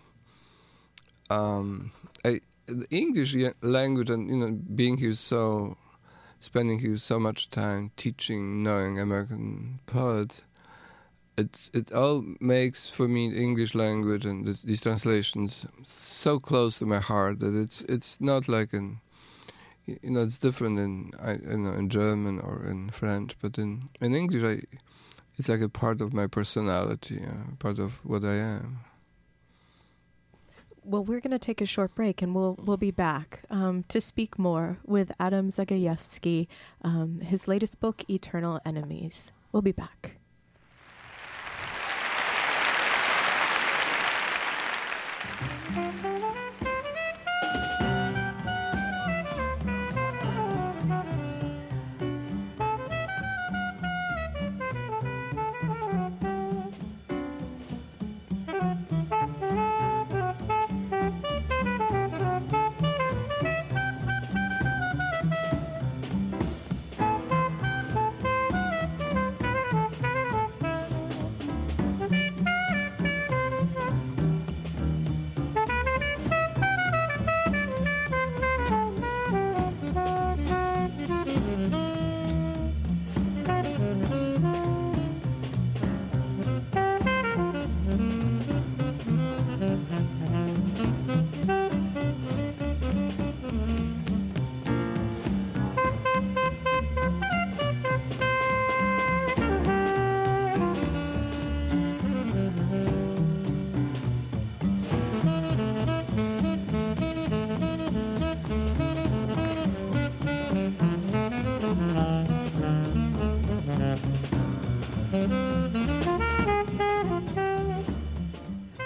um, 1.30 1.92
I, 2.26 2.40
the 2.66 2.88
English 2.90 3.36
language 3.62 4.10
and 4.10 4.30
you 4.30 4.38
know 4.38 4.52
being 4.76 4.98
here 4.98 5.14
so, 5.14 5.78
spending 6.40 6.80
here 6.80 6.98
so 6.98 7.20
much 7.20 7.50
time 7.50 7.92
teaching, 7.98 8.64
knowing 8.64 9.00
American 9.00 9.80
poets, 9.86 10.44
it 11.38 11.70
it 11.74 11.94
all 11.94 12.24
makes 12.40 12.90
for 12.90 13.08
me 13.08 13.30
the 13.30 13.42
English 13.42 13.74
language 13.76 14.26
and 14.26 14.46
th- 14.46 14.62
these 14.64 14.82
translations 14.82 15.66
so 15.84 16.40
close 16.40 16.80
to 16.80 16.86
my 16.86 17.00
heart 17.00 17.40
that 17.40 17.56
it's 17.56 17.82
it's 17.84 18.20
not 18.20 18.48
like 18.48 18.74
an 18.74 19.00
you 19.86 20.12
know 20.12 20.22
it's 20.22 20.38
different 20.38 20.78
in 20.80 21.12
I 21.20 21.34
you 21.34 21.58
know 21.58 21.74
in 21.74 21.90
German 21.90 22.40
or 22.40 22.66
in 22.66 22.90
French, 22.90 23.36
but 23.42 23.58
in 23.58 23.90
in 24.02 24.14
English 24.14 24.44
I 24.44 24.64
it's 25.38 25.48
like 25.48 25.62
a 25.62 25.70
part 25.70 26.02
of 26.02 26.14
my 26.14 26.28
personality, 26.28 27.22
uh, 27.26 27.56
part 27.60 27.80
of 27.80 27.94
what 28.04 28.26
I 28.26 28.36
am. 28.36 28.80
Well, 30.90 31.04
we're 31.04 31.20
going 31.20 31.30
to 31.30 31.38
take 31.38 31.62
a 31.62 31.68
short 31.68 31.94
break, 31.94 32.24
and 32.24 32.34
we'll 32.34 32.56
we'll 32.60 32.76
be 32.76 32.90
back 32.90 33.42
um, 33.52 33.86
to 33.90 34.02
speak 34.02 34.40
more 34.40 34.80
with 34.84 35.12
Adam 35.20 35.50
Zagajewski, 35.50 36.48
um, 36.82 37.20
his 37.20 37.48
latest 37.48 37.80
book, 37.80 38.04
Eternal 38.10 38.60
Enemies. 38.66 39.32
We'll 39.52 39.62
be 39.62 39.72
back. 39.72 40.16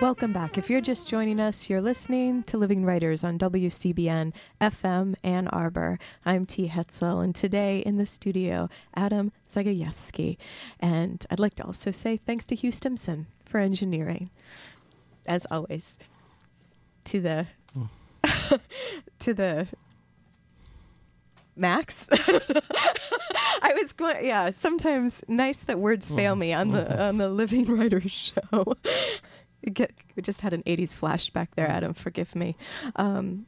Welcome 0.04 0.34
back. 0.34 0.58
If 0.58 0.70
you're 0.70 0.82
just 0.82 1.08
joining 1.08 1.40
us, 1.40 1.70
you're 1.70 1.80
listening 1.80 2.44
to 2.44 2.58
Living 2.58 2.84
Writers 2.84 3.24
on 3.24 3.40
WCBN 3.40 4.34
FM 4.60 5.16
Ann 5.24 5.48
Arbor. 5.48 5.98
I'm 6.26 6.46
T. 6.46 6.68
Hetzel, 6.68 7.24
and 7.24 7.34
today 7.34 7.80
in 7.80 7.96
the 7.96 8.06
studio, 8.06 8.68
Adam 8.94 9.32
Zagajewski. 9.48 10.36
And 10.78 11.26
I'd 11.32 11.40
like 11.40 11.56
to 11.56 11.64
also 11.64 11.92
say 11.92 12.18
thanks 12.18 12.44
to 12.48 12.56
Hugh 12.56 12.70
Stimson 12.70 13.28
for 13.46 13.60
engineering, 13.60 14.30
as 15.26 15.48
always. 15.50 15.98
To 17.06 17.22
the 17.22 17.48
to 19.20 19.34
the 19.34 19.70
Max. 21.56 22.10
I 22.12 23.74
was 23.82 23.94
going. 23.94 24.26
Yeah, 24.26 24.50
sometimes 24.50 25.24
nice 25.30 25.60
that 25.60 25.80
words 25.80 26.10
fail 26.10 26.36
mm, 26.36 26.40
me 26.40 26.54
on 26.54 26.72
the 26.72 27.02
on 27.02 27.20
the 27.20 27.30
Living 27.30 27.64
Writers 27.64 28.12
show. 28.52 28.76
Get, 29.72 29.92
we 30.16 30.22
just 30.24 30.42
had 30.42 30.54
an 30.54 30.64
'80s 30.64 30.98
flashback 30.98 31.50
there, 31.56 31.70
Adam. 31.70 31.94
Forgive 31.94 32.36
me. 32.36 32.56
Um, 32.96 33.46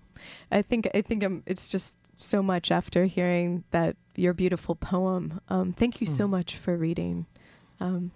I 0.52 0.62
think 0.62 0.88
I 0.94 1.02
think 1.02 1.24
I'm, 1.24 1.44
it's 1.46 1.70
just 1.70 1.98
so 2.18 2.42
much 2.42 2.72
after 2.72 3.06
hearing 3.06 3.64
that 3.72 3.96
your 4.16 4.34
beautiful 4.34 4.76
poem. 4.76 5.42
Um, 5.50 5.74
thank 5.74 6.00
you 6.00 6.08
so 6.08 6.26
Mm. 6.26 6.30
much 6.32 6.56
for 6.56 6.78
reading. 6.78 7.26
Um, 7.80 8.12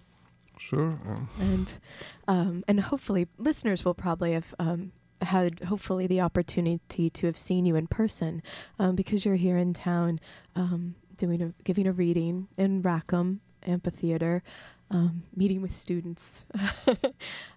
Sure. 0.58 1.00
Um, 1.08 1.30
and 1.40 1.80
um, 2.28 2.64
and 2.68 2.80
hopefully 2.82 3.28
listeners 3.38 3.86
will 3.86 3.94
probably 3.94 4.34
have 4.34 4.54
um, 4.60 4.92
had 5.22 5.60
hopefully 5.64 6.06
the 6.08 6.20
opportunity 6.22 7.10
to 7.10 7.26
have 7.28 7.38
seen 7.38 7.66
you 7.66 7.76
in 7.78 7.88
person 7.88 8.42
um, 8.78 8.96
because 8.96 9.26
you're 9.26 9.36
here 9.38 9.58
in 9.58 9.74
town 9.74 10.20
um, 10.58 10.96
doing 11.18 11.42
a 11.42 11.54
giving 11.64 11.88
a 11.88 11.92
reading 11.94 12.48
in 12.58 12.82
Rackham 12.82 13.40
Amphitheater. 13.66 14.44
Um, 14.92 15.22
meeting 15.36 15.62
with 15.62 15.72
students, 15.72 16.46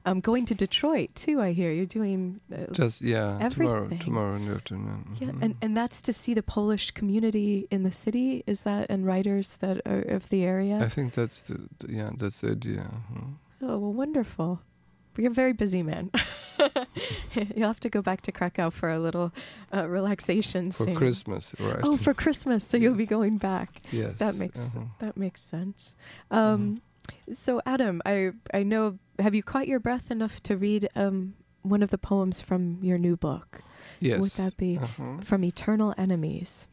I'm 0.05 0.21
going 0.29 0.45
to 0.47 0.55
Detroit 0.55 1.15
too. 1.15 1.41
I 1.41 1.53
hear 1.53 1.73
you're 1.73 1.87
doing 1.87 2.41
uh, 2.55 2.71
just 2.73 3.01
yeah, 3.01 3.49
tomorrow 3.49 3.85
everything. 3.85 3.99
tomorrow 4.01 4.37
in 4.37 4.45
the 4.49 4.55
afternoon. 4.55 5.17
yeah, 5.19 5.29
Mhm. 5.29 5.43
and, 5.43 5.55
and 5.63 5.75
that's 5.75 6.03
to 6.03 6.13
see 6.13 6.35
the 6.35 6.43
Polish 6.43 6.91
community 6.91 7.67
in 7.71 7.85
the 7.85 7.91
city. 7.93 8.45
Is 8.47 8.63
that 8.63 8.91
and 8.91 9.07
writers 9.07 9.57
that 9.59 9.81
are 9.87 10.03
of 10.03 10.29
the 10.29 10.45
area? 10.45 10.79
I 10.79 10.91
think 10.91 11.15
that's 11.15 11.41
the, 11.41 11.69
the 11.79 11.91
yeah 11.93 12.11
that's 12.19 12.43
the 12.43 12.51
idea. 12.51 12.91
mhm. 13.15 13.37
Oh, 13.63 13.79
well, 13.79 13.93
wonderful. 13.95 14.61
you're 15.17 15.31
a 15.31 15.35
very 15.35 15.53
busy 15.55 15.83
man. 15.83 16.11
You'll 17.57 17.67
have 17.69 17.81
to 17.81 17.89
go 17.89 18.03
back 18.03 18.21
to 18.23 18.33
Krakow 18.33 18.71
for 18.71 18.89
a 18.91 18.99
little 18.99 19.33
uh, 19.75 19.89
relaxation 19.89 20.71
For 20.71 20.85
soon. 20.85 20.97
Christmas, 20.97 21.55
right? 21.59 21.81
Oh, 21.83 21.97
for 21.97 22.13
Christmas, 22.15 22.65
so 22.67 22.77
you'll 22.77 22.95
be 22.95 23.07
going 23.07 23.39
back. 23.39 23.69
yes. 23.91 24.19
That 24.19 24.35
makes 24.37 24.77
uh-huh. 24.77 24.85
that 24.99 25.17
makes 25.17 25.41
sense. 25.41 25.95
Um, 26.31 26.83
So, 27.33 27.61
Adam, 27.67 28.01
I 28.05 28.33
I 28.53 28.63
know. 28.63 28.99
Have 29.19 29.35
you 29.35 29.43
caught 29.43 29.69
your 29.69 29.81
breath 29.81 30.11
enough 30.11 30.43
to 30.45 30.57
read 30.57 30.89
um, 30.97 31.35
one 31.63 31.83
of 31.83 31.91
the 31.91 31.99
poems 31.99 32.41
from 32.41 32.79
your 32.83 32.99
new 32.99 33.17
book, 33.17 33.63
Yes. 34.01 34.21
would 34.21 34.33
that 34.33 34.57
be- 34.57 34.79
uh-huh. 34.79 35.19
from 35.23 35.45
Eternal 35.45 35.95
Enemies? 35.99 36.67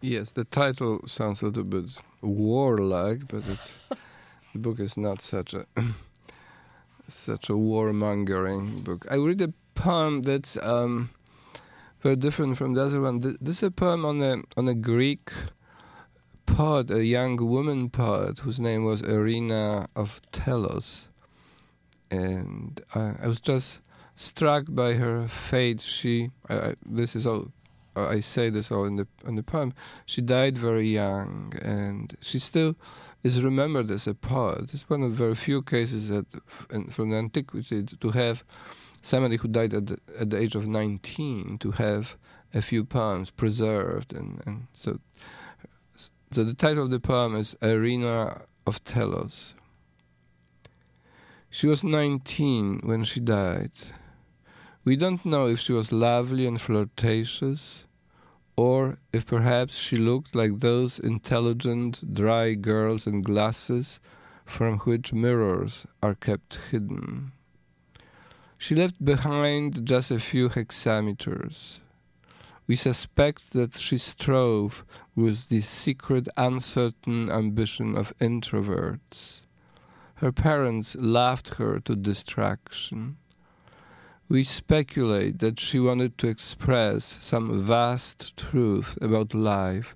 Yes, 0.00 0.30
the 0.32 0.44
title 0.44 1.00
sounds 1.06 1.42
a 1.42 1.46
little 1.46 1.64
bit 1.64 2.00
warlike, 2.22 3.28
but 3.28 3.46
it's 3.48 3.72
the 4.52 4.58
book 4.58 4.80
is 4.80 4.96
not 4.96 5.20
such 5.22 5.54
a 5.54 5.66
such 7.08 7.50
a 7.50 7.52
warmongering 7.54 8.82
book. 8.84 9.06
I 9.10 9.14
read 9.16 9.42
a 9.42 9.52
poem 9.74 10.22
that's 10.22 10.56
um, 10.62 11.10
very 12.00 12.16
different 12.16 12.56
from 12.58 12.74
the 12.74 12.82
other 12.84 13.00
one. 13.00 13.20
Th- 13.20 13.36
This 13.40 13.58
is 13.58 13.62
a 13.64 13.70
poem 13.70 14.04
on 14.04 14.22
a 14.22 14.42
on 14.56 14.68
a 14.68 14.74
Greek 14.74 15.30
poet, 16.46 16.90
a 16.90 17.04
young 17.04 17.36
woman 17.36 17.90
poet 17.90 18.40
whose 18.40 18.60
name 18.60 18.84
was 18.84 19.02
Erinna 19.02 19.88
of 19.96 20.20
Telos, 20.32 21.08
and 22.10 22.80
I, 22.94 23.14
I 23.22 23.26
was 23.26 23.40
just 23.40 23.80
struck 24.16 24.64
by 24.68 24.94
her 24.94 25.28
fate. 25.28 25.80
She, 25.80 26.30
I, 26.48 26.74
this 26.86 27.16
is 27.16 27.26
all. 27.26 27.50
I 27.94 28.20
say 28.20 28.48
this 28.48 28.70
all 28.70 28.84
in 28.84 28.96
the 28.96 29.06
in 29.26 29.34
the 29.34 29.42
poem. 29.42 29.74
She 30.06 30.22
died 30.22 30.56
very 30.56 30.88
young, 30.88 31.52
and 31.60 32.16
she 32.20 32.38
still 32.38 32.74
is 33.22 33.42
remembered 33.42 33.90
as 33.90 34.06
a 34.06 34.14
poet. 34.14 34.72
It's 34.72 34.88
one 34.88 35.02
of 35.02 35.10
the 35.10 35.16
very 35.16 35.34
few 35.34 35.62
cases 35.62 36.08
that, 36.08 36.26
from 36.90 37.12
antiquity, 37.12 37.84
to 37.84 38.10
have 38.10 38.44
somebody 39.02 39.36
who 39.36 39.48
died 39.48 39.74
at 39.74 39.86
the, 39.86 39.98
at 40.18 40.30
the 40.30 40.38
age 40.38 40.54
of 40.54 40.66
19 40.66 41.58
to 41.58 41.70
have 41.72 42.16
a 42.54 42.62
few 42.62 42.84
poems 42.84 43.30
preserved, 43.30 44.12
and, 44.12 44.42
and 44.46 44.66
so 44.74 44.98
so 46.34 46.44
the 46.44 46.54
title 46.54 46.84
of 46.84 46.90
the 46.90 46.98
poem 46.98 47.36
is 47.36 47.54
Erinna 47.60 48.42
of 48.66 48.82
Telos. 48.84 49.52
She 51.50 51.66
was 51.66 51.84
19 51.84 52.80
when 52.84 53.04
she 53.04 53.20
died. 53.20 53.72
We 54.82 54.96
don't 54.96 55.26
know 55.26 55.46
if 55.46 55.60
she 55.60 55.74
was 55.74 55.92
lovely 55.92 56.46
and 56.46 56.58
flirtatious, 56.58 57.84
or 58.56 58.96
if 59.12 59.26
perhaps 59.26 59.76
she 59.76 59.96
looked 59.96 60.34
like 60.34 60.60
those 60.60 60.98
intelligent, 60.98 62.14
dry 62.14 62.54
girls 62.54 63.06
in 63.06 63.20
glasses 63.20 64.00
from 64.46 64.78
which 64.80 65.12
mirrors 65.12 65.86
are 66.02 66.14
kept 66.14 66.58
hidden. 66.70 67.32
She 68.56 68.74
left 68.74 69.04
behind 69.04 69.84
just 69.84 70.10
a 70.10 70.18
few 70.18 70.48
hexameters. 70.48 71.80
We 72.66 72.76
suspect 72.76 73.52
that 73.52 73.76
she 73.76 73.98
strove 73.98 74.84
with 75.14 75.48
the 75.48 75.60
secret, 75.60 76.26
uncertain 76.36 77.30
ambition 77.30 77.96
of 77.96 78.16
introverts. 78.18 79.40
Her 80.14 80.32
parents 80.32 80.94
laughed 80.96 81.54
her 81.54 81.80
to 81.80 81.94
distraction. 81.94 83.16
We 84.28 84.44
speculate 84.44 85.40
that 85.40 85.60
she 85.60 85.78
wanted 85.78 86.16
to 86.18 86.28
express 86.28 87.18
some 87.20 87.62
vast 87.62 88.36
truth 88.36 88.96
about 89.02 89.34
life, 89.34 89.94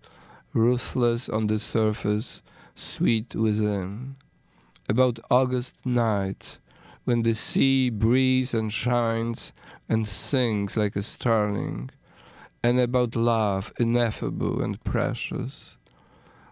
ruthless 0.52 1.28
on 1.28 1.46
the 1.46 1.58
surface, 1.58 2.42
sweet 2.74 3.34
within. 3.34 4.16
About 4.88 5.18
August 5.30 5.86
nights, 5.86 6.58
when 7.04 7.22
the 7.22 7.34
sea 7.34 7.88
breathes 7.88 8.52
and 8.52 8.70
shines 8.70 9.52
and 9.88 10.06
sings 10.06 10.76
like 10.76 10.96
a 10.96 11.02
starling, 11.02 11.90
and 12.66 12.80
about 12.80 13.14
love 13.14 13.72
ineffable 13.78 14.60
and 14.60 14.82
precious. 14.82 15.76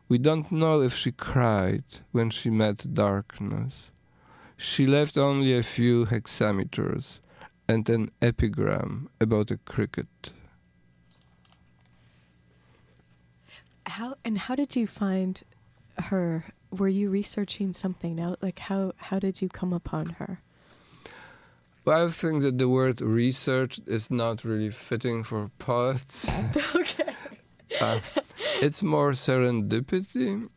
We 0.09 0.17
don't 0.17 0.53
know 0.53 0.81
if 0.81 0.95
she 0.95 1.11
cried 1.11 1.83
when 2.13 2.31
she 2.31 2.51
met 2.51 2.95
darkness. 2.95 3.91
She 4.57 4.87
left 4.87 5.19
only 5.19 5.57
a 5.57 5.65
few 5.65 6.05
hexameters 6.05 7.19
and 7.67 7.89
an 7.91 8.13
epigram 8.23 9.09
about 9.21 9.51
a 9.51 9.57
cricket. 9.57 10.31
How 13.87 14.15
and 14.25 14.39
how 14.39 14.55
did 14.55 14.77
you 14.77 14.87
find 14.87 15.43
her? 15.99 16.45
Were 16.71 16.89
you 17.01 17.11
researching 17.11 17.75
something 17.75 18.21
out? 18.21 18.41
Like 18.41 18.61
how 18.61 18.93
how 18.97 19.19
did 19.19 19.43
you 19.43 19.49
come 19.49 19.73
upon 19.73 20.11
her? 20.21 20.41
Well, 21.85 22.07
I 22.07 22.09
think 22.09 22.41
that 22.43 22.57
the 22.57 22.69
word 22.69 23.03
research 23.03 23.79
is 23.87 24.11
not 24.11 24.45
really 24.45 24.71
fitting 24.71 25.23
for 25.23 25.51
poets. 25.59 26.31
okay. 26.75 27.15
Uh, 27.79 28.01
it's 28.61 28.83
more 28.83 29.11
serendipity. 29.11 30.49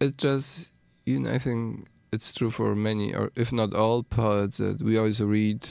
It's 0.00 0.16
just, 0.16 0.70
you 1.04 1.20
know, 1.20 1.32
I 1.32 1.38
think 1.38 1.88
it's 2.12 2.32
true 2.32 2.50
for 2.50 2.74
many, 2.74 3.14
or 3.14 3.30
if 3.36 3.52
not 3.52 3.74
all 3.74 4.04
poets, 4.04 4.56
that 4.56 4.80
we 4.80 4.96
always 4.96 5.20
read 5.20 5.68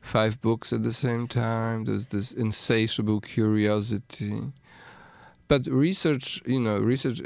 five 0.00 0.40
books 0.40 0.72
at 0.72 0.82
the 0.82 0.92
same 0.92 1.28
time. 1.28 1.84
There's 1.84 2.08
this 2.08 2.32
insatiable 2.32 3.20
curiosity. 3.20 4.42
But 5.46 5.66
research, 5.66 6.42
you 6.44 6.58
know, 6.58 6.78
research, 6.78 7.20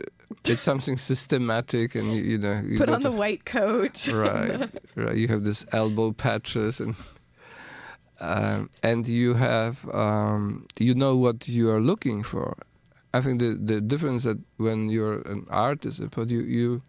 it's 0.44 0.62
something 0.62 0.96
systematic, 0.96 1.94
and 1.94 2.12
you, 2.14 2.22
you 2.22 2.38
know, 2.38 2.62
you 2.66 2.78
Put 2.78 2.88
on 2.88 3.02
the 3.02 3.10
white 3.10 3.44
coat. 3.44 4.08
right 4.12 4.68
right. 4.94 5.16
You 5.16 5.28
have 5.28 5.44
this 5.44 5.66
elbow 5.72 6.12
patches 6.12 6.80
and 6.80 6.94
um, 8.20 8.70
and 8.82 9.06
you 9.06 9.34
have 9.34 9.88
um, 9.94 10.66
you 10.78 10.94
know 10.94 11.16
what 11.16 11.48
you 11.48 11.70
are 11.70 11.80
looking 11.80 12.22
for. 12.22 12.56
I 13.14 13.20
think 13.20 13.40
the 13.40 13.58
the 13.60 13.80
difference 13.80 14.24
that 14.24 14.38
when 14.58 14.90
you're 14.90 15.20
an 15.22 15.46
artist 15.50 16.02
but 16.10 16.28
you 16.28 16.40
you 16.40 16.82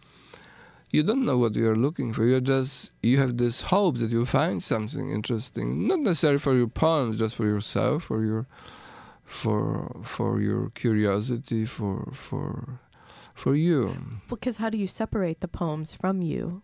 you 0.91 1.03
don't 1.03 1.23
know 1.23 1.37
what 1.37 1.55
you're 1.55 1.75
looking 1.75 2.13
for. 2.13 2.25
You're 2.25 2.41
just 2.41 2.91
you 3.03 3.19
have 3.19 3.37
this 3.37 3.61
hope 3.61 3.97
that 3.97 4.11
you'll 4.11 4.25
find 4.25 4.61
something 4.61 5.11
interesting. 5.11 5.87
Not 5.87 5.99
necessarily 5.99 6.39
for 6.39 6.55
your 6.55 6.67
poems 6.67 7.19
just 7.19 7.35
for 7.35 7.45
yourself 7.45 8.03
for 8.03 8.23
your 8.23 8.47
for 9.25 10.01
for 10.03 10.41
your 10.41 10.71
curiosity 10.71 11.63
for 11.63 12.09
for 12.11 12.79
for 13.39 13.55
you 13.55 13.95
Because 14.29 14.57
how 14.57 14.69
do 14.69 14.77
you 14.77 14.87
separate 14.87 15.39
the 15.39 15.47
poems 15.47 15.95
from 15.95 16.21
you, 16.21 16.61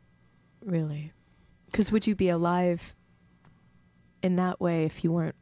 really? 0.64 1.14
Because 1.72 1.92
would 1.92 2.06
you 2.08 2.16
be 2.16 2.30
alive 2.30 2.96
in 4.22 4.36
that 4.36 4.60
way 4.60 4.86
if 4.86 5.04
you 5.04 5.12
weren't 5.12 5.36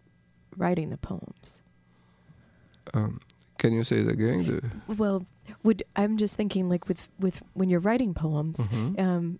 writing 0.57 0.89
the 0.89 0.97
poems? 0.97 1.61
um, 2.93 3.19
can 3.57 3.73
you 3.73 3.83
say 3.83 3.97
it 3.99 4.07
again 4.07 4.45
the, 4.45 4.93
Well, 4.93 5.25
would 5.63 5.83
I'm 5.95 6.17
just 6.17 6.35
thinking 6.35 6.69
like 6.69 6.87
with 6.87 7.07
with 7.19 7.41
when 7.53 7.69
you're 7.69 7.79
writing 7.79 8.13
poems, 8.13 8.57
Mhm. 8.57 8.99
um, 8.99 9.39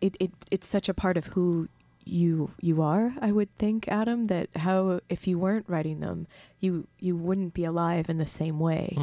it 0.00 0.16
it 0.20 0.32
it's 0.50 0.66
such 0.66 0.88
a 0.88 0.94
part 0.94 1.16
of 1.16 1.26
who 1.34 1.68
you 2.06 2.50
you 2.60 2.80
are. 2.82 3.14
I 3.20 3.30
would 3.32 3.50
think, 3.58 3.88
Adam, 3.88 4.26
that 4.28 4.48
how 4.56 5.00
if 5.08 5.26
you 5.26 5.38
weren't 5.38 5.68
writing 5.68 6.00
them, 6.00 6.26
you 6.60 6.86
you 6.98 7.14
wouldn't 7.16 7.52
be 7.54 7.64
alive 7.64 8.08
in 8.08 8.18
the 8.18 8.26
same 8.26 8.58
way. 8.58 8.96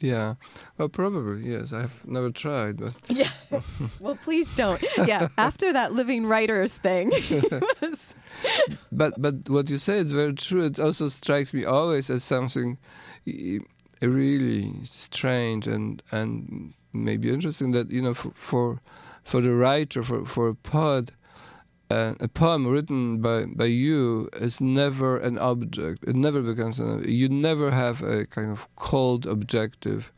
Yeah, 0.00 0.34
well, 0.78 0.88
probably 0.88 1.50
yes. 1.50 1.72
I've 1.72 2.06
never 2.06 2.30
tried, 2.30 2.78
but 2.78 2.94
Yeah. 3.08 3.30
well, 4.00 4.16
please 4.16 4.48
don't. 4.54 4.82
Yeah. 4.96 5.28
After 5.36 5.72
that 5.72 5.92
living 5.92 6.24
writers 6.26 6.74
thing, 6.74 7.12
but 8.92 9.20
but 9.20 9.48
what 9.48 9.68
you 9.68 9.76
say 9.78 9.98
is 9.98 10.12
very 10.12 10.32
true. 10.34 10.64
It 10.64 10.80
also 10.80 11.08
strikes 11.08 11.52
me 11.52 11.64
always 11.64 12.08
as 12.08 12.24
something 12.24 12.78
really 14.00 14.72
strange 14.84 15.66
and 15.66 16.02
and 16.10 16.72
maybe 16.92 17.28
interesting 17.28 17.72
that 17.72 17.90
you 17.90 18.00
know 18.02 18.14
for 18.14 18.32
for, 18.34 18.80
for 19.22 19.40
the 19.42 19.54
writer 19.54 20.02
for 20.02 20.24
for 20.24 20.48
a 20.48 20.54
poet. 20.54 21.10
Uh, 21.90 22.14
a 22.20 22.28
poem 22.28 22.66
written 22.68 23.20
by, 23.20 23.44
by 23.46 23.64
you 23.64 24.28
is 24.34 24.60
never 24.60 25.18
an 25.18 25.38
object. 25.38 26.04
It 26.06 26.14
never 26.14 26.40
becomes 26.40 26.78
an. 26.78 27.04
You 27.08 27.28
never 27.28 27.70
have 27.72 28.00
a 28.02 28.26
kind 28.26 28.50
of 28.52 28.68
cold, 28.76 29.26
objective 29.26 30.12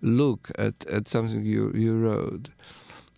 look 0.00 0.50
at, 0.58 0.86
at 0.86 1.08
something 1.08 1.44
you 1.44 1.70
you 1.74 1.98
wrote. 1.98 2.48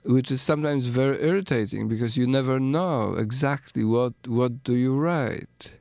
which 0.04 0.30
is 0.30 0.42
sometimes 0.42 0.86
very 0.86 1.22
irritating 1.22 1.88
because 1.88 2.16
you 2.16 2.26
never 2.26 2.60
know 2.60 3.14
exactly 3.14 3.84
what 3.84 4.12
what 4.26 4.62
do 4.62 4.74
you 4.74 4.96
write. 4.96 5.74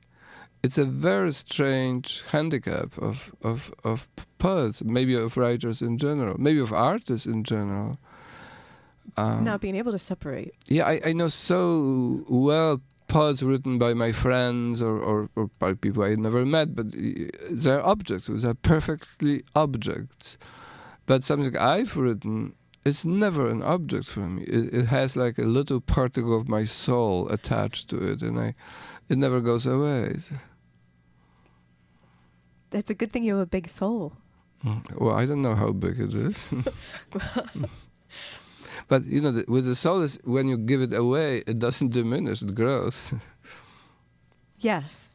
It's 0.63 0.77
a 0.77 0.85
very 0.85 1.31
strange 1.33 2.23
handicap 2.31 2.97
of 2.97 3.33
of 3.41 3.73
of 3.83 4.07
poets, 4.37 4.81
maybe 4.83 5.15
of 5.15 5.35
writers 5.37 5.81
in 5.81 5.97
general, 5.97 6.35
maybe 6.39 6.59
of 6.59 6.71
artists 6.71 7.27
in 7.27 7.43
general. 7.43 7.97
Um, 9.17 9.43
not 9.43 9.61
being 9.61 9.75
able 9.75 9.91
to 9.91 9.99
separate. 9.99 10.53
yeah, 10.67 10.85
I, 10.85 11.01
I 11.05 11.13
know 11.13 11.27
so 11.27 12.25
well 12.27 12.81
poems 13.07 13.43
written 13.43 13.77
by 13.77 13.93
my 13.93 14.11
friends 14.11 14.81
or, 14.81 14.97
or, 14.97 15.29
or 15.35 15.49
by 15.59 15.73
people 15.73 16.03
I 16.03 16.15
never 16.15 16.45
met, 16.45 16.75
but 16.75 16.87
they're 17.51 17.85
objects. 17.85 18.27
They're 18.27 18.53
perfectly 18.53 19.43
objects. 19.55 20.37
But 21.05 21.23
something 21.23 21.55
I've 21.57 21.95
written, 21.97 22.55
is 22.85 23.05
never 23.05 23.49
an 23.49 23.61
object 23.61 24.07
for 24.09 24.21
me. 24.21 24.43
It, 24.43 24.73
it 24.73 24.85
has 24.85 25.15
like 25.15 25.37
a 25.37 25.43
little 25.43 25.79
particle 25.79 26.37
of 26.37 26.49
my 26.49 26.65
soul 26.65 27.29
attached 27.29 27.89
to 27.89 27.97
it, 27.97 28.21
and 28.21 28.39
I, 28.39 28.55
it 29.09 29.17
never 29.17 29.39
goes 29.39 29.65
away. 29.65 30.15
That's 32.71 32.89
a 32.89 32.93
good 32.93 33.11
thing 33.11 33.23
you 33.23 33.33
have 33.33 33.43
a 33.43 33.45
big 33.45 33.69
soul. 33.69 34.13
Mm, 34.65 34.99
well, 34.99 35.15
I 35.15 35.25
don't 35.25 35.41
know 35.41 35.55
how 35.55 35.71
big 35.71 35.99
it 35.99 36.13
is. 36.13 36.53
but 38.93 39.07
you 39.07 39.21
know, 39.21 39.31
the, 39.31 39.43
with 39.47 39.65
the 39.65 40.01
is 40.03 40.19
when 40.23 40.47
you 40.47 40.55
give 40.55 40.79
it 40.79 40.93
away, 40.93 41.41
it 41.47 41.57
doesn't 41.57 41.89
diminish; 41.93 42.43
it 42.43 42.53
grows. 42.53 43.11
yes, 44.59 45.09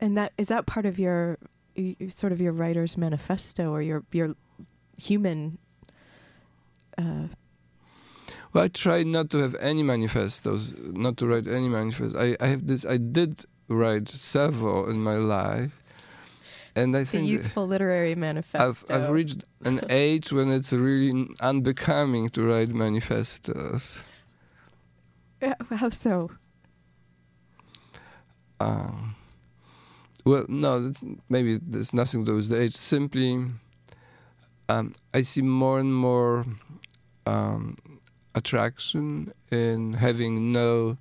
and 0.00 0.16
that 0.16 0.32
is 0.36 0.48
that 0.48 0.66
part 0.66 0.84
of 0.84 0.98
your 0.98 1.38
sort 2.08 2.32
of 2.32 2.40
your 2.40 2.50
writer's 2.50 2.96
manifesto 2.96 3.70
or 3.70 3.82
your 3.82 4.02
your 4.10 4.34
human. 4.96 5.58
Uh, 6.98 7.28
well, 8.52 8.64
I 8.64 8.66
try 8.66 9.04
not 9.04 9.30
to 9.30 9.38
have 9.38 9.54
any 9.60 9.84
manifestos, 9.84 10.74
not 10.90 11.18
to 11.18 11.28
write 11.28 11.46
any 11.46 11.68
manifestos. 11.68 12.20
I, 12.20 12.36
I 12.44 12.48
have 12.48 12.66
this. 12.66 12.84
I 12.84 12.96
did 12.96 13.44
write 13.68 14.08
several 14.08 14.90
in 14.90 14.98
my 15.00 15.18
life, 15.18 15.84
and 16.78 16.96
I 16.96 17.04
think 17.04 17.24
the 17.24 17.30
youthful 17.30 17.66
literary 17.66 18.14
manifesto. 18.14 18.68
I've, 18.68 18.84
I've 18.90 19.10
reached 19.10 19.44
an 19.64 19.80
age 19.90 20.32
when 20.32 20.52
it's 20.52 20.72
really 20.72 21.28
unbecoming 21.40 22.28
to 22.30 22.42
write 22.42 22.68
manifestos. 22.68 24.04
How 25.70 25.90
so? 25.90 26.30
Um, 28.60 29.14
well, 30.24 30.44
no, 30.48 30.92
maybe 31.28 31.58
there's 31.62 31.94
nothing 31.94 32.24
to 32.24 32.32
do 32.32 32.36
with 32.36 32.48
the 32.48 32.60
age. 32.60 32.74
Simply, 32.74 33.46
um, 34.68 34.94
I 35.14 35.20
see 35.22 35.42
more 35.42 35.78
and 35.78 35.94
more 35.94 36.44
um, 37.26 37.76
attraction 38.34 39.32
in 39.50 39.92
having 39.92 40.52
no 40.52 40.98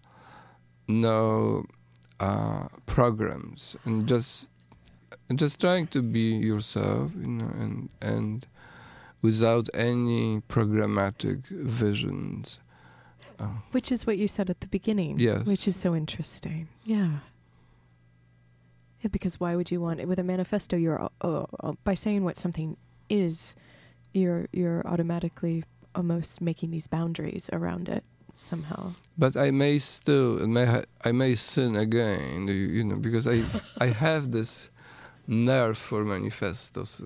no 0.87 1.65
uh, 2.19 2.67
programs 2.85 3.75
and 3.85 4.07
just 4.07 4.49
just 5.35 5.59
trying 5.59 5.87
to 5.87 6.01
be 6.01 6.35
yourself, 6.35 7.11
you 7.15 7.27
know, 7.27 7.49
and 7.59 7.89
and 8.01 8.45
without 9.21 9.69
any 9.73 10.41
programmatic 10.47 11.45
visions. 11.47 12.59
Uh, 13.39 13.47
which 13.71 13.91
is 13.91 14.07
what 14.07 14.17
you 14.17 14.27
said 14.27 14.49
at 14.49 14.61
the 14.61 14.67
beginning. 14.67 15.19
Yes. 15.19 15.45
Which 15.45 15.67
is 15.67 15.75
so 15.75 15.95
interesting. 15.95 16.67
Yeah. 16.85 17.19
Yeah, 19.01 19.09
because 19.11 19.39
why 19.39 19.55
would 19.55 19.69
you 19.69 19.79
want 19.79 19.99
it 19.99 20.07
with 20.07 20.17
a 20.17 20.23
manifesto? 20.23 20.75
You're 20.75 21.07
uh, 21.21 21.45
uh, 21.59 21.73
by 21.83 21.93
saying 21.93 22.23
what 22.23 22.37
something 22.37 22.77
is, 23.09 23.55
you're 24.13 24.47
you're 24.51 24.85
automatically 24.87 25.63
almost 25.93 26.41
making 26.41 26.71
these 26.71 26.87
boundaries 26.87 27.49
around 27.53 27.89
it 27.89 28.03
somehow. 28.35 28.93
But 29.17 29.35
I 29.35 29.51
may 29.51 29.79
still, 29.79 30.47
may 30.47 30.65
ha- 30.65 30.85
I 31.03 31.11
may 31.11 31.35
sin 31.35 31.75
again, 31.75 32.47
you 32.47 32.83
know, 32.83 32.95
because 32.95 33.27
I 33.27 33.43
I 33.79 33.87
have 33.87 34.31
this 34.31 34.71
nerve 35.27 35.77
for 35.77 36.03
manifestos. 36.03 37.01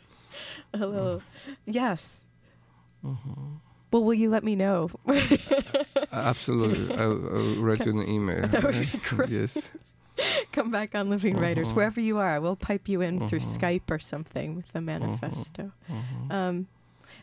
Hello, 0.74 1.22
yes. 1.64 2.20
Mm-hmm. 3.04 3.54
Well, 3.92 4.04
will 4.04 4.14
you 4.14 4.28
let 4.28 4.44
me 4.44 4.56
know? 4.56 4.90
Absolutely, 6.12 6.94
I'll, 6.96 7.36
I'll, 7.36 7.56
write 7.62 7.86
you 7.86 7.98
an 7.98 8.08
email. 8.08 8.46
That 8.48 8.64
would 8.64 8.92
be 8.92 8.98
great. 9.04 9.30
Yes. 9.30 9.70
Come 10.52 10.70
back 10.70 10.94
on 10.94 11.08
Living 11.08 11.36
uh-huh. 11.36 11.44
Writers, 11.44 11.72
wherever 11.72 12.00
you 12.00 12.18
are. 12.18 12.40
We'll 12.40 12.56
pipe 12.56 12.88
you 12.88 13.00
in 13.00 13.18
uh-huh. 13.18 13.28
through 13.28 13.40
Skype 13.40 13.90
or 13.90 13.98
something 13.98 14.56
with 14.56 14.70
the 14.72 14.80
manifesto. 14.80 15.72
Uh-huh. 15.90 16.34
Um, 16.34 16.66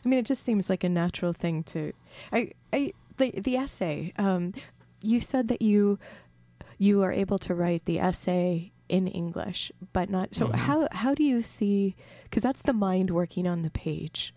I 0.04 0.08
mean, 0.08 0.18
it 0.18 0.26
just 0.26 0.44
seems 0.44 0.70
like 0.70 0.84
a 0.84 0.88
natural 0.88 1.32
thing 1.32 1.62
to. 1.64 1.92
I, 2.32 2.52
I, 2.72 2.92
the 3.16 3.32
the 3.32 3.56
essay. 3.56 4.12
Um, 4.16 4.54
you 5.00 5.20
said 5.20 5.48
that 5.48 5.60
you, 5.60 5.98
you 6.78 7.02
are 7.02 7.12
able 7.12 7.38
to 7.38 7.54
write 7.54 7.84
the 7.84 8.00
essay 8.00 8.72
in 8.94 9.08
English, 9.08 9.72
but 9.92 10.08
not. 10.08 10.36
So 10.36 10.52
how 10.52 10.86
how 10.92 11.14
do 11.14 11.24
you 11.24 11.42
see? 11.42 11.96
Because 12.22 12.44
that's 12.44 12.62
the 12.62 12.72
mind 12.72 13.10
working 13.10 13.46
on 13.46 13.62
the 13.62 13.70
page, 13.70 14.32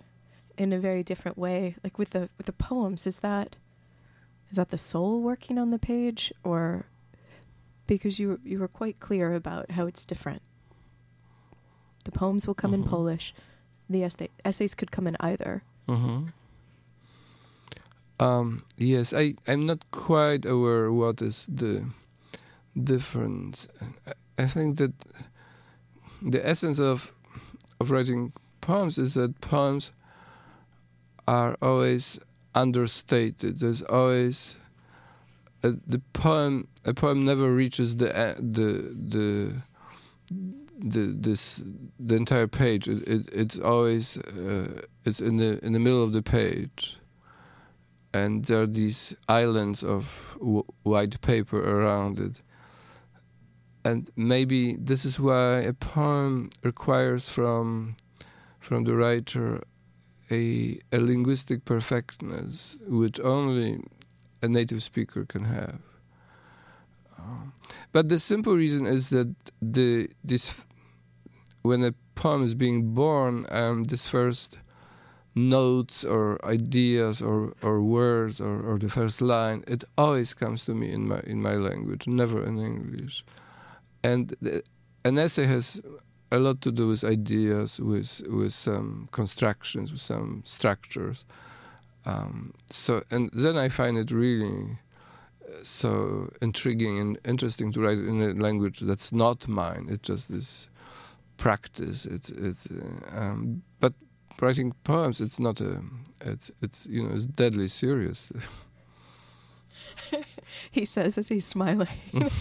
in 0.57 0.73
a 0.73 0.79
very 0.79 1.03
different 1.03 1.37
way. 1.37 1.75
Like 1.83 1.99
with 1.99 2.09
the 2.09 2.29
with 2.37 2.47
the 2.47 2.53
poems, 2.69 3.05
is 3.05 3.19
that, 3.19 3.57
is 4.49 4.55
that 4.57 4.69
the 4.69 4.77
soul 4.79 5.21
working 5.21 5.59
on 5.59 5.69
the 5.69 5.77
page, 5.77 6.33
or 6.43 6.87
because 7.85 8.17
you 8.17 8.39
you 8.43 8.57
were 8.59 8.67
quite 8.67 8.99
clear 8.99 9.35
about 9.35 9.71
how 9.71 9.85
it's 9.85 10.05
different. 10.05 10.41
The 12.05 12.11
poems 12.11 12.47
will 12.47 12.55
come 12.55 12.71
mm-hmm. 12.71 12.83
in 12.83 12.89
Polish. 12.89 13.33
The 13.89 14.03
essay, 14.03 14.29
essays 14.43 14.73
could 14.75 14.91
come 14.91 15.07
in 15.07 15.15
either. 15.19 15.61
Mm-hmm. 15.87 16.29
Um, 18.19 18.63
yes, 18.77 19.13
I 19.13 19.35
I'm 19.47 19.67
not 19.67 19.85
quite 19.91 20.49
aware 20.49 20.91
what 20.91 21.21
is 21.21 21.45
the 21.45 21.85
difference. 22.73 23.67
I, 24.38 24.47
think 24.47 24.77
that 24.77 24.93
the 26.21 26.45
essence 26.45 26.79
of 26.79 27.11
of 27.79 27.91
writing 27.91 28.33
poems 28.61 28.97
is 28.97 29.13
that 29.15 29.39
poems 29.41 29.91
are 31.27 31.57
always 31.61 32.19
understated. 32.55 33.59
There's 33.59 33.81
always 33.83 34.55
a, 35.63 35.71
the 35.88 36.01
poem 36.13 36.67
a 36.85 36.93
poem 36.93 37.23
never 37.23 37.51
reaches 37.51 37.95
the 37.97 38.15
uh, 38.15 38.35
the 38.38 38.95
the 39.09 39.53
the 40.79 41.15
this 41.19 41.63
the 41.99 42.15
entire 42.15 42.47
page. 42.47 42.88
It, 42.88 43.07
it 43.07 43.29
it's 43.31 43.59
always 43.59 44.17
uh, 44.17 44.81
it's 45.05 45.19
in 45.19 45.38
the 45.38 45.63
in 45.65 45.73
the 45.73 45.79
middle 45.79 46.03
of 46.03 46.13
the 46.13 46.21
page, 46.21 46.97
and 48.13 48.45
there 48.45 48.61
are 48.61 48.67
these 48.67 49.15
islands 49.27 49.83
of 49.83 50.09
w- 50.39 50.63
white 50.83 51.19
paper 51.21 51.59
around 51.59 52.19
it. 52.19 52.41
And 53.84 54.09
maybe 54.15 54.75
this 54.78 55.05
is 55.05 55.19
why 55.19 55.59
a 55.59 55.73
poem 55.73 56.49
requires 56.63 57.30
from 57.30 57.95
from 58.59 58.84
the 58.84 58.95
writer 58.95 59.63
a 60.30 60.80
a 60.91 60.99
linguistic 60.99 61.63
perfectness 61.63 62.78
which 62.88 63.19
only 63.21 63.82
a 64.41 64.47
native 64.47 64.84
speaker 64.84 65.25
can 65.25 65.43
have. 65.45 65.80
Um, 67.17 67.53
but 67.91 68.09
the 68.09 68.19
simple 68.19 68.55
reason 68.55 68.86
is 68.86 69.09
that 69.09 69.34
the 69.61 70.09
this 70.23 70.53
when 71.61 71.84
a 71.84 71.93
poem 72.15 72.43
is 72.43 72.55
being 72.55 72.93
born, 72.93 73.45
um, 73.49 73.84
this 73.84 74.07
first 74.07 74.59
notes 75.36 76.03
or 76.03 76.43
ideas 76.45 77.21
or, 77.21 77.53
or 77.61 77.82
words 77.82 78.41
or, 78.41 78.61
or 78.61 78.80
the 78.80 78.89
first 78.89 79.21
line, 79.21 79.63
it 79.67 79.84
always 79.97 80.34
comes 80.34 80.65
to 80.65 80.73
me 80.73 80.91
in 80.91 81.07
my 81.07 81.19
in 81.21 81.41
my 81.41 81.55
language, 81.55 82.07
never 82.07 82.45
in 82.45 82.57
English. 82.59 83.23
And 84.07 84.35
the, 84.41 84.63
an 85.03 85.17
essay 85.19 85.45
has 85.45 85.81
a 86.31 86.39
lot 86.39 86.61
to 86.61 86.71
do 86.71 86.87
with 86.87 87.03
ideas, 87.03 87.79
with 87.79 88.21
with 88.29 88.53
some 88.53 89.09
constructions, 89.11 89.91
with 89.91 90.01
some 90.01 90.41
structures. 90.45 91.25
Um, 92.05 92.53
so 92.69 93.03
and 93.11 93.29
then 93.33 93.57
I 93.57 93.69
find 93.69 93.97
it 93.97 94.11
really 94.11 94.77
uh, 95.47 95.63
so 95.63 96.29
intriguing 96.41 96.99
and 96.99 97.19
interesting 97.25 97.71
to 97.73 97.81
write 97.81 97.97
in 97.97 98.21
a 98.21 98.33
language 98.33 98.79
that's 98.79 99.11
not 99.11 99.47
mine. 99.47 99.87
It's 99.89 100.07
just 100.07 100.29
this 100.29 100.69
practice. 101.37 102.05
It's 102.05 102.29
it's 102.29 102.67
uh, 102.71 103.19
um, 103.21 103.61
but 103.79 103.93
writing 104.41 104.73
poems. 104.83 105.19
It's 105.21 105.39
not 105.39 105.61
a. 105.61 105.81
It's 106.21 106.51
it's 106.61 106.85
you 106.85 107.03
know 107.03 107.13
it's 107.13 107.25
deadly 107.25 107.67
serious. 107.67 108.31
he 110.71 110.85
says 110.85 111.17
as 111.17 111.27
he's 111.27 111.45
smiling. 111.45 111.87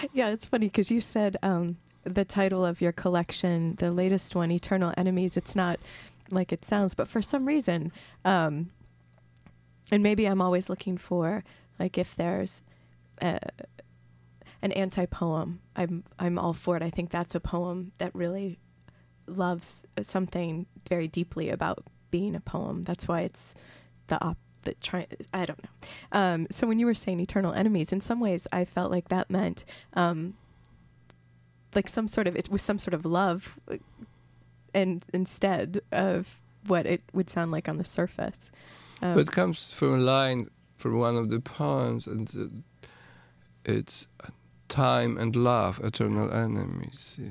yeah, 0.12 0.28
it's 0.28 0.46
funny 0.46 0.66
because 0.66 0.90
you 0.90 1.00
said 1.00 1.36
um, 1.42 1.76
the 2.04 2.24
title 2.24 2.64
of 2.64 2.80
your 2.80 2.92
collection, 2.92 3.76
the 3.76 3.90
latest 3.90 4.34
one, 4.34 4.50
"Eternal 4.50 4.92
Enemies." 4.96 5.36
It's 5.36 5.56
not 5.56 5.78
like 6.30 6.52
it 6.52 6.64
sounds, 6.64 6.94
but 6.94 7.08
for 7.08 7.22
some 7.22 7.46
reason, 7.46 7.92
um, 8.24 8.70
and 9.90 10.02
maybe 10.02 10.26
I'm 10.26 10.40
always 10.40 10.68
looking 10.68 10.96
for 10.96 11.44
like 11.78 11.98
if 11.98 12.14
there's 12.14 12.62
a, 13.20 13.38
an 14.62 14.72
anti 14.72 15.06
poem, 15.06 15.60
I'm 15.76 16.04
I'm 16.18 16.38
all 16.38 16.52
for 16.52 16.76
it. 16.76 16.82
I 16.82 16.90
think 16.90 17.10
that's 17.10 17.34
a 17.34 17.40
poem 17.40 17.92
that 17.98 18.14
really 18.14 18.58
loves 19.26 19.84
something 20.02 20.66
very 20.88 21.08
deeply 21.08 21.48
about 21.50 21.84
being 22.10 22.34
a 22.34 22.40
poem. 22.40 22.82
That's 22.82 23.08
why 23.08 23.22
it's 23.22 23.54
the 24.08 24.22
op 24.24 24.38
that 24.62 24.80
try 24.80 25.06
I 25.32 25.46
don't 25.46 25.62
know. 25.62 25.70
Um, 26.12 26.46
so 26.50 26.66
when 26.66 26.78
you 26.78 26.86
were 26.86 26.94
saying 26.94 27.20
eternal 27.20 27.52
enemies, 27.52 27.92
in 27.92 28.00
some 28.00 28.20
ways 28.20 28.46
I 28.52 28.64
felt 28.64 28.90
like 28.90 29.08
that 29.08 29.30
meant 29.30 29.64
um, 29.94 30.34
like 31.74 31.88
some 31.88 32.08
sort 32.08 32.26
of 32.26 32.36
it 32.36 32.50
was 32.50 32.62
some 32.62 32.78
sort 32.78 32.94
of 32.94 33.04
love 33.04 33.58
and 34.74 35.04
instead 35.12 35.80
of 35.90 36.38
what 36.66 36.86
it 36.86 37.02
would 37.12 37.28
sound 37.30 37.50
like 37.50 37.68
on 37.68 37.76
the 37.76 37.84
surface. 37.84 38.50
Um, 39.00 39.18
it 39.18 39.30
comes 39.30 39.72
from 39.72 39.94
a 39.94 39.98
line 39.98 40.48
from 40.76 40.98
one 40.98 41.16
of 41.16 41.28
the 41.28 41.40
poems, 41.40 42.06
and 42.06 42.28
uh, 42.36 42.88
it's 43.64 44.06
time 44.68 45.16
and 45.18 45.34
love, 45.36 45.80
eternal 45.82 46.32
enemies. 46.32 47.18
Yeah. 47.20 47.30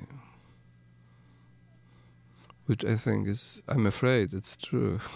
which 2.66 2.86
I 2.86 2.96
think 2.96 3.28
is, 3.28 3.62
I'm 3.68 3.86
afraid 3.86 4.34
it's 4.34 4.56
true. 4.56 5.00